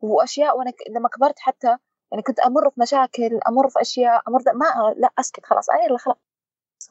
وأشياء 0.00 0.58
وأنا 0.58 0.72
لما 0.90 1.08
كبرت 1.08 1.38
حتى 1.38 1.76
يعني 2.12 2.22
كنت 2.22 2.40
أمر 2.40 2.70
في 2.70 2.80
مشاكل 2.80 3.40
أمر 3.48 3.68
في 3.68 3.80
أشياء 3.80 4.22
أمر 4.28 4.42
ما 4.54 4.94
لا 4.96 5.10
أسكت 5.18 5.46
خلاص. 5.46 5.70
أنا 5.70 5.98
خلاص 5.98 6.16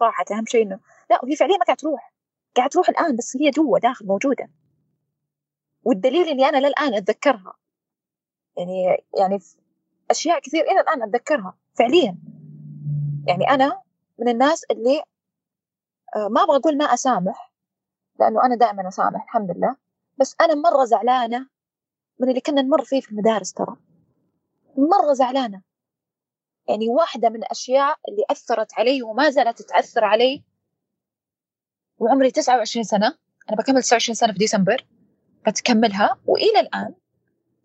راحت. 0.01 0.31
أهم 0.31 0.45
شيء 0.45 0.63
إنه 0.63 0.79
لا 1.09 1.19
وهي 1.23 1.35
فعليا 1.35 1.57
ما 1.57 1.65
قاعد 1.65 1.77
تروح. 1.77 2.13
قاعد 2.55 2.69
تروح 2.69 2.89
الآن 2.89 3.15
بس 3.15 3.37
هي 3.37 3.49
جوا 3.49 3.79
داخل 3.79 4.05
موجودة. 4.05 4.49
والدليل 5.83 6.27
إني 6.29 6.45
أنا 6.45 6.67
للآن 6.67 6.93
أتذكرها. 6.93 7.53
يعني 8.57 9.03
يعني 9.19 9.39
أشياء 10.11 10.39
كثير 10.39 10.61
إلى 10.63 10.79
الآن 10.79 11.03
أتذكرها 11.03 11.57
فعليا. 11.73 12.17
يعني 13.27 13.49
أنا 13.49 13.81
من 14.19 14.29
الناس 14.29 14.63
اللي 14.71 15.03
آه، 16.15 16.27
ما 16.27 16.43
أبغى 16.43 16.57
أقول 16.57 16.77
ما 16.77 16.85
أسامح 16.85 17.53
لأنه 18.19 18.45
أنا 18.45 18.55
دائما 18.55 18.87
أسامح 18.87 19.23
الحمد 19.23 19.51
لله. 19.57 19.75
بس 20.17 20.35
أنا 20.41 20.55
مرة 20.55 20.85
زعلانة 20.85 21.49
من 22.19 22.29
اللي 22.29 22.41
كنا 22.41 22.61
نمر 22.61 22.83
فيه 22.83 23.01
في 23.01 23.11
المدارس 23.11 23.53
ترى. 23.53 23.75
مرة 24.77 25.13
زعلانة. 25.13 25.61
يعني 26.67 26.89
واحدة 26.89 27.29
من 27.29 27.35
الأشياء 27.35 27.97
اللي 28.09 28.23
أثرت 28.29 28.73
علي 28.73 29.03
وما 29.03 29.29
زالت 29.29 29.61
تاثر 29.61 30.03
علي 30.03 30.43
وعمري 31.99 32.31
29 32.31 32.83
سنة. 32.83 33.07
أنا 33.49 33.57
بكمل 33.57 33.81
29 33.83 34.15
سنة 34.15 34.31
في 34.33 34.39
ديسمبر. 34.39 34.85
بتكملها 35.47 36.17
وإلى 36.25 36.59
الآن 36.59 36.95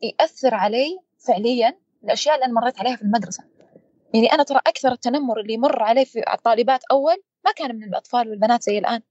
يأثر 0.02 0.54
علي 0.54 0.98
فعليا 1.18 1.78
الأشياء 2.04 2.34
اللي 2.34 2.46
أنا 2.46 2.52
مريت 2.54 2.78
عليها 2.80 2.96
في 2.96 3.02
المدرسة. 3.02 3.44
يعني 4.14 4.32
أنا 4.32 4.42
ترى 4.42 4.58
أكثر 4.66 4.92
التنمر 4.92 5.40
اللي 5.40 5.58
مر 5.58 5.82
علي 5.82 6.04
في 6.04 6.32
الطالبات 6.34 6.80
أول 6.90 7.22
ما 7.44 7.52
كان 7.52 7.76
من 7.76 7.84
الأطفال 7.84 8.30
والبنات 8.30 8.62
زي 8.62 8.78
الآن. 8.78 9.02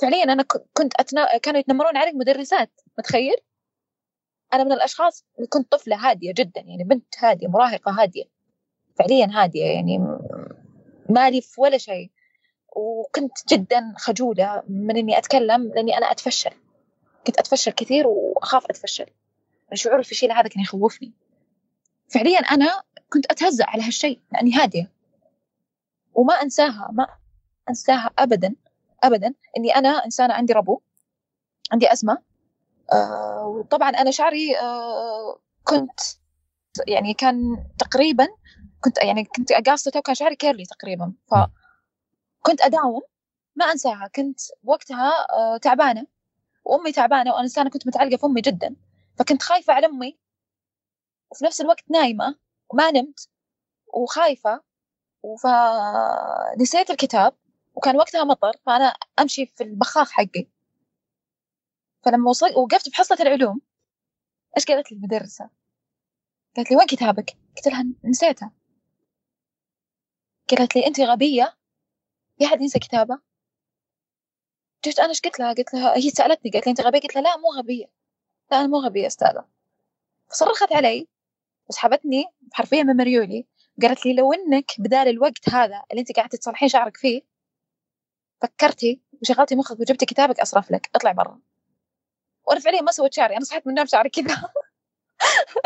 فعليا 0.00 0.22
أنا 0.22 0.42
كنت 0.72 0.92
أتنا... 1.00 1.38
كانوا 1.38 1.60
يتنمرون 1.60 1.96
علي 1.96 2.12
مدرسات 2.12 2.70
متخيل؟ 2.98 3.36
أنا 4.54 4.64
من 4.64 4.72
الأشخاص 4.72 5.24
اللي 5.36 5.46
كنت 5.46 5.72
طفلة 5.72 5.96
هادية 6.10 6.32
جدا 6.36 6.60
يعني 6.60 6.84
بنت 6.84 7.14
هادية 7.18 7.48
مراهقة 7.48 8.02
هادية. 8.02 8.24
فعليا 8.98 9.28
هادية 9.32 9.64
يعني 9.64 9.98
مالي 11.08 11.40
في 11.40 11.60
ولا 11.60 11.78
شيء. 11.78 12.10
وكنت 12.76 13.32
جدا 13.48 13.94
خجولة 13.96 14.62
من 14.68 14.96
إني 14.96 15.18
أتكلم 15.18 15.72
لأني 15.74 15.98
أنا 15.98 16.10
أتفشل. 16.10 16.50
كنت 17.26 17.38
أتفشل 17.38 17.72
كثير 17.72 18.06
وأخاف 18.06 18.64
أتفشل. 18.70 19.06
شعور 19.74 19.98
الفشيل 19.98 20.32
هذا 20.32 20.48
كان 20.48 20.62
يخوفني. 20.62 21.12
فعليا 22.08 22.38
أنا 22.38 22.82
كنت 23.12 23.26
أتهزأ 23.30 23.64
على 23.68 23.82
هالشيء 23.82 24.20
لأني 24.32 24.52
هادية. 24.54 24.90
وما 26.14 26.34
أنساها 26.34 26.90
ما 26.92 27.06
أنساها 27.68 28.10
ابدا 28.18 28.54
ابدا 29.04 29.34
إني 29.56 29.76
أنا 29.76 29.88
إنسانة 29.88 30.34
عندي 30.34 30.52
ربو 30.52 30.80
عندي 31.72 31.92
أزمة. 31.92 32.18
آه 32.92 33.46
وطبعا 33.46 33.90
أنا 33.90 34.10
شعري 34.10 34.58
آه 34.58 35.38
كنت 35.64 36.00
يعني 36.86 37.14
كان 37.14 37.64
تقريبا 37.78 38.28
كنت 38.80 38.98
يعني 38.98 39.24
كنت 39.24 39.52
قاصته 39.52 39.98
وكان 39.98 40.14
شعري 40.14 40.36
كيرلي 40.36 40.64
تقريبا. 40.64 41.12
فكنت 42.42 42.60
أداوم 42.60 43.02
ما 43.56 43.64
أنساها 43.64 44.08
كنت 44.14 44.40
وقتها 44.64 45.26
آه 45.32 45.56
تعبانة 45.56 46.06
وأمي 46.64 46.92
تعبانة 46.92 47.30
وأنا 47.30 47.42
إنسانة 47.42 47.70
كنت 47.70 47.86
متعلقة 47.86 48.16
في 48.16 48.26
أمي 48.26 48.40
جدا 48.40 48.76
فكنت 49.18 49.42
خايفة 49.42 49.72
على 49.72 49.86
أمي 49.86 50.18
وفي 51.30 51.44
نفس 51.44 51.60
الوقت 51.60 51.90
نايمة 51.90 52.38
وما 52.70 52.90
نمت 52.90 53.28
وخايفة 53.94 54.62
فنسيت 55.42 56.90
الكتاب 56.90 57.34
وكان 57.74 57.96
وقتها 57.96 58.24
مطر 58.24 58.52
فأنا 58.66 58.94
أمشي 59.18 59.46
في 59.46 59.64
البخاخ 59.64 60.10
حقي 60.10 60.46
فلما 62.04 62.30
وصلت 62.30 62.56
وقفت 62.56 62.88
بحصة 62.90 63.16
العلوم 63.20 63.60
إيش 64.56 64.66
قالت 64.66 64.92
لي 64.92 64.96
المدرسة؟ 64.96 65.50
قالت 66.56 66.70
لي 66.70 66.76
وين 66.76 66.86
كتابك؟ 66.86 67.36
قلت 67.56 67.66
لها 67.66 67.84
نسيته 68.04 68.50
قالت 70.50 70.76
لي 70.76 70.86
أنت 70.86 71.00
غبية 71.00 71.56
في 72.42 72.46
أحد 72.48 72.60
ينسى 72.60 72.78
كتابة؟ 72.78 73.18
جيت 74.84 74.98
أنا 74.98 75.08
إيش 75.08 75.20
قلت 75.20 75.40
لها؟ 75.40 75.52
قلت 75.52 75.74
لها 75.74 75.96
هي 75.96 76.10
سألتني 76.10 76.50
قالت 76.50 76.66
لي 76.66 76.70
أنت 76.70 76.80
غبية؟ 76.80 77.00
قلت 77.00 77.14
لها 77.14 77.22
لا 77.22 77.36
مو 77.36 77.48
غبية. 77.58 77.86
لا 78.50 78.60
أنا 78.60 78.66
مو 78.66 78.78
غبية 78.78 79.06
أستاذة. 79.06 79.48
فصرخت 80.30 80.72
علي 80.72 81.08
وسحبتني 81.68 82.24
حرفيا 82.52 82.82
من 82.82 82.96
مريولي 82.96 83.46
قالت 83.82 84.06
لي 84.06 84.14
لو 84.14 84.32
إنك 84.32 84.72
بدال 84.78 85.08
الوقت 85.08 85.48
هذا 85.48 85.82
اللي 85.90 86.00
أنت 86.00 86.12
قاعدة 86.16 86.38
تصلحين 86.38 86.68
شعرك 86.68 86.96
فيه 86.96 87.22
فكرتي 88.42 89.00
وشغلتي 89.22 89.56
مخك 89.56 89.80
وجبتي 89.80 90.06
كتابك 90.06 90.40
أصرف 90.40 90.70
لك. 90.70 90.90
اطلع 90.94 91.12
برا. 91.12 91.40
وأنا 92.44 92.60
فعليا 92.60 92.82
ما 92.82 92.92
سويت 92.92 93.14
شعري 93.14 93.36
أنا 93.36 93.44
صحيت 93.44 93.66
من 93.66 93.70
النوم 93.72 93.86
شعري 93.86 94.10
كذا. 94.10 94.24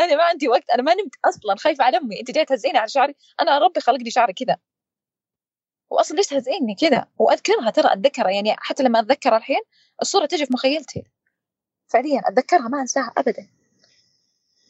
أنا 0.01 0.15
ما 0.15 0.23
عندي 0.23 0.47
وقت 0.49 0.69
أنا 0.69 0.83
ما 0.83 0.93
نمت 0.93 1.15
أصلا 1.25 1.55
خايفة 1.55 1.83
على 1.83 1.97
أمي. 1.97 2.19
أنت 2.19 2.31
جاي 2.31 2.45
تهزيني 2.45 2.77
على 2.77 2.89
شعري؟ 2.89 3.15
أنا 3.41 3.59
ربي 3.59 3.79
خلق 3.79 3.99
لي 3.99 4.11
شعري 4.11 4.33
كذا. 4.33 4.57
واصلا 5.89 6.17
ليش 6.17 6.27
تهزئيني 6.27 6.75
كذا؟ 6.75 7.07
وأذكرها 7.17 7.69
ترى 7.69 7.93
أتذكرها 7.93 8.31
يعني 8.31 8.55
حتى 8.57 8.83
لما 8.83 8.99
أتذكرها 8.99 9.37
الحين 9.37 9.61
الصورة 10.01 10.25
تجي 10.25 10.45
في 10.45 10.53
مخيلتي. 10.53 11.03
فعليا 11.87 12.21
أتذكرها 12.25 12.67
ما 12.67 12.81
أنساها 12.81 13.13
ابدا. 13.17 13.47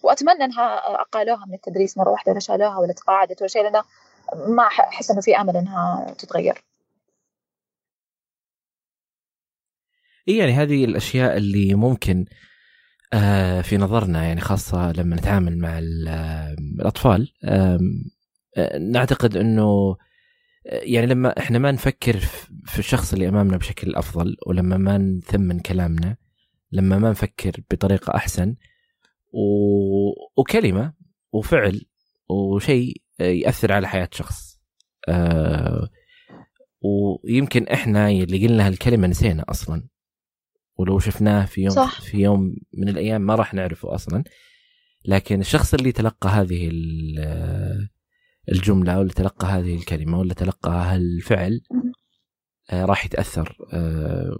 وأتمنى 0.04 0.44
إنها 0.44 0.78
أقالوها 1.02 1.46
من 1.46 1.54
التدريس 1.54 1.98
مرة 1.98 2.10
واحدة 2.12 2.32
ولا 2.32 2.40
شالوها 2.40 2.78
ولا 2.78 2.94
تقاعدت 2.94 3.42
ولا 3.42 3.48
شيء 3.50 3.64
لأنه 3.64 3.84
ما 4.48 4.64
أحس 4.64 5.12
إنه 5.12 5.22
في 5.22 5.38
أمل 5.38 5.58
إنها 5.58 6.16
تتغير. 6.18 6.64
إي 10.28 10.38
يعني 10.38 10.54
هذه 10.54 10.86
الأشياء 10.86 11.38
اللي 11.38 11.74
ممكن 11.74 12.26
آه 13.14 13.62
في 13.62 13.78
نظرنا 13.78 14.24
يعني 14.24 14.42
خاصة 14.42 14.92
لما 14.92 15.16
نتعامل 15.16 15.58
مع 15.58 15.80
الأطفال 15.80 17.34
آه 17.44 17.80
نعتقد 18.80 19.38
إنه 19.38 19.98
يعني 20.68 21.08
لما 21.08 21.40
إحنا 21.40 21.60
ما 21.60 21.72
نفكر 21.72 22.18
في 22.66 22.80
الشخص 22.80 23.14
اللي 23.14 23.28
أمامنا 23.30 23.58
بشكل 23.58 23.96
أفضل 23.96 24.36
ولما 24.48 24.78
ما 24.78 24.98
نثمن 24.98 25.60
كلامنا 25.60 26.18
لما 26.72 27.00
ما 27.00 27.10
نفكر 27.10 27.52
بطريقة 27.72 28.16
أحسن 28.16 28.56
و... 29.34 29.42
وكلمة 30.38 30.94
وفعل 31.32 31.82
وشيء 32.30 33.02
يأثر 33.20 33.74
على 33.74 33.88
حياة 33.88 34.10
شخص. 34.14 34.60
آه 35.10 35.90
ويمكن 36.82 37.68
إحنا 37.68 38.10
اللي 38.10 38.48
قلنا 38.48 38.68
هالكلمة 38.68 39.08
نسينا 39.08 39.46
أصلا. 39.50 39.88
ولو 40.78 41.00
شفناه 41.00 41.46
في 41.46 41.62
يوم 41.62 41.76
صح. 41.76 42.02
في 42.02 42.18
يوم 42.18 42.56
من 42.78 42.90
الأيام 42.90 43.22
ما 43.22 43.36
راح 43.36 43.54
نعرفه 43.54 43.96
أصلا. 43.96 44.24
لكن 45.06 45.40
الشخص 45.40 45.74
اللي 45.74 45.92
تلقى 45.92 46.30
هذه 46.30 46.72
الجملة 48.52 48.98
واللي 48.98 49.14
تلقى 49.14 49.48
هذه 49.48 49.76
الكلمة 49.76 50.20
واللي 50.20 50.34
تلقى 50.34 50.72
هالفعل 50.72 51.62
آه، 52.70 52.86
راح 52.86 53.06
يتأثر 53.06 53.58
آه، 53.74 54.38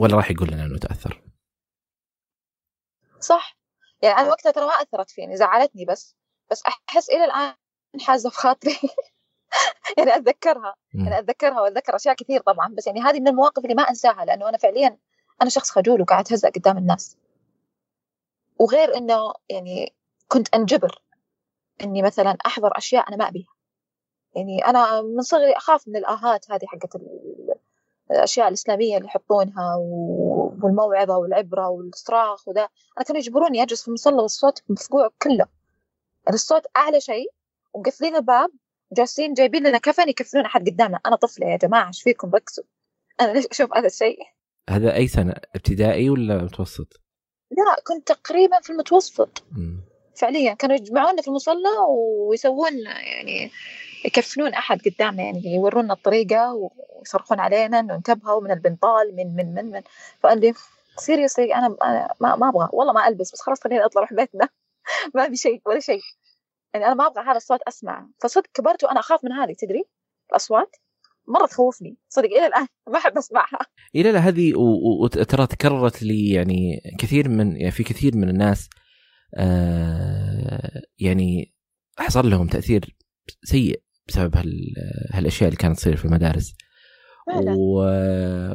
ولا 0.00 0.16
راح 0.16 0.30
يقول 0.30 0.48
لنا 0.52 0.64
إنه 0.64 0.78
تأثر. 0.78 1.22
صح. 3.20 3.56
يعني 4.02 4.18
أنا 4.18 4.28
وقتها 4.28 4.52
ترى 4.52 4.64
ما 4.66 4.72
أثرت 4.72 5.10
فيني 5.10 5.36
زعلتني 5.36 5.84
بس. 5.84 6.16
بس 6.50 6.62
أحس 6.88 7.10
إلى 7.10 7.24
الآن 7.24 7.54
حازه 8.00 8.30
في 8.30 8.36
خاطري 8.36 8.76
يعني 9.98 10.16
أتذكرها. 10.16 10.74
يعني 10.94 11.18
أتذكرها 11.18 11.60
وأتذكر 11.60 11.96
أشياء 11.96 12.14
كثير 12.14 12.40
طبعا 12.40 12.74
بس 12.74 12.86
يعني 12.86 13.00
هذه 13.00 13.20
من 13.20 13.28
المواقف 13.28 13.64
اللي 13.64 13.74
ما 13.74 13.82
أنساها 13.82 14.24
لأنه 14.24 14.48
أنا 14.48 14.58
فعليا 14.58 14.98
أنا 15.42 15.50
شخص 15.50 15.70
خجول 15.70 16.00
وقاعد 16.00 16.32
هزأ 16.32 16.48
قدام 16.50 16.78
الناس. 16.78 17.16
وغير 18.58 18.96
إنه 18.96 19.32
يعني 19.50 19.94
كنت 20.28 20.54
أنجبر. 20.54 21.02
إني 21.82 22.02
مثلا 22.02 22.36
أحضر 22.46 22.70
أشياء 22.78 23.08
أنا 23.08 23.16
ما 23.16 23.28
أبيها. 23.28 23.54
يعني 24.36 24.66
أنا 24.66 25.02
من 25.02 25.22
صغري 25.22 25.52
أخاف 25.52 25.88
من 25.88 25.96
الآهات 25.96 26.50
هذه 26.50 26.66
حقت 26.66 27.00
الأشياء 28.10 28.48
الإسلامية 28.48 28.96
اللي 28.96 29.06
يحطونها 29.06 29.76
والموعظة 30.62 31.16
والعبرة 31.16 31.68
والصراخ 31.68 32.48
وذا. 32.48 32.68
أنا 32.98 33.04
كانوا 33.06 33.20
يجبروني 33.20 33.62
أجلس 33.62 33.82
في 33.82 33.88
المصلى 33.88 34.22
والصوت 34.22 34.62
مفقوع 34.68 35.10
كله. 35.22 35.46
يعني 36.24 36.34
الصوت 36.34 36.62
أعلى 36.76 37.00
شيء 37.00 37.32
ومقفلين 37.72 38.16
الباب 38.16 38.50
جالسين 38.92 39.34
جايبين 39.34 39.66
لنا 39.66 39.78
كفن 39.78 40.08
يكفلون 40.08 40.44
أحد 40.44 40.68
قدامنا. 40.68 41.00
أنا 41.06 41.16
طفلة 41.16 41.46
يا 41.46 41.56
جماعة 41.56 41.88
إيش 41.88 42.02
فيكم؟ 42.02 42.30
ركزوا. 42.34 42.64
أنا 43.20 43.32
ليش 43.32 43.46
أشوف 43.46 43.76
هذا 43.76 43.86
الشيء؟ 43.86 44.18
هذا 44.70 44.94
أي 44.94 45.08
سنة؟ 45.08 45.34
ابتدائي 45.54 46.10
ولا 46.10 46.36
متوسط؟ 46.36 47.00
لا 47.50 47.82
كنت 47.86 48.08
تقريبا 48.08 48.60
في 48.60 48.70
المتوسط. 48.70 49.44
فعليا 50.16 50.54
كانوا 50.54 50.76
يجمعونا 50.76 51.22
في 51.22 51.28
المصلى 51.28 51.68
ويسوون 52.28 52.78
يعني 52.86 53.50
يكفنون 54.04 54.54
أحد 54.54 54.80
قدامنا 54.88 55.22
يعني 55.22 55.54
يورونا 55.54 55.92
الطريقة 55.92 56.54
ويصرخون 56.54 57.40
علينا 57.40 57.80
إنه 57.80 57.94
انتبهوا 57.94 58.40
من 58.42 58.50
البنطال 58.50 59.16
من 59.16 59.36
من 59.36 59.54
من 59.54 59.70
من. 59.70 59.82
فقال 60.20 60.40
لي 60.40 60.54
سيريسلي 60.96 61.54
أنا 61.54 61.68
ما, 62.20 62.36
ما 62.36 62.48
أبغى 62.48 62.68
والله 62.72 62.92
ما 62.92 63.08
ألبس 63.08 63.32
بس 63.32 63.40
خلاص 63.40 63.60
خليني 63.64 63.84
أطلع 63.84 64.02
أروح 64.02 64.12
بيتنا. 64.12 64.48
ما 65.14 65.28
في 65.28 65.36
شيء 65.36 65.62
ولا 65.66 65.80
شيء. 65.80 66.00
يعني 66.74 66.86
أنا 66.86 66.94
ما 66.94 67.06
أبغى 67.06 67.24
هذا 67.24 67.36
الصوت 67.36 67.60
اسمعه 67.68 68.08
فصدق 68.22 68.46
كبرت 68.54 68.84
وأنا 68.84 69.00
أخاف 69.00 69.24
من 69.24 69.32
هذه 69.32 69.54
تدري؟ 69.58 69.84
الأصوات 70.30 70.76
مرة 71.28 71.46
تخوفني. 71.46 71.96
صدق 72.08 72.28
إلى 72.28 72.46
الآن 72.46 72.66
ما 72.92 72.98
أحب 72.98 73.18
أسمعها. 73.18 73.58
إلى 73.94 74.12
لا 74.12 74.18
هذه 74.18 74.52
وترى 75.02 75.46
تكررت 75.46 76.02
لي 76.02 76.30
يعني 76.30 76.80
كثير 76.98 77.28
من 77.28 77.56
يعني 77.56 77.70
في 77.70 77.84
كثير 77.84 78.16
من 78.16 78.28
الناس 78.28 78.68
يعني 80.98 81.54
حصل 81.98 82.30
لهم 82.30 82.46
تأثير 82.46 82.96
سيء 83.42 83.82
بسبب 84.08 84.36
هال 84.36 84.74
هالأشياء 85.12 85.48
اللي 85.48 85.56
كانت 85.56 85.76
تصير 85.76 85.96
في 85.96 86.04
المدارس. 86.04 86.54
و... 87.58 87.78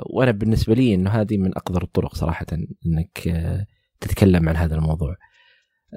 وأنا 0.06 0.32
بالنسبة 0.32 0.74
لي 0.74 0.96
إنه 0.96 1.10
هذه 1.10 1.38
من 1.38 1.58
أقدر 1.58 1.84
الطرق 1.84 2.16
صراحة 2.16 2.46
إنك 2.86 3.28
آه، 3.28 3.66
تتكلم 4.00 4.50
عن 4.50 4.56
هذا 4.56 4.76
الموضوع. 4.76 5.16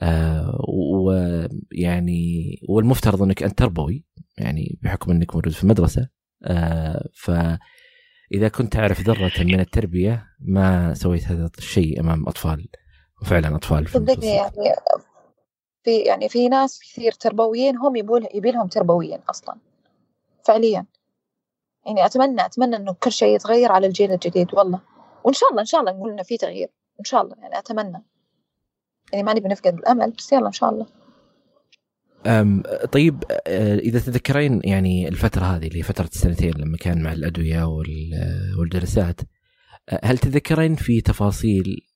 آه 0.02 0.58
ويعني 1.04 2.44
والمفترض 2.68 3.22
إنك 3.22 3.42
أنت 3.42 3.58
تربوي 3.58 4.04
يعني 4.38 4.78
بحكم 4.82 5.10
إنك 5.10 5.34
موجود 5.34 5.52
في 5.52 5.66
مدرسه 5.66 6.08
آه 6.44 7.08
فإذا 7.14 8.48
كنت 8.48 8.72
تعرف 8.72 9.00
ذرة 9.00 9.44
من 9.44 9.60
التربية 9.60 10.26
ما 10.40 10.94
سويت 10.94 11.24
هذا 11.24 11.50
الشيء 11.58 12.00
أمام 12.00 12.28
أطفال. 12.28 12.68
وفعلا 13.22 13.56
أطفال 13.56 13.88
صدقني 13.88 14.26
يعني 14.26 14.74
في 15.84 15.96
يعني 15.96 16.28
في 16.28 16.48
ناس 16.48 16.80
كثير 16.80 17.12
تربويين 17.12 17.76
هم 17.76 17.96
يبون 17.96 18.26
يبي 18.34 18.50
لهم 18.50 18.68
تربويين 18.68 19.18
أصلا 19.30 19.56
فعليا. 20.44 20.86
يعني 21.86 22.06
اتمنى 22.06 22.46
أتمنى 22.46 22.76
إنه 22.76 22.92
كل 22.92 23.12
شيء 23.12 23.34
يتغير 23.34 23.72
على 23.72 23.86
الجيل 23.86 24.12
الجديد 24.12 24.54
والله. 24.54 24.80
وإن 25.24 25.34
شاء 25.34 25.50
الله 25.50 25.60
إن 25.60 25.66
شاء 25.66 25.80
الله 25.80 25.92
نقول 25.92 26.10
إنه 26.12 26.22
في 26.22 26.36
تغيير 26.36 26.68
إن 27.00 27.04
شاء 27.04 27.22
الله. 27.22 27.36
يعني 27.38 27.58
أتمنى. 27.58 28.02
يعني 29.12 29.24
ما 29.24 29.34
نبي 29.34 29.48
نفقد 29.48 29.74
الأمل 29.74 30.10
بس 30.10 30.32
يلا 30.32 30.46
إن 30.46 30.52
شاء 30.52 30.70
الله. 30.70 30.86
أم 32.26 32.62
طيب 32.92 33.24
إذا 33.82 33.98
تذكرين 33.98 34.60
يعني 34.64 35.08
الفترة 35.08 35.44
هذه 35.44 35.66
اللي 35.66 35.82
فترة 35.82 36.06
السنتين 36.06 36.54
لما 36.56 36.76
كان 36.76 37.02
مع 37.02 37.12
الأدوية 37.12 37.64
والجلسات 38.58 39.20
هل 40.04 40.18
تذكرين 40.18 40.74
في 40.74 41.00
تفاصيل 41.00 41.86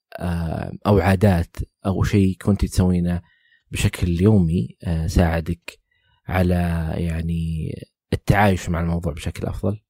أو 0.86 0.98
عادات 0.98 1.56
أو 1.86 2.02
شيء 2.02 2.36
كنت 2.42 2.64
تسوينه 2.64 3.22
بشكل 3.70 4.20
يومي 4.20 4.76
ساعدك 5.06 5.78
على 6.28 6.92
يعني 6.96 7.72
التعايش 8.12 8.68
مع 8.68 8.80
الموضوع 8.80 9.12
بشكل 9.12 9.46
أفضل؟ 9.46 9.80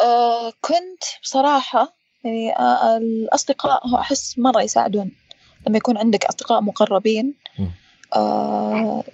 أه 0.00 0.50
كنت 0.60 1.02
بصراحة 1.22 1.96
يعني 2.24 2.56
آه، 2.56 2.96
الأصدقاء 2.96 4.00
أحس 4.00 4.38
مرة 4.38 4.62
يساعدون 4.62 5.10
لما 5.66 5.76
يكون 5.76 5.98
عندك 5.98 6.24
أصدقاء 6.24 6.60
مقربين 6.60 7.34
آه، 8.16 9.04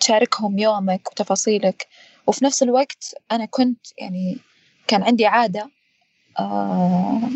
تشاركهم 0.00 0.58
يومك 0.58 1.10
وتفاصيلك 1.12 1.86
وفي 2.26 2.44
نفس 2.44 2.62
الوقت 2.62 3.14
أنا 3.32 3.44
كنت 3.44 3.86
يعني 3.98 4.38
كان 4.86 5.02
عندي 5.02 5.26
عادة 5.26 5.60
آه، 5.60 5.70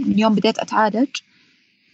من 0.07 0.19
يوم 0.19 0.35
بديت 0.35 0.59
أتعالج 0.59 1.09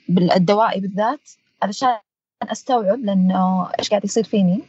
بالدوائي 0.08 0.80
بالذات 0.80 1.30
علشان 1.62 1.98
أستوعب 2.42 3.04
لأنه 3.04 3.70
إيش 3.78 3.90
قاعد 3.90 4.04
يصير 4.04 4.24
فيني. 4.24 4.62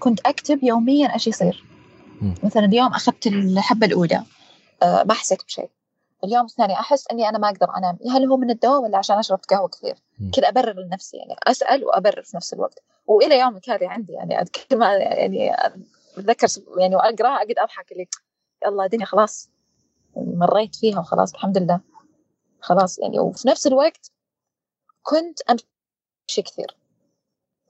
كنت 0.00 0.20
أكتب 0.26 0.64
يوميا 0.64 1.14
إيش 1.14 1.26
يصير. 1.26 1.64
مثلا 2.42 2.64
اليوم 2.64 2.86
أخذت 2.86 3.26
الحبة 3.26 3.86
الأولى 3.86 4.22
ما 4.82 5.14
حسيت 5.14 5.44
بشيء. 5.44 5.70
اليوم 6.24 6.44
الثاني 6.44 6.72
أحس 6.72 7.06
إني 7.12 7.28
أنا 7.28 7.38
ما 7.38 7.48
أقدر 7.48 7.76
أنام. 7.76 7.98
هل 8.10 8.26
هو 8.26 8.36
من 8.36 8.50
الدواء 8.50 8.80
ولا 8.80 8.98
عشان 8.98 9.18
أشرب 9.18 9.40
قهوة 9.48 9.68
كثير؟ 9.68 9.94
كذا 10.34 10.48
أبرر 10.48 10.80
لنفسي 10.80 11.16
يعني 11.16 11.36
أسأل 11.46 11.84
وأبرر 11.84 12.22
في 12.22 12.36
نفس 12.36 12.52
الوقت. 12.54 12.78
وإلى 13.06 13.38
يومك 13.38 13.70
هذا 13.70 13.88
عندي 13.88 14.12
يعني 14.12 14.44
كل 14.44 14.78
ما 14.78 14.92
يعني 14.94 15.54
أتذكر 16.18 16.48
يعني 16.78 16.96
واقرا 16.96 17.28
أقعد 17.28 17.54
أضحك 17.58 17.92
اللي 17.92 18.08
يلا 18.66 18.84
الدنيا 18.84 19.06
خلاص. 19.06 19.50
مريت 20.16 20.76
فيها 20.76 21.00
وخلاص 21.00 21.34
الحمد 21.34 21.58
لله. 21.58 21.80
خلاص 22.60 22.98
يعني 22.98 23.18
وفي 23.20 23.48
نفس 23.48 23.66
الوقت 23.66 24.10
كنت 25.02 25.38
أمشي 25.50 26.42
كثير 26.42 26.76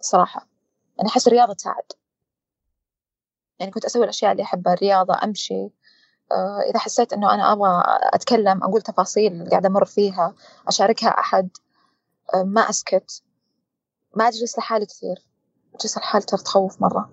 صراحة. 0.01 0.49
يعني 0.99 1.09
أحس 1.09 1.27
الرياضة 1.27 1.53
تساعد. 1.53 1.93
يعني 3.59 3.73
كنت 3.73 3.85
أسوي 3.85 4.05
الأشياء 4.05 4.33
اللي 4.33 4.43
أحبها 4.43 4.73
الرياضة 4.73 5.15
أمشي. 5.25 5.71
آه، 6.33 6.61
إذا 6.71 6.79
حسيت 6.79 7.13
إنه 7.13 7.35
أنا 7.35 7.53
أبغى 7.53 7.83
أتكلم 7.87 8.65
أقول 8.65 8.83
تفاصيل 8.83 9.51
قاعدة 9.51 9.69
أمر 9.69 9.85
فيها 9.85 10.35
أشاركها 10.69 11.09
أحد 11.09 11.49
آه، 12.35 12.43
ما 12.43 12.61
أسكت. 12.61 13.23
ما 14.15 14.29
أجلس 14.29 14.59
لحالي 14.59 14.87
كثير. 14.87 15.27
أجلس 15.75 15.99
لحالي 15.99 16.25
ترى 16.25 16.43
تخوف 16.43 16.83
مرة. 16.83 17.11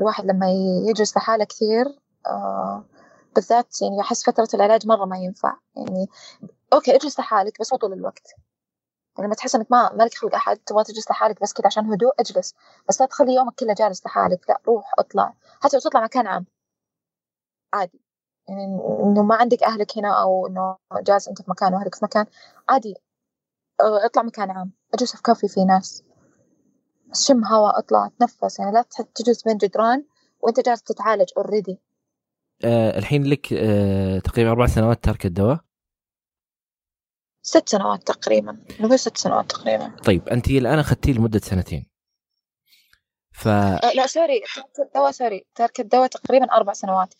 الواحد 0.00 0.24
لما 0.26 0.46
يجلس 0.88 1.16
لحاله 1.16 1.44
كثير 1.44 1.86
آه، 2.26 2.84
بالذات 3.38 3.82
يعني 3.82 4.00
أحس 4.00 4.24
فترة 4.24 4.48
العلاج 4.54 4.86
مرة 4.86 5.04
ما 5.04 5.18
ينفع. 5.18 5.56
يعني 5.76 6.08
أوكي 6.72 6.94
اجلس 6.96 7.18
لحالك 7.20 7.60
بس 7.60 7.72
مو 7.72 7.78
طول 7.78 7.92
الوقت. 7.92 8.28
يعني 9.16 9.26
لما 9.26 9.34
تحس 9.34 9.54
إنك 9.54 9.66
ما 9.70 9.92
مالك 9.92 10.14
خلق 10.14 10.34
أحد 10.34 10.56
تبغى 10.56 10.84
تجلس 10.84 11.10
لحالك 11.10 11.42
بس 11.42 11.52
كذا 11.52 11.66
عشان 11.66 11.92
هدوء 11.92 12.12
اجلس. 12.20 12.54
بس 12.88 13.00
لا 13.00 13.06
تخلي 13.06 13.34
يومك 13.34 13.54
كله 13.54 13.74
جالس 13.74 14.06
لحالك. 14.06 14.50
لا 14.50 14.60
روح 14.68 14.92
اطلع. 14.98 15.34
حتى 15.60 15.76
لو 15.76 15.80
تطلع 15.80 16.04
مكان 16.04 16.26
عام. 16.26 16.46
عادي. 17.74 18.00
يعني 18.48 18.64
إنه 19.04 19.22
ما 19.22 19.34
عندك 19.34 19.62
أهلك 19.62 19.98
هنا 19.98 20.22
أو 20.22 20.46
إنه 20.46 20.76
جالس 21.02 21.28
أنت 21.28 21.42
في 21.42 21.50
مكان 21.50 21.74
وأهلك 21.74 21.94
في 21.94 22.04
مكان 22.04 22.26
عادي. 22.68 22.94
آه، 23.80 24.06
اطلع 24.06 24.22
مكان 24.22 24.50
عام. 24.50 24.72
اجلس 24.94 25.16
في 25.16 25.22
كافي 25.22 25.48
في 25.48 25.64
ناس. 25.64 26.02
شم 27.14 27.44
هواء 27.44 27.78
اطلع 27.78 28.10
تنفس 28.18 28.58
يعني 28.58 28.72
لا 28.72 28.84
تجلس 29.14 29.42
بين 29.42 29.56
جدران 29.56 30.04
وأنت 30.40 30.60
جالس 30.60 30.82
تتعالج 30.82 31.28
already 31.36 31.80
أه 32.64 32.98
الحين 32.98 33.24
لك 33.26 33.52
أه 33.52 34.18
تقريبا 34.18 34.50
أربع 34.50 34.66
سنوات 34.66 35.04
ترك 35.04 35.26
الدواء. 35.26 35.60
ست 37.42 37.68
سنوات 37.68 38.06
تقريبا. 38.06 38.64
نقول 38.80 38.98
ست 38.98 39.16
سنوات 39.16 39.50
تقريبا. 39.50 39.96
طيب 40.04 40.28
أنت 40.28 40.48
الآن 40.48 40.78
أخذتيه 40.78 41.12
لمدة 41.12 41.38
سنتين. 41.38 41.86
ف 43.32 43.48
أه 43.48 43.92
لا 43.94 44.06
sorry 44.06 44.40
ترك 44.54 44.86
الدواء 44.86 45.10
sorry 45.10 45.46
ترك 45.54 45.80
الدواء 45.80 46.06
تقريبا 46.06 46.52
أربع 46.52 46.72
سنوات. 46.72 47.14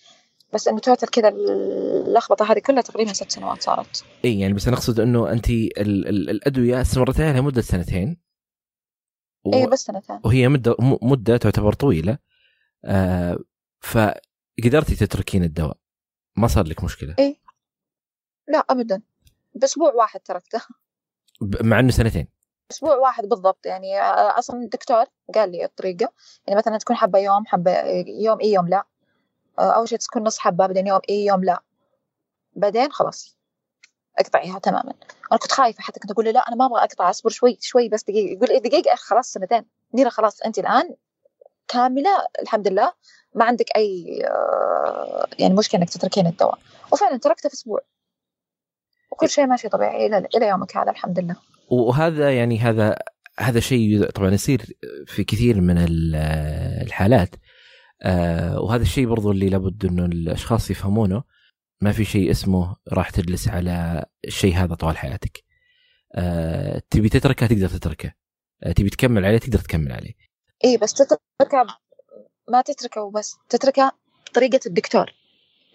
بس 0.55 0.69
إنه 0.69 0.79
total 0.79 1.11
كذا 1.11 1.29
اللخبطة 1.29 2.53
هذه 2.53 2.59
كلها 2.59 2.83
تقريبا 2.83 3.13
ست 3.13 3.31
سنوات 3.31 3.63
صارت. 3.63 4.05
إي 4.25 4.41
يعني 4.41 4.55
بس 4.55 4.67
أنا 4.69 4.77
أقصد 4.77 5.01
إنه 5.01 5.33
أنت 5.33 5.51
ال 5.51 6.09
ال 6.09 6.31
الأدوية 6.31 6.81
استمرت 6.81 7.21
عليها 7.21 7.41
مده 7.41 7.63
سنتين. 7.63 8.21
و... 9.45 9.55
اي 9.55 9.67
بس 9.67 9.85
سنتين. 9.85 10.21
وهي 10.25 10.49
مدة 10.49 10.77
مدة 11.03 11.37
تعتبر 11.37 11.73
طويلة. 11.73 12.19
آه 12.85 13.39
فقدرتي 14.59 14.95
تتركين 14.97 15.45
الدواء؟ 15.45 15.77
ما 16.37 16.49
صار 16.49 16.67
لك 16.67 16.85
مشكلة؟ 16.85 17.15
اي 17.19 17.41
لا 18.49 18.59
ابدا. 18.59 19.03
بأسبوع 19.55 19.93
واحد 19.93 20.21
تركته 20.21 20.61
مع 21.41 21.81
إنه 21.81 21.91
سنتين. 21.91 22.29
أسبوع 22.71 22.97
واحد 22.97 23.25
بالضبط. 23.25 23.67
يعني 23.67 24.01
أصلا 24.11 24.63
الدكتور 24.63 25.05
قال 25.35 25.53
لي 25.53 25.65
الطريقة. 25.65 26.13
يعني 26.47 26.59
مثلا 26.59 26.79
تكون 26.79 26.97
حبه 26.97 27.19
يوم 27.19 27.47
حبه 27.47 27.83
يوم 28.07 28.41
اي 28.41 28.53
يوم 28.53 28.69
لا. 28.69 28.87
أول 29.59 29.89
شيء 29.89 29.99
تكون 29.99 30.23
نص 30.23 30.39
حبه 30.39 30.67
بعدين 30.67 30.87
يوم 30.87 31.01
اي 31.11 31.25
يوم 31.25 31.45
لا. 31.45 31.63
بعدين 32.53 32.93
خلاص. 32.93 33.39
أقطعيها 34.19 34.59
تماما. 34.59 34.95
أنا 35.33 35.39
كنت 35.39 35.53
خايفة 35.53 35.83
حتى 35.83 36.01
كنت 36.01 36.11
أقول 36.11 36.25
له 36.25 36.31
لا 36.31 36.49
أنا 36.49 36.57
ما 36.57 36.67
أبغى 36.67 36.81
أقطع 36.85 37.11
أصبر 37.11 37.31
شوي 37.31 37.59
شوي 37.61 37.89
بس 37.89 38.05
دقيقة. 38.05 38.33
يقول 38.33 38.51
إيه 38.51 38.59
دقيقة 38.59 38.97
خلاص 38.97 39.33
سنتين. 39.33 39.65
نيرة 39.95 40.09
خلاص 40.09 40.41
أنت 40.43 40.59
الآن 40.59 40.95
كاملة 41.69 42.27
الحمد 42.43 42.69
لله. 42.69 42.93
ما 43.39 43.45
عندك 43.45 43.67
أي 43.77 44.21
آه، 44.27 45.27
يعني 45.39 45.55
مشكلة 45.55 45.81
إنك 45.81 45.91
تتركين 45.91 46.27
الدواء. 46.27 46.59
وفعلا 46.93 47.17
تركته 47.17 47.49
في 47.49 47.55
أسبوع. 47.55 47.81
وكل 49.13 49.29
شيء 49.29 49.47
ماشي 49.47 49.69
طبيعي 49.69 50.07
إلى 50.07 50.29
إلى 50.37 50.49
يومك 50.49 50.77
هذا 50.77 50.91
الحمد 50.91 51.19
لله. 51.19 51.37
وهذا 51.71 52.37
يعني 52.37 52.59
هذا 52.59 52.97
هذا 53.39 53.61
شيء 53.61 54.11
طبعا 54.11 54.31
يصير 54.31 54.79
في 55.07 55.25
كثير 55.25 55.61
من 55.61 55.77
الحالات. 56.83 57.35
آه، 58.03 58.61
وهذا 58.61 58.83
الشيء 58.83 59.07
برضو 59.07 59.31
اللي 59.31 59.49
لابد 59.49 59.85
إنه 59.85 60.05
الأشخاص 60.05 60.71
يفهمونه. 60.71 61.23
ما 61.81 61.93
في 61.93 62.05
شيء 62.05 62.31
اسمه 62.31 62.77
راح 62.93 63.11
تجلس 63.11 63.49
على 63.49 64.05
الشيء 64.25 64.55
هذا 64.55 64.75
طوال 64.75 64.97
حياتك. 64.97 65.45
أه 66.15 66.83
تبي 66.91 67.09
تتركه 67.09 67.47
تقدر 67.47 67.69
تتركه. 67.69 68.13
تبي 68.77 68.91
تكمل 68.91 69.25
عليه 69.25 69.39
تقدر 69.39 69.59
تكمل 69.59 69.93
عليه. 69.93 70.13
اي 70.65 70.77
بس 70.77 70.95
تتركه 70.95 71.67
ما 72.49 72.61
تتركه 72.61 73.03
وبس 73.03 73.37
تتركه 73.49 73.93
بطريقة 74.31 74.61
الدكتور 74.67 75.15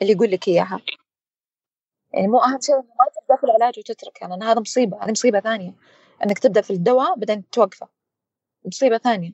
اللي 0.02 0.14
يقول 0.14 0.32
لك 0.32 0.48
إياها. 0.48 0.82
يعني 2.14 2.28
مو 2.28 2.38
أهم 2.38 2.60
شيء 2.62 2.76
ما 2.76 3.06
تبدأ 3.22 3.38
في 3.40 3.44
العلاج 3.44 3.80
وتتركه 3.80 4.28
لأن 4.28 4.44
هذا 4.44 4.60
مصيبة 4.60 5.04
هذه 5.04 5.12
مصيبة 5.12 5.40
ثانية. 5.40 5.76
إنك 6.26 6.40
تبدأ 6.40 6.62
في 6.62 6.74
الدواء 6.74 7.20
بعدين 7.20 7.50
توقفه. 7.50 7.88
مصيبة 8.66 8.98
ثانية. 8.98 9.32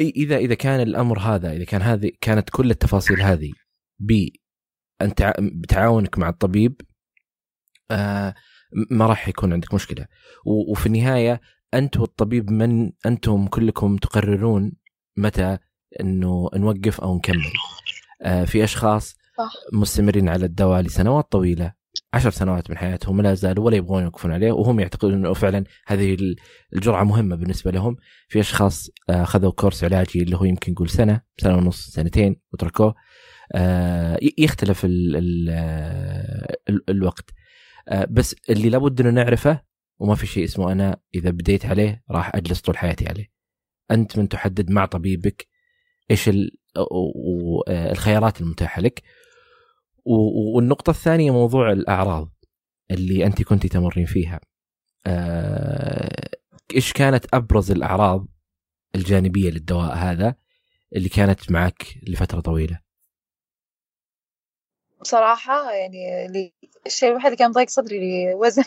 إذا 0.00 0.36
إذا 0.36 0.54
كان 0.54 0.80
الأمر 0.80 1.18
هذا 1.18 1.52
إذا 1.52 1.64
كان 1.64 1.82
هذه 1.82 2.10
كانت 2.20 2.50
كل 2.50 2.70
التفاصيل 2.70 3.20
هذه 3.20 3.52
ب 3.98 4.28
انت 5.02 5.32
بتعاونك 5.38 6.18
مع 6.18 6.28
الطبيب 6.28 6.80
آه 7.90 8.34
ما 8.90 9.06
راح 9.06 9.28
يكون 9.28 9.52
عندك 9.52 9.74
مشكلة. 9.74 10.06
وفي 10.46 10.86
النهاية 10.86 11.40
انت 11.74 11.96
والطبيب 11.96 12.50
من 12.50 12.92
أنتم 13.06 13.46
كلكم 13.46 13.96
تقررون 13.96 14.72
متى 15.16 15.58
إنه 16.00 16.50
نوقف 16.54 17.00
أو 17.00 17.16
نكمل. 17.16 17.52
آه 18.22 18.44
في 18.44 18.64
أشخاص 18.64 19.16
صح. 19.38 19.52
مستمرين 19.72 20.28
على 20.28 20.46
الدواء 20.46 20.80
لسنوات 20.80 21.32
طويلة 21.32 21.72
عشر 22.14 22.30
سنوات 22.30 22.70
من 22.70 22.78
حياتهم 22.78 23.20
لا 23.20 23.34
زالوا 23.34 23.64
ولا 23.64 23.76
يبغون 23.76 24.02
يوقفون 24.02 24.32
عليه 24.32 24.52
وهم 24.52 24.80
يعتقدون 24.80 25.14
إنه 25.14 25.32
فعلا 25.32 25.64
هذه 25.86 26.36
الجرعة 26.72 27.04
مهمة 27.04 27.36
بالنسبة 27.36 27.70
لهم. 27.70 27.96
في 28.28 28.40
أشخاص 28.40 28.90
آه، 29.10 29.22
اخذوا 29.22 29.50
كورس 29.50 29.84
علاجي 29.84 30.22
اللي 30.22 30.36
هو 30.36 30.44
يمكن 30.44 30.72
نقول 30.72 30.88
سنة 30.88 31.20
سنة 31.38 31.56
ونص 31.56 31.86
سنتين 31.86 32.36
وتركوه. 32.52 32.94
آه، 33.54 34.18
يختلف 34.38 34.84
ال 34.84 35.16
ال 35.16 35.50
ال 36.68 36.90
الوقت. 36.90 37.30
آه، 37.88 38.06
بس 38.10 38.36
اللي 38.50 38.68
لابد 38.68 39.00
إنه 39.00 39.10
نعرفه 39.10 39.62
وما 39.98 40.14
في 40.14 40.26
شيء 40.26 40.44
اسمه 40.44 40.72
أنا 40.72 40.96
إذا 41.14 41.30
بديت 41.30 41.66
عليه 41.66 42.02
راح 42.10 42.34
أجلس 42.34 42.60
طول 42.60 42.78
حياتي 42.78 43.08
عليه. 43.08 43.26
أنت 43.90 44.18
من 44.18 44.28
تحدد 44.28 44.70
مع 44.70 44.84
طبيبك 44.86 45.48
إيش 46.10 46.30
الخيارات 47.68 48.40
المتاحة 48.40 48.82
لك. 48.82 49.02
والنقطة 50.54 50.90
الثانية 50.90 51.30
موضوع 51.30 51.72
الأعراض 51.72 52.32
اللي 52.90 53.26
أنت 53.26 53.42
كنت 53.42 53.66
تمرين 53.66 54.06
فيها. 54.06 54.40
آه، 55.06 56.30
إيش 56.74 56.92
كانت 56.92 57.26
أبرز 57.34 57.70
الأعراض 57.70 58.26
الجانبية 58.94 59.50
للدواء 59.50 59.94
هذا 59.94 60.34
اللي 60.96 61.08
كانت 61.08 61.50
معك 61.52 61.86
لفترة 62.02 62.40
طويلة؟ 62.40 62.80
بصراحة 65.00 65.72
يعني 65.72 65.98
الشيء 66.86 67.10
الوحيد 67.10 67.26
اللي 67.26 67.36
كان 67.36 67.50
ضايق 67.50 67.68
صدري 67.68 68.34
وزن. 68.34 68.64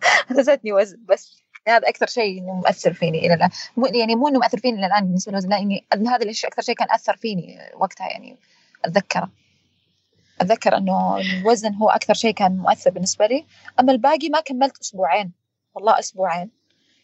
نزلتني 0.38 0.72
وزن 0.72 1.04
بس. 1.08 1.41
هذا 1.68 1.88
أكثر 1.88 2.06
شيء 2.06 2.42
مؤثر 2.42 2.92
فيني 2.92 3.26
إلى 3.26 3.34
الآن. 3.34 3.50
مو 3.76 3.86
يعني 3.86 4.14
مو 4.14 4.28
إنه 4.28 4.38
مؤثر 4.38 4.58
فيني 4.58 4.78
إلى 4.78 4.86
الآن 4.86 5.04
بالنسبة 5.04 5.32
للوزن 5.32 5.48
لأني 5.48 5.84
هذا 5.92 6.24
الشيء 6.24 6.50
أكثر 6.50 6.62
شيء 6.62 6.74
كان 6.74 6.88
أثر 6.90 7.16
فيني 7.16 7.58
وقتها 7.74 8.08
يعني 8.08 8.36
أتذكره. 8.84 9.30
أتذكر 10.40 10.76
إنه 10.76 11.18
الوزن 11.18 11.74
هو 11.74 11.90
أكثر 11.90 12.14
شيء 12.14 12.34
كان 12.34 12.56
مؤثر 12.56 12.90
بالنسبة 12.90 13.26
لي. 13.26 13.46
أما 13.80 13.92
الباقي 13.92 14.28
ما 14.28 14.40
كملت 14.40 14.78
أسبوعين 14.78 15.32
والله 15.74 15.98
أسبوعين. 15.98 16.50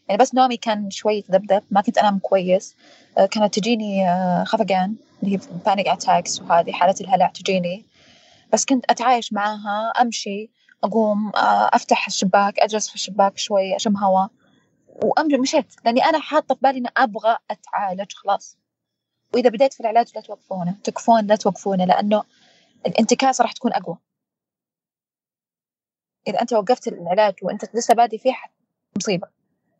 يعني 0.09 0.21
بس 0.21 0.35
نومي 0.35 0.57
كان 0.57 0.91
شوي 0.91 1.23
تذبذب 1.23 1.63
ما 1.71 1.81
كنت 1.81 1.99
أنام 1.99 2.19
كويس. 2.19 2.77
آه، 3.19 3.27
كانت 3.27 3.59
تجيني 3.59 4.11
آه، 4.11 4.45
خفقان 4.45 4.95
اللي 5.23 5.37
هي 5.37 5.41
panic 5.66 5.89
attacks 5.89 6.41
وهذه 6.41 6.73
حالة 6.73 6.95
الهلع 7.01 7.27
تجيني. 7.27 7.85
بس 8.53 8.65
كنت 8.65 8.85
أتعايش 8.91 9.33
معاها 9.33 9.93
أمشي 10.01 10.51
أقوم 10.85 11.29
آه، 11.37 11.71
أفتح 11.73 12.07
الشباك 12.07 12.59
أجلس 12.59 12.89
في 12.89 12.95
الشباك 12.95 13.39
شوي 13.39 13.77
أشم 13.77 13.97
هواء 13.97 14.31
وأمشي 15.05 15.37
مشيت 15.37 15.75
لأني 15.85 16.05
أنا 16.05 16.19
حاطة 16.21 16.55
في 16.55 16.61
بالي 16.63 16.79
إني 16.79 16.89
أبغى 16.97 17.39
أتعالج 17.51 18.13
خلاص. 18.13 18.59
وإذا 19.35 19.51
بديت 19.51 19.75
في 19.75 19.81
العلاج 19.81 20.13
لا 20.15 20.21
توقفونه 20.21 20.77
تكفون 20.85 21.27
لا 21.27 21.37
توقفونه 21.37 21.85
لأنه 21.85 22.25
الانتكاسة 22.87 23.43
راح 23.43 23.53
تكون 23.53 23.73
أقوى. 23.73 23.99
إذا 26.29 26.41
أنت 26.41 26.53
وقفت 26.53 26.89
العلاج 26.89 27.35
وأنت 27.43 27.77
لسه 27.77 27.95
بادي 27.95 28.19
فيه 28.19 28.33
مصيبة. 28.97 29.29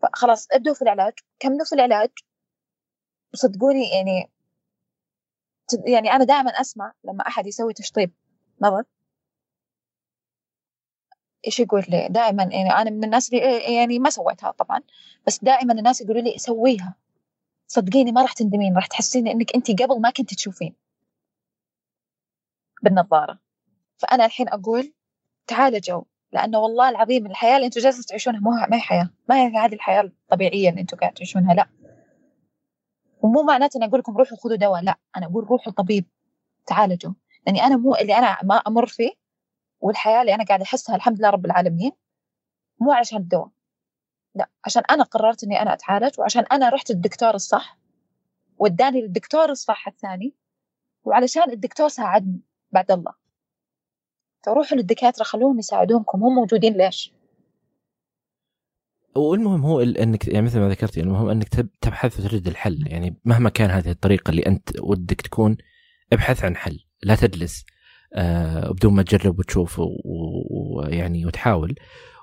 فخلاص 0.03 0.47
ابدوا 0.53 0.75
في 0.75 0.83
العلاج 0.83 1.13
كملوا 1.41 1.65
في 1.65 1.75
العلاج. 1.75 2.11
صدقوني 3.35 3.91
يعني 3.91 4.31
يعني 5.87 6.13
أنا 6.13 6.25
دائما 6.25 6.51
أسمع 6.51 6.93
لما 7.05 7.27
أحد 7.27 7.47
يسوي 7.47 7.73
تشطيب 7.73 8.13
نظر 8.63 8.85
إيش 11.47 11.61
يقول 11.61 11.85
لي؟ 11.89 12.09
دائما 12.11 12.43
يعني 12.43 12.71
أنا 12.71 12.91
من 12.91 13.05
الناس 13.05 13.33
اللي 13.33 13.75
يعني 13.75 13.99
ما 13.99 14.11
سويتها 14.11 14.51
طبعا 14.51 14.81
بس 15.27 15.45
دائما 15.45 15.73
الناس 15.73 16.01
يقولوا 16.01 16.23
لي 16.23 16.39
سويها. 16.39 16.95
صدقيني 17.67 18.13
ما 18.13 18.23
راح 18.23 18.33
تندمين 18.33 18.75
راح 18.77 18.87
تحسين 18.87 19.29
إنك 19.29 19.55
انت 19.55 19.83
قبل 19.83 20.01
ما 20.01 20.11
كنت 20.11 20.35
تشوفين. 20.35 20.75
بالنظارة. 22.83 23.39
فأنا 23.97 24.25
الحين 24.25 24.49
أقول 24.49 24.93
تعالجوا 25.47 26.03
لأنه 26.33 26.59
والله 26.59 26.89
العظيم 26.89 27.27
الحياة 27.27 27.57
اللي 27.57 27.67
أنتم 27.67 27.81
جالسين 27.81 28.05
تعيشونها 28.05 28.41
ما 28.41 28.77
هي 28.77 28.81
حياة. 28.81 29.11
ما 29.29 29.37
هي 29.37 29.57
هذه 29.57 29.75
الحياة 29.75 30.01
الطبيعية 30.03 30.71
اللي 30.71 30.81
أنتم 30.81 30.97
قاعد 30.97 31.13
تعيشونها 31.15 31.55
لا. 31.55 31.69
ومو 33.23 33.43
معناته 33.43 33.77
اني 33.79 33.87
أقول 33.87 34.01
لكم 34.01 34.17
روحوا 34.17 34.37
خذوا 34.37 34.57
دواء 34.57 34.83
لا. 34.83 34.99
أنا 35.17 35.27
أقول 35.27 35.45
روحوا 35.45 35.73
طبيب. 35.73 36.05
تعالجوا 36.67 37.13
لأني 37.47 37.63
أنا 37.65 37.77
مو 37.77 37.95
اللي 37.95 38.19
أنا 38.19 38.39
ما 38.43 38.57
أمر 38.57 38.87
فيه 38.87 39.11
والحياة 39.81 40.21
اللي 40.21 40.35
أنا 40.35 40.45
قاعدة 40.45 40.65
أحسها 40.65 40.97
الحمد 40.97 41.19
لله 41.19 41.31
رب 41.31 41.47
العالمين 41.47 41.93
مو 42.81 42.93
عشان 42.93 43.19
الدواء 43.19 43.51
لا 44.35 44.51
عشان 44.65 44.83
أنا 44.91 45.05
قررت 45.05 45.45
إني 45.45 45.63
أنا 45.63 45.73
أتعالج 45.73 46.21
وعشان 46.21 46.45
أنا 46.53 46.69
رحت 46.69 46.91
الدكتور 46.91 47.35
الصح 47.35 47.79
وداني 48.59 49.01
للدكتور 49.03 49.51
الصح 49.51 49.89
الثاني 49.89 50.35
وعلشان 51.05 51.51
الدكتور 51.51 51.89
ساعدني 51.89 52.41
بعد 52.73 52.91
الله. 52.91 53.13
فروحوا 54.47 54.77
للدكاترة 54.77 55.25
خلوهم 55.25 55.59
يساعدونكم 55.59 56.25
هم 56.25 56.35
موجودين 56.35 56.73
ليش؟ 56.73 57.13
والمهم 59.17 59.65
هو 59.65 59.81
إنك 59.81 60.29
يعني 60.29 60.47
مثل 60.47 60.61
ما 60.61 60.69
ذكرتي 60.69 61.01
المهم 61.01 61.29
إنك 61.29 61.49
تبحث 61.81 62.21
وتجد 62.21 62.47
الحل. 62.47 62.85
يعني 62.87 63.17
مهما 63.25 63.51
كان 63.51 63.71
هذه 63.71 63.91
الطريقة 63.91 64.31
اللي 64.31 64.47
أنت 64.47 64.81
ودك 64.81 65.21
تكون 65.21 65.57
ابحث 66.13 66.45
عن 66.45 66.57
حل 66.57 66.85
لا 67.03 67.15
تجلس. 67.15 67.65
بدون 68.71 68.95
ما 68.95 69.03
تجرب 69.03 69.39
وتشوف 69.39 69.81
ويعني 70.05 71.27
وتحاول. 71.27 71.75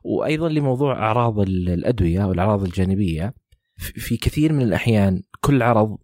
وأيضا 0.04 0.50
لموضوع 0.50 0.94
أعراض 0.94 1.40
الأدوية 1.40 2.24
والأعراض 2.24 2.64
الجانبية 2.64 3.34
في 3.78 4.18
كثير 4.18 4.54
من 4.54 4.62
الأحيان 4.62 5.22
كل 5.42 5.62
عرض 5.62 5.98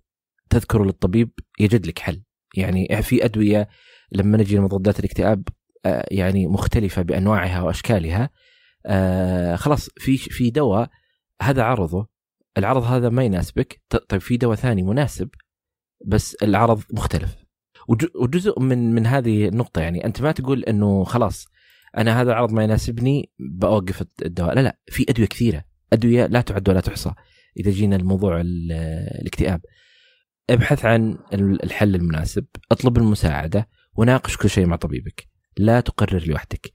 تذكره 0.50 0.84
للطبيب 0.84 1.32
يجد 1.60 1.88
لك 1.88 2.00
حل. 2.00 2.24
يعني 2.56 3.02
في 3.02 3.26
أدوية 3.26 3.68
لما 4.12 4.38
نجي 4.38 4.58
لمضادات 4.58 5.00
الاكتئاب 5.00 5.48
آه 5.86 6.06
يعني 6.12 6.48
مختلفة 6.48 7.02
بأنواعها 7.02 7.62
وأشكالها 7.62 8.30
آه 8.86 9.56
خلاص 9.56 9.90
في 9.98 10.18
في 10.18 10.50
دواء 10.50 10.90
هذا 11.42 11.64
عرضه 11.64 12.08
العرض 12.58 12.84
هذا 12.84 13.10
ما 13.10 13.24
يناسبك 13.24 13.82
طيب 14.10 14.22
في 14.22 14.38
دواء 14.38 14.56
ثاني 14.56 14.84
مناسب 14.84 15.30
بس 16.06 16.36
العرض 16.36 16.84
مختلف. 16.94 17.41
وجزء 18.16 18.60
من 18.60 18.96
من 18.96 19.08
هذه 19.08 19.48
النقطة 19.48 19.82
يعني 19.82 20.06
أنت 20.06 20.22
ما 20.22 20.32
تقول 20.32 20.64
إنه 20.64 21.04
خلاص 21.04 21.48
أنا 21.98 22.22
هذا 22.22 22.32
العرض 22.32 22.52
ما 22.52 22.64
يناسبني 22.64 23.32
بوقف 23.40 24.04
الدواء. 24.26 24.56
لا 24.56 24.62
لا 24.62 24.78
في 24.88 25.06
أدوية 25.10 25.28
كثيرة. 25.28 25.64
أدوية 25.94 26.26
لا 26.26 26.42
تعد 26.42 26.70
ولا 26.70 26.80
تحصى 26.80 27.12
إذا 27.60 27.72
جينا 27.72 27.96
لموضوع 27.96 28.42
الاكتئاب. 28.42 29.62
ابحث 30.50 30.86
عن 30.86 31.18
الحل 31.34 31.96
المناسب 31.96 32.46
اطلب 32.72 32.98
المساعدة 32.98 33.70
وناقش 33.94 34.38
كل 34.38 34.50
شيء 34.50 34.66
مع 34.66 34.76
طبيبك. 34.76 35.28
لا 35.58 35.80
تقرر 35.80 36.28
لوحدك. 36.28 36.72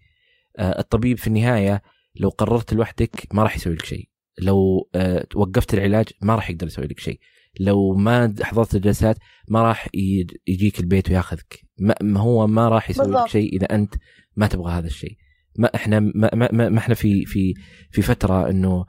آه، 0.59 0.78
الطبيب 0.78 1.18
في 1.18 1.26
النهاية 1.26 1.82
لو 2.14 2.28
قررت 2.28 2.74
لوحدك 2.74 3.28
ما 3.32 3.42
راح 3.42 3.57
يسوي 3.57 3.74
لك 3.74 3.84
شيء. 3.84 4.09
لو 4.38 4.88
آه، 4.94 5.26
وقفت 5.34 5.74
العلاج 5.74 6.09
ما 6.22 6.34
راح 6.34 6.50
يقدر 6.50 6.66
يسوي 6.66 6.86
لك 6.86 7.00
شيء. 7.00 7.20
لو 7.61 7.94
ما 7.94 8.34
حضرت 8.42 8.74
الجلسات 8.74 9.18
ما 9.48 9.62
راح 9.62 9.88
يجيك 10.46 10.80
البيت 10.80 11.11
وياخذك. 11.11 11.62
ما 12.02 12.20
هو 12.20 12.46
ما 12.46 12.68
راح 12.68 12.90
يسوي 12.90 13.12
لك 13.12 13.28
شيء 13.28 13.57
إذا 13.57 13.66
أنت 13.66 13.94
ما 14.36 14.46
تبغى 14.46 14.72
هذا 14.72 14.86
الشيء. 14.86 15.16
ما 15.59 15.70
إحنا 15.74 16.00
ما, 16.00 16.30
ما, 16.34 16.68
ما 16.68 16.78
إحنا 16.78 16.94
في 16.94 17.24
في 17.24 17.54
في 17.90 18.02
فترة 18.02 18.50
إنه 18.50 18.84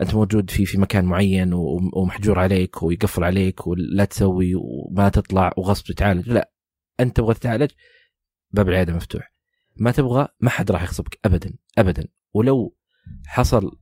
أنت 0.00 0.14
موجود 0.14 0.50
في 0.50 0.66
في 0.66 0.78
مكان 0.78 1.04
معين 1.04 1.52
ومحجور 1.94 2.38
عليك 2.38 2.82
ويقفل 2.82 3.24
عليك 3.24 3.66
ولا 3.66 4.04
تسوي 4.04 4.54
وما 4.54 5.08
تطلع 5.08 5.52
وغصب 5.56 5.84
تتعالج. 5.84 6.28
لا. 6.28 6.50
أنت 7.00 7.16
تبغى 7.16 7.34
تتعالج 7.34 7.70
باب 8.50 8.68
العيادة 8.68 8.92
مفتوح. 8.92 9.32
ما 9.76 9.90
تبغى 9.90 10.28
ما 10.40 10.50
حد 10.50 10.70
راح 10.70 10.82
يغصبك. 10.82 11.18
ابدا 11.24 11.54
ابدا. 11.78 12.08
ولو 12.34 12.76
حصل 13.26 13.78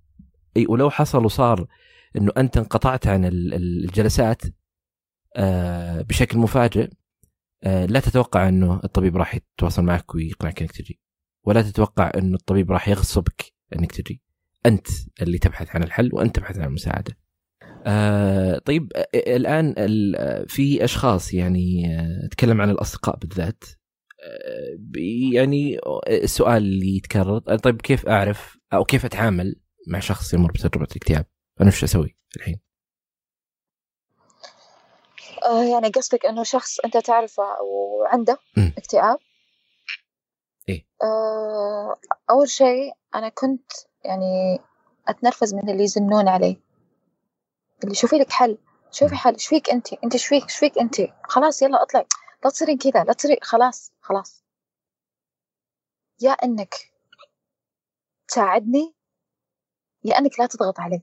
إي 0.57 0.67
ولو 0.69 0.91
حصل 0.91 1.25
وصار 1.25 1.67
إنه 2.17 2.33
أنت 2.37 2.57
انقطعت 2.57 3.07
عن 3.07 3.25
الجلسات 3.25 4.43
آه، 5.37 6.03
بشكل 6.03 6.39
مفاجئ 6.39 6.91
آه، 7.65 7.87
لا 7.87 8.01
تتوقع 8.01 8.49
إنه 8.49 8.81
الطبيب 8.85 9.17
راح 9.17 9.35
يتواصل 9.35 9.83
معك 9.83 10.15
ويقنعك 10.15 10.63
إنك 10.63 10.73
تجي 10.73 11.01
ولا 11.47 11.63
تتوقع 11.63 12.13
إنه 12.17 12.35
الطبيب 12.35 12.73
راح 12.73 12.89
يغصبك 12.89 13.53
إنك 13.77 13.93
تجي. 13.93 14.23
أنت 14.67 14.87
اللي 15.23 15.39
تبحث 15.39 15.77
عن 15.77 15.83
الحل 15.83 16.11
وأنت 16.13 16.37
تبحث 16.37 16.59
عن 16.59 16.67
المساعدة. 16.67 17.17
آه 17.87 18.59
طيب 18.59 18.93
آه، 18.97 19.37
الآن 19.37 19.75
في 20.47 20.85
أشخاص 20.85 21.35
يعني 21.35 21.97
اتكلم 22.25 22.61
عن 22.61 22.71
الأصدقاء 22.71 23.17
بالذات 23.17 23.65
يعني 25.33 25.79
السؤال 26.09 26.63
اللي 26.63 26.97
يتكرر 26.97 27.39
طيب 27.39 27.83
كيف 27.83 28.07
أعرف 28.07 28.59
أو 28.73 28.85
كيف 28.85 29.05
أتعامل 29.05 29.57
مع 29.89 29.99
شخص 29.99 30.35
يمر 30.35 30.53
بتجربة 30.53 30.87
الاكتئاب؟ 30.91 31.27
أنا 31.61 31.69
وش 31.69 31.85
أسوي 31.85 32.17
الحين. 32.37 32.61
آه 35.45 35.63
يعني 35.65 35.89
قصدك 35.89 36.27
إنه 36.27 36.43
شخص 36.43 36.81
أنت 36.81 36.97
تعرفه 36.97 37.63
وعنده 37.63 38.39
م. 38.57 38.71
اكتئاب؟ 38.79 39.19
إيه. 40.69 40.87
آه 41.03 41.97
أول 42.31 42.49
شيء 42.49 42.93
أنا 43.15 43.29
كنت 43.29 43.73
يعني 44.05 44.59
أتنرفز 45.09 45.55
من 45.55 45.71
اللي 45.71 45.85
يزنون 45.85 46.29
علي. 46.29 46.63
اللي 47.85 47.95
شوفي 47.95 48.17
لك 48.17 48.31
حل. 48.31 48.59
شوفي 48.91 49.15
حل. 49.15 49.33
إيش 49.33 49.47
فيك 49.47 49.71
أنت؟ 49.71 49.93
أنت 49.93 50.13
إيش 50.13 50.27
فيك؟ 50.27 50.43
إيش 50.43 50.57
فيك 50.57 50.79
أنت؟ 50.79 50.97
خلاص 51.25 51.63
يلا 51.63 51.83
اطلعي. 51.83 52.07
لا 52.45 52.51
تصيرين 52.51 52.79
كذا. 52.79 53.05
لا 53.05 53.13
تصيري 53.13 53.39
خلاص 53.43 53.93
خلاص. 54.01 54.45
يا 56.21 56.31
إنك 56.31 56.75
تساعدني 58.29 58.95
يا 60.05 60.19
إنك 60.19 60.41
لا 60.41 60.47
تضغط 60.47 60.81
علي. 60.81 61.03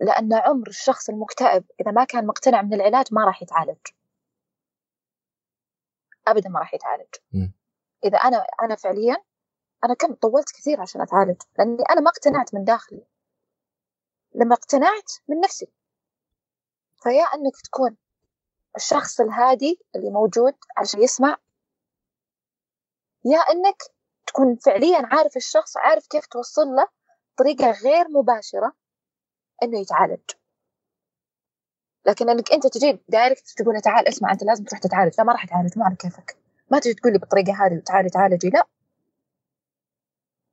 لأن 0.00 0.32
عمر 0.34 0.68
الشخص 0.68 1.08
المكتئب 1.08 1.64
إذا 1.80 1.90
ما 1.90 2.04
كان 2.04 2.26
مقتنع 2.26 2.62
من 2.62 2.74
العلاج 2.74 3.06
ما 3.12 3.24
راح 3.24 3.42
يتعالج. 3.42 3.78
أبدا 6.26 6.48
ما 6.48 6.60
راح 6.60 6.74
يتعالج. 6.74 7.14
م. 7.32 7.48
إذا 8.04 8.18
أنا 8.18 8.46
أنا 8.62 8.76
فعليا 8.76 9.16
أنا 9.84 9.94
كم 9.94 10.14
طولت 10.14 10.50
كثير 10.50 10.80
عشان 10.80 11.00
أتعالج 11.00 11.42
لأني 11.58 11.82
أنا 11.90 12.00
ما 12.00 12.10
اقتنعت 12.10 12.54
من 12.54 12.64
داخلي. 12.64 13.06
لما 14.34 14.54
اقتنعت 14.54 15.12
من 15.28 15.40
نفسي. 15.40 15.68
فيا 17.02 17.22
أنك 17.22 17.60
تكون 17.64 17.96
الشخص 18.76 19.20
الهادي 19.20 19.80
اللي 19.96 20.10
موجود 20.10 20.54
عشان 20.76 21.02
يسمع. 21.02 21.36
يا 23.24 23.38
أنك 23.38 23.82
تكون 24.26 24.56
فعليا 24.56 25.08
عارف 25.12 25.36
الشخص 25.36 25.76
عارف 25.76 26.06
كيف 26.06 26.26
توصل 26.26 26.66
له 26.66 26.88
طريقة 27.36 27.70
غير 27.70 28.08
مباشرة. 28.08 28.72
إنه 29.62 29.80
يتعالج. 29.80 30.30
لكن 32.06 32.30
إنك 32.30 32.52
أنت 32.52 32.66
تجي 32.66 33.00
direct 33.08 33.48
تقول 33.56 33.74
له 33.74 33.80
تعال 33.80 34.08
اسمع 34.08 34.32
أنت 34.32 34.42
لازم 34.42 34.64
تروح 34.64 34.80
تتعالج. 34.80 35.14
لا 35.18 35.24
ما 35.24 35.32
راح 35.32 35.44
اتعالج 35.44 35.78
ما 35.78 35.84
على 35.84 35.96
كيفك. 35.96 36.36
ما 36.70 36.78
تجي 36.78 36.94
تقول 36.94 37.12
لي 37.12 37.18
بالطريقة 37.18 37.66
هذه 37.66 37.76
وتعالي 37.76 38.10
تعالجي. 38.10 38.50
لا. 38.50 38.66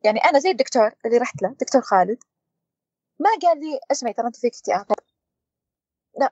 يعني 0.04 0.20
أنا 0.20 0.40
زي 0.40 0.50
الدكتور 0.52 0.92
اللي 1.06 1.18
رحت 1.18 1.42
له 1.42 1.50
دكتور 1.50 1.82
خالد. 1.82 2.24
ما 3.20 3.30
قال 3.42 3.60
لي 3.60 3.80
اسمعي 3.92 4.14
ترى 4.14 4.28
أنت 4.28 4.36
فيك 4.36 4.56
اكتئاب. 4.56 4.86
لا. 6.20 6.32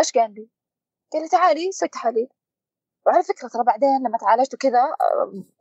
إيش 0.00 0.12
قال 0.12 0.34
لي؟ 0.34 0.48
قال 1.12 1.22
لي 1.22 1.28
تعالي 1.28 1.72
سوي 1.72 1.88
تحاليل. 1.88 2.28
وعلى 3.06 3.22
فكرة 3.22 3.48
ترى 3.48 3.64
بعدين 3.64 3.98
لما 4.06 4.18
تعالجت 4.18 4.54
وكذا 4.54 4.82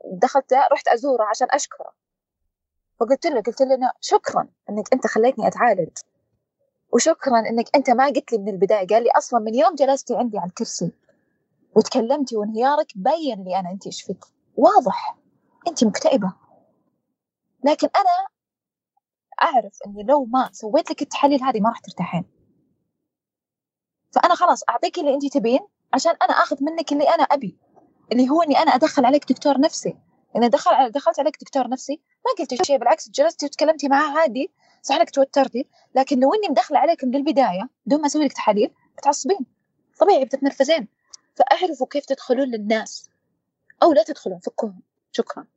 دخلت 0.05 0.53
رحت 0.53 0.88
أزوره 0.88 1.23
عشان 1.23 1.47
أشكره. 1.51 1.93
فقلت 2.99 3.25
له 3.25 3.41
قلت 3.41 3.61
له 3.61 3.91
شكرا 4.01 4.47
إنك 4.69 4.93
أنت 4.93 5.07
خليتني 5.07 5.47
أتعالج. 5.47 5.97
وشكرا 6.97 7.39
إنك 7.39 7.75
أنت 7.75 7.89
ما 7.89 8.05
قلت 8.05 8.31
لي 8.31 8.37
من 8.37 8.49
البداية 8.49 8.87
قال 8.87 9.03
لي 9.03 9.09
أصلا 9.17 9.39
من 9.39 9.55
يوم 9.55 9.75
جلستي 9.75 10.15
عندي 10.15 10.37
على 10.37 10.49
الكرسي 10.49 10.91
وتكلمتي 11.75 12.37
وانهيارك 12.37 12.87
بين 12.95 13.43
لي 13.43 13.59
أنا 13.59 13.71
أنت 13.71 13.85
إيش 13.85 14.01
فيك. 14.01 14.25
واضح. 14.55 15.17
أنت 15.67 15.83
مكتئبة. 15.83 16.33
لكن 17.63 17.87
أنا 17.95 18.27
أعرف 19.41 19.79
إني 19.87 20.03
لو 20.03 20.25
ما 20.25 20.49
سويت 20.51 20.91
لك 20.91 21.01
التحاليل 21.01 21.43
هذه 21.43 21.59
ما 21.59 21.69
راح 21.69 21.79
ترتاحين. 21.79 22.25
فأنا 24.11 24.35
خلاص 24.35 24.63
أعطيك 24.69 24.99
اللي 24.99 25.13
أنت 25.13 25.33
تبين 25.33 25.59
عشان 25.93 26.15
أنا 26.21 26.33
آخذ 26.33 26.63
منك 26.63 26.91
اللي 26.91 27.09
أنا 27.09 27.23
أبي 27.23 27.57
اللي 28.11 28.29
هو 28.29 28.41
إني 28.41 28.57
أنا 28.57 28.71
أدخل 28.75 29.05
عليك 29.05 29.31
دكتور 29.31 29.59
نفسي. 29.59 29.97
اذا 30.35 30.47
دخل 30.47 30.91
دخلت 30.91 31.19
عليك 31.19 31.37
دكتور 31.41 31.69
نفسي 31.69 32.01
ما 32.25 32.31
قلت 32.39 32.63
شيء 32.63 32.77
بالعكس 32.77 33.09
جلستي 33.09 33.45
وتكلمتي 33.45 33.87
معاه 33.87 34.17
عادي. 34.19 34.51
صح 34.88 34.95
انك 34.95 35.09
توترتي 35.09 35.67
لكن 35.95 36.19
لو 36.19 36.33
إني 36.33 36.49
مدخلة 36.49 36.79
عليك 36.79 37.03
من 37.03 37.15
البداية 37.15 37.69
بدون 37.85 38.01
ما 38.01 38.07
أسوي 38.07 38.25
لك 38.25 38.33
تحاليل 38.33 38.71
بتعصبين. 38.97 39.45
طبيعي 39.99 40.25
بتتنرفزين. 40.25 40.88
فأعرفوا 41.35 41.88
كيف 41.88 42.05
تدخلون 42.05 42.47
للناس 42.47 43.09
أو 43.83 43.93
لا 43.93 44.03
تدخلون 44.03 44.39
فكوهم 44.39 44.81
شكرا. 45.11 45.47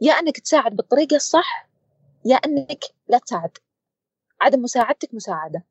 يا 0.00 0.12
إنك 0.12 0.40
تساعد 0.40 0.76
بالطريقة 0.76 1.16
الصح 1.16 1.68
يا 2.24 2.36
إنك 2.36 2.84
لا 3.08 3.18
تساعد. 3.18 3.58
عدم 4.40 4.62
مساعدتك 4.62 5.14
مساعدة. 5.14 5.64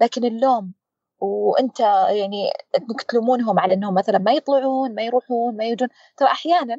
لكن 0.00 0.24
اللوم 0.24 0.72
وإنت 1.20 1.80
يعني 2.10 2.50
انك 2.78 3.02
تلومونهم 3.02 3.58
على 3.58 3.74
إنهم 3.74 3.94
مثلا 3.94 4.18
ما 4.18 4.32
يطلعون 4.32 4.94
ما 4.94 5.02
يروحون 5.02 5.56
ما 5.56 5.64
يجون. 5.64 5.88
ترى 6.16 6.28
أحيانا 6.28 6.78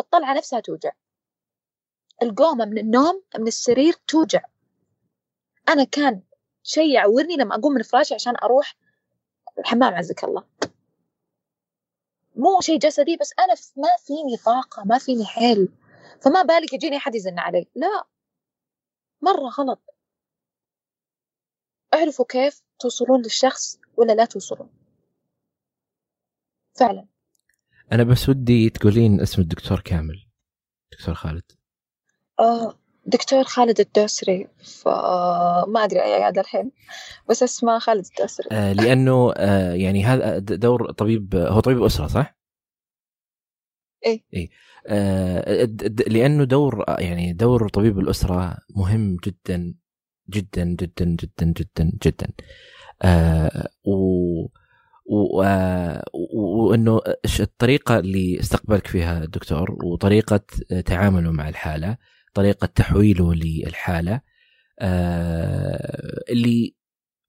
الطلعة 0.00 0.34
نفسها 0.34 0.60
توجع. 0.60 0.90
القومة 2.22 2.64
من 2.64 2.78
النوم 2.78 3.22
من 3.38 3.46
السرير 3.46 3.92
توجع. 3.92 4.44
أنا 5.68 5.84
كان 5.84 6.22
شيء 6.62 6.94
يعورني 6.94 7.36
لما 7.36 7.54
أقوم 7.54 7.72
من 7.72 7.82
فراشي 7.82 8.14
عشان 8.14 8.36
أروح 8.36 8.76
الحمام 9.58 9.94
عزك 9.94 10.24
الله. 10.24 10.44
مو 12.36 12.60
شيء 12.60 12.78
جسدي 12.78 13.16
بس 13.16 13.32
أنا 13.38 13.54
ما 13.76 13.96
فيني 14.06 14.36
طاقة 14.44 14.84
ما 14.84 14.98
فيني 14.98 15.24
حيل. 15.24 15.68
فما 16.22 16.42
بالك 16.42 16.72
يجيني 16.72 16.96
أحد 16.96 17.14
يزن 17.14 17.38
علي. 17.38 17.66
لا. 17.74 18.06
مرة 19.22 19.48
غلط. 19.48 19.94
اعرفوا 21.94 22.24
كيف 22.28 22.62
توصلون 22.78 23.22
للشخص 23.22 23.78
ولا 23.96 24.12
لا 24.12 24.24
توصلون؟ 24.24 24.70
فعلا. 26.72 27.06
أنا 27.92 28.02
بس 28.02 28.28
ودي 28.28 28.70
تقولين 28.70 29.20
اسم 29.20 29.42
الدكتور 29.42 29.80
كامل 29.80 30.26
دكتور 30.92 31.14
خالد. 31.14 31.52
آه 32.40 32.78
دكتور 33.06 33.44
خالد 33.44 33.80
الدوسري 33.80 34.48
فما 34.84 35.84
أدري 35.84 36.02
أي 36.02 36.14
عيادة 36.14 36.40
الحين 36.40 36.70
بس 37.30 37.42
اسمه 37.42 37.78
خالد 37.78 38.06
الدوسري. 38.06 38.48
آه 38.52 38.72
لأنه 38.72 39.32
آه 39.36 39.72
يعني 39.72 40.04
هذا 40.04 40.38
دور 40.38 40.92
طبيب 40.92 41.34
هو 41.36 41.60
طبيب 41.60 41.82
أسرة 41.82 42.06
صح؟ 42.06 42.36
إيه. 44.06 44.24
إيه. 44.34 44.48
آه 44.86 45.68
لأنه 46.06 46.44
دور 46.44 46.84
يعني 46.98 47.32
دور 47.32 47.68
طبيب 47.68 47.98
الأسرة 47.98 48.56
مهم 48.76 49.16
جدا 49.24 49.74
جدا 50.30 50.64
جدا 50.64 51.04
جدا 51.04 51.46
جدا 51.46 51.92
جدا. 52.04 52.26
آه 53.02 53.68
و 53.84 55.44
وإنه 56.34 57.00
الطريقة 57.40 57.98
اللي 57.98 58.40
استقبلك 58.40 58.86
فيها 58.86 59.24
الدكتور 59.24 59.84
وطريقة 59.84 60.40
تعامله 60.86 61.30
مع 61.30 61.48
الحالة 61.48 61.96
طريقة 62.34 62.66
تحويله 62.66 63.34
للحالة 63.34 64.20
آه 64.80 66.24
اللي 66.30 66.74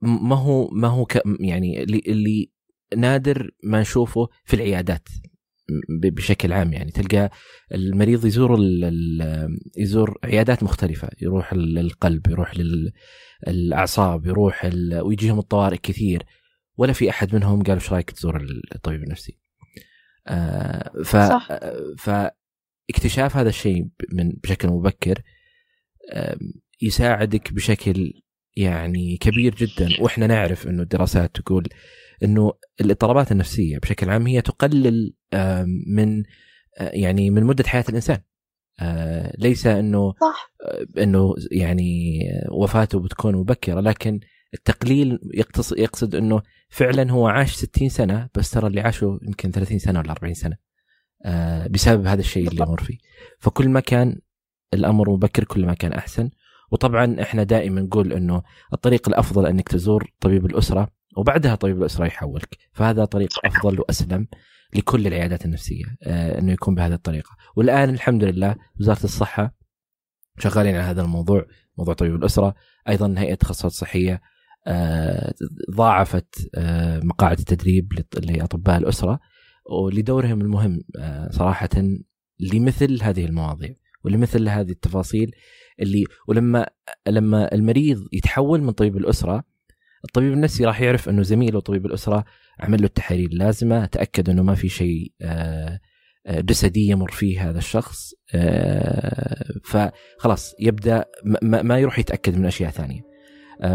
ما 0.02 0.36
هو 0.36 0.68
ما 0.68 0.88
هو 0.88 1.08
يعني 1.40 1.84
اللي, 1.84 2.04
اللي 2.08 2.52
نادر 2.98 3.52
ما 3.64 3.82
نشوفه 3.82 4.28
في 4.46 4.56
العيادات 4.56 5.10
بشكل 6.02 6.54
عام 6.54 6.74
يعني 6.74 6.92
تلقى 6.92 7.30
المريض 7.74 8.26
يزور 8.26 8.60
يزور 9.78 10.18
عيادات 10.24 10.64
مختلفة 10.64 11.10
يروح 11.22 11.54
للقلب 11.54 12.28
يروح 12.28 12.54
للأعصاب 13.48 14.26
يروح 14.26 14.70
ويجيهم 15.02 15.40
الطوارئ 15.40 15.78
كثير 15.78 16.24
ولا 16.78 16.94
في 16.94 17.10
أحد 17.10 17.36
منهم 17.36 17.64
قال 17.64 17.74
إيش 17.74 17.94
رأيك 17.94 18.12
تزور 18.12 18.48
الطبيب 18.76 19.04
النفسي 19.04 19.38
آه 20.28 20.92
ف 21.04 21.18
صح. 21.18 21.50
ف 21.98 22.10
اكتشاف 22.90 23.38
هذا 23.38 23.50
الشيء 23.50 23.88
من 24.14 24.32
بشكل 24.44 24.68
مبكر 24.68 25.22
يساعدك 26.82 27.54
بشكل 27.54 28.14
يعني 28.58 29.18
كبير 29.18 29.56
جدا. 29.56 29.90
وإحنا 30.02 30.28
نعرف 30.28 30.68
إنه 30.68 30.84
الدراسات 30.84 31.36
تقول 31.36 31.68
إنه 32.24 32.54
الاضطرابات 32.82 33.32
النفسية 33.32 33.78
بشكل 33.78 34.10
عام 34.10 34.28
هي 34.28 34.42
تقلل 34.42 35.14
من 35.88 36.24
يعني 36.80 37.30
من 37.30 37.44
مدة 37.44 37.64
حياة 37.64 37.86
الإنسان. 37.90 38.18
ليس 39.38 39.68
إنه 39.68 40.14
صح. 40.22 40.54
إنه 40.98 41.34
يعني 41.52 42.20
وفاته 42.52 43.00
بتكون 43.00 43.36
مبكرة 43.36 43.80
لكن 43.82 44.20
التقليل 44.54 45.20
يقصد 45.78 46.16
إنه 46.16 46.42
فعلا 46.70 47.12
هو 47.12 47.28
عاش 47.28 47.54
60 47.56 47.90
سنة 47.90 48.30
بس 48.36 48.52
ترى 48.52 48.68
اللي 48.68 48.82
عاشه 48.82 49.20
يمكن 49.28 49.52
30 49.52 49.80
سنة 49.80 50.00
ولا 50.00 50.12
40 50.12 50.34
سنة. 50.34 50.58
بسبب 51.70 52.06
هذا 52.08 52.20
الشيء 52.20 52.48
اللي 52.48 52.62
يمر 52.64 52.84
فيه. 52.84 52.98
فكل 53.40 53.70
ما 53.70 53.80
كان 53.80 54.20
الأمر 54.74 55.10
مبكر 55.10 55.44
كل 55.44 55.66
ما 55.66 55.74
كان 55.74 55.94
أحسن. 55.94 56.30
وطبعا 56.72 57.22
إحنا 57.22 57.44
دائما 57.44 57.82
نقول 57.82 58.14
إنه 58.14 58.44
الطريق 58.74 59.10
الأفضل 59.10 59.46
إنك 59.46 59.70
تزور 59.70 60.12
طبيب 60.20 60.46
الأسرة 60.46 60.88
وبعدها 61.18 61.56
طبيب 61.56 61.78
الأسرة 61.78 62.06
يحولك. 62.06 62.58
فهذا 62.74 63.06
طريق 63.06 63.30
أفضل 63.46 63.80
وأسلم 63.80 64.28
لكل 64.76 65.08
العيادات 65.08 65.46
النفسية 65.46 65.84
آه 66.04 66.40
إنه 66.40 66.52
يكون 66.52 66.76
بهذه 66.76 66.94
الطريقة. 66.94 67.30
والآن 67.56 67.90
الحمد 67.90 68.24
لله 68.24 68.56
وزارة 68.80 69.04
الصحة 69.04 69.56
شغالين 70.40 70.76
على 70.76 70.84
هذا 70.84 71.02
الموضوع 71.02 71.46
موضوع 71.78 71.94
طبيب 71.94 72.16
الأسرة. 72.16 72.56
أيضا 72.90 73.16
هيئة 73.18 73.34
التخصصات 73.34 73.72
الصحيه 73.72 74.22
آه 74.68 75.34
ضاعفت 75.76 76.50
آه 76.56 77.00
مقاعد 77.04 77.40
التدريب 77.40 77.94
لأطباء 78.24 78.78
الأسرة. 78.78 79.20
ولدورهم 79.72 80.42
المهم 80.42 80.82
آه 81.00 81.30
صراحة 81.32 81.70
لمثل 82.40 83.04
هذه 83.04 83.26
المواضيع 83.26 83.76
ولمثل 84.04 84.50
هذه 84.50 84.72
التفاصيل 84.72 85.32
اللي 85.80 86.04
ولما 86.28 86.68
لما 87.08 87.54
المريض 87.54 88.08
يتحول 88.14 88.62
من 88.62 88.72
طبيب 88.72 88.98
الأسرة 88.98 89.44
الطبيب 90.06 90.34
النفسي 90.34 90.66
راح 90.66 90.82
يعرف 90.82 91.10
إنه 91.10 91.22
زميله 91.22 91.60
طبيب 91.60 91.86
الأسرة 91.86 92.26
عمل 92.60 92.80
له 92.80 92.86
التحاليل 92.86 93.32
اللازمة 93.32 93.86
تأكد 93.86 94.30
إنه 94.30 94.44
ما 94.44 94.56
في 94.56 94.70
شيء 94.70 95.12
آه، 95.22 95.80
آه، 96.26 96.42
جسدي 96.42 96.88
يمر 96.88 97.12
فيه 97.12 97.50
هذا 97.50 97.58
الشخص 97.58 98.14
فخلاص 99.64 100.56
يبدأ 100.60 101.06
ما 101.42 101.80
يروح 101.80 102.00
يتأكد 102.00 102.38
من 102.38 102.46
أشياء 102.46 102.72
ثانية. 102.72 103.02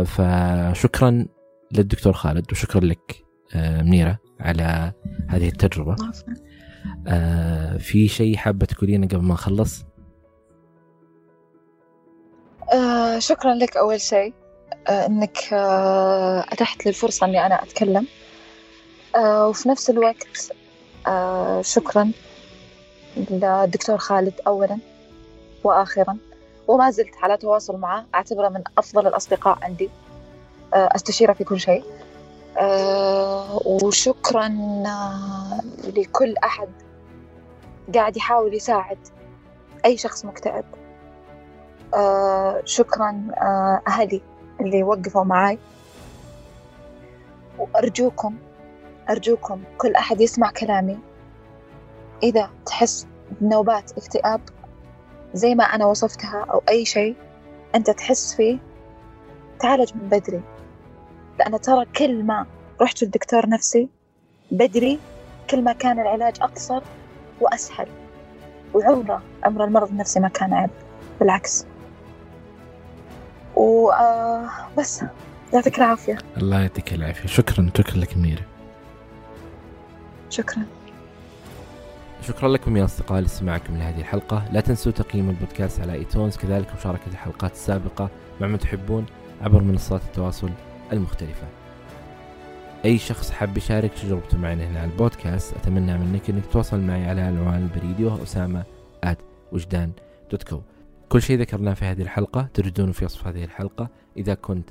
فشكرا 0.05 1.27
للدكتور 1.73 2.13
خالد 2.13 2.53
وشكرا 2.53 2.81
لك 2.81 3.25
منيرة. 3.55 4.19
على 4.41 4.93
هذه 5.29 5.49
التجربة. 5.49 5.97
في 7.79 8.09
شيء 8.09 8.37
حابة 8.37 8.67
تقولينه 8.67 9.07
قبل 9.07 9.23
ما 9.23 9.35
نخلص 9.35 9.85
آه 12.73 13.19
شكرا 13.19 13.55
لك 13.55 13.77
أول 13.77 14.01
شيء. 14.01 14.35
آه 14.89 15.07
إنك 15.07 15.39
آه 15.53 16.41
أتحت 16.41 16.85
لي 16.85 16.89
الفرصة 16.89 17.27
إني 17.27 17.47
أنا 17.47 17.63
أتكلم. 17.63 18.07
آه 19.17 19.49
وفي 19.49 19.69
نفس 19.69 19.91
الوقت 19.91 20.53
آه 21.07 21.63
شكرا 21.63 22.13
للدكتور 23.17 23.99
خالد 23.99 24.35
أولا 24.47 24.79
وآخرا. 25.65 26.17
وما 26.69 26.91
زلت 26.91 27.15
على 27.23 27.37
تواصل 27.37 27.77
معه. 27.77 28.07
أعتبره 28.15 28.49
من 28.49 28.63
أفضل 28.79 29.07
الأصدقاء 29.07 29.59
عندي. 29.63 29.91
آه 30.75 30.89
أستشيره 30.95 31.33
في 31.33 31.45
كل 31.45 31.61
شيء. 31.61 31.85
آه 31.85 32.10
وشكرا 33.65 34.47
آه 34.87 35.61
لكل 35.97 36.37
أحد 36.37 36.69
قاعد 37.95 38.17
يحاول 38.17 38.55
يساعد 38.55 38.99
أي 39.85 39.97
شخص 39.97 40.25
مكتئب. 40.25 40.65
آه 41.95 42.63
شكرا 42.65 43.27
آه 43.37 43.83
أهلي 43.89 44.23
اللي 44.61 44.83
وقفوا 44.83 45.25
معاي. 45.25 45.59
وأرجوكم 47.59 48.37
أرجوكم 49.11 49.63
كل 49.79 49.95
أحد 49.95 50.21
يسمع 50.21 50.51
كلامي. 50.51 50.99
إذا 52.23 52.51
تحس 52.67 53.07
بنوبات 53.41 53.93
اكتئاب 53.99 54.41
زي 55.35 55.55
ما 55.55 55.65
أنا 55.65 55.87
وصفتها 55.87 56.47
أو 56.51 56.63
أي 56.69 56.85
شيء 56.85 57.17
أنت 57.75 57.91
تحس 57.91 58.35
فيه 58.35 58.59
تعالج 59.61 59.95
من 59.95 60.09
بدري. 60.09 60.43
لأن 61.41 61.61
ترى 61.61 61.85
كل 61.85 62.23
ما 62.23 62.47
رحت 62.81 63.03
للدكتور 63.03 63.49
نفسي 63.49 63.89
بدري 64.51 64.99
كل 65.51 65.65
ما 65.65 65.73
كان 65.73 66.01
العلاج 66.01 66.37
أقصر 66.43 66.83
وأسهل. 67.41 67.89
وعمره 68.75 69.23
عمر 69.45 69.65
المرض 69.65 69.89
النفسي 69.89 70.21
ما 70.21 70.29
كان 70.29 70.53
عيب 70.53 70.71
بالعكس. 71.21 71.67
وبس 73.57 75.03
آه، 75.03 75.11
يعطيك 75.53 75.79
العافية. 75.79 76.19
الله 76.37 76.61
يعطيك 76.61 76.95
العافية. 76.95 77.29
شكرا 77.29 77.71
شكرا 77.79 77.97
لك 77.97 78.17
منيرة 78.17 78.43
شكرا. 80.31 80.63
شكرا 82.23 82.49
لكم 82.49 82.77
يا 82.77 82.85
أصدقاء 82.85 83.21
لاستماعكم 83.21 83.77
لهذه 83.77 84.01
الحلقة. 84.01 84.45
لا 84.53 84.61
تنسوا 84.61 84.93
تقييم 84.93 85.31
البودكاست 85.31 85.81
على 85.81 85.93
ايتونز 85.93 86.37
كذلك 86.37 86.75
مشاركة 86.79 87.07
الحلقات 87.07 87.53
السابقة 87.53 88.09
مع 88.41 88.47
من 88.47 88.59
تحبون 88.59 89.07
عبر 89.43 89.63
منصات 89.63 90.01
التواصل 90.03 90.51
المختلفة. 90.93 91.47
أي 92.85 92.99
شخص 92.99 93.31
حاب 93.31 93.57
يشارك 93.57 93.95
تجربته 93.95 94.39
معنا 94.39 94.65
هنا 94.65 94.81
على 94.81 94.91
البودكاست 94.91 95.57
أتمنى 95.57 95.99
منك 95.99 96.31
أنك 96.31 96.47
تتواصل 96.47 96.81
معي 96.81 97.05
على 97.05 97.29
العنوان 97.29 97.63
البريدي 97.63 98.05
وهو 98.05 98.23
أسامة 98.23 98.65
وجدان 99.53 99.93
dot 100.31 100.43
co 100.43 100.61
كل 101.09 101.23
شيء 101.23 101.41
ذكرناه 101.41 101.75
في 101.75 101.85
هذه 101.85 102.03
الحلقة 102.03 102.49
تجدونه 102.55 102.93
في 102.93 103.05
وصف 103.05 103.27
هذه 103.27 103.45
الحلقة. 103.45 103.89
إذا 104.17 104.35
كنت 104.35 104.71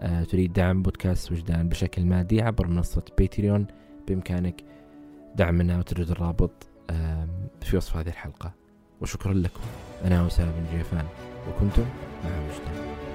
آه، 0.00 0.24
تريد 0.24 0.52
دعم 0.52 0.82
بودكاست 0.82 1.32
وجدان 1.32 1.68
بشكل 1.68 2.04
مادي 2.04 2.42
عبر 2.42 2.66
منصة 2.66 3.02
باتريون 3.18 3.66
بإمكانك 4.08 4.64
دعمنا 5.34 5.78
وتجد 5.78 6.10
الرابط 6.10 6.50
في 7.62 7.76
وصف 7.76 7.96
هذه 7.96 8.08
الحلقة. 8.08 8.52
وشكرا 9.00 9.34
لكم. 9.34 9.60
أنا 10.04 10.26
أسامة 10.26 10.52
بن 10.52 10.78
جيفان 10.78 11.04
وكنتم 11.48 11.84
مع 12.24 12.30
وجدان. 12.30 13.07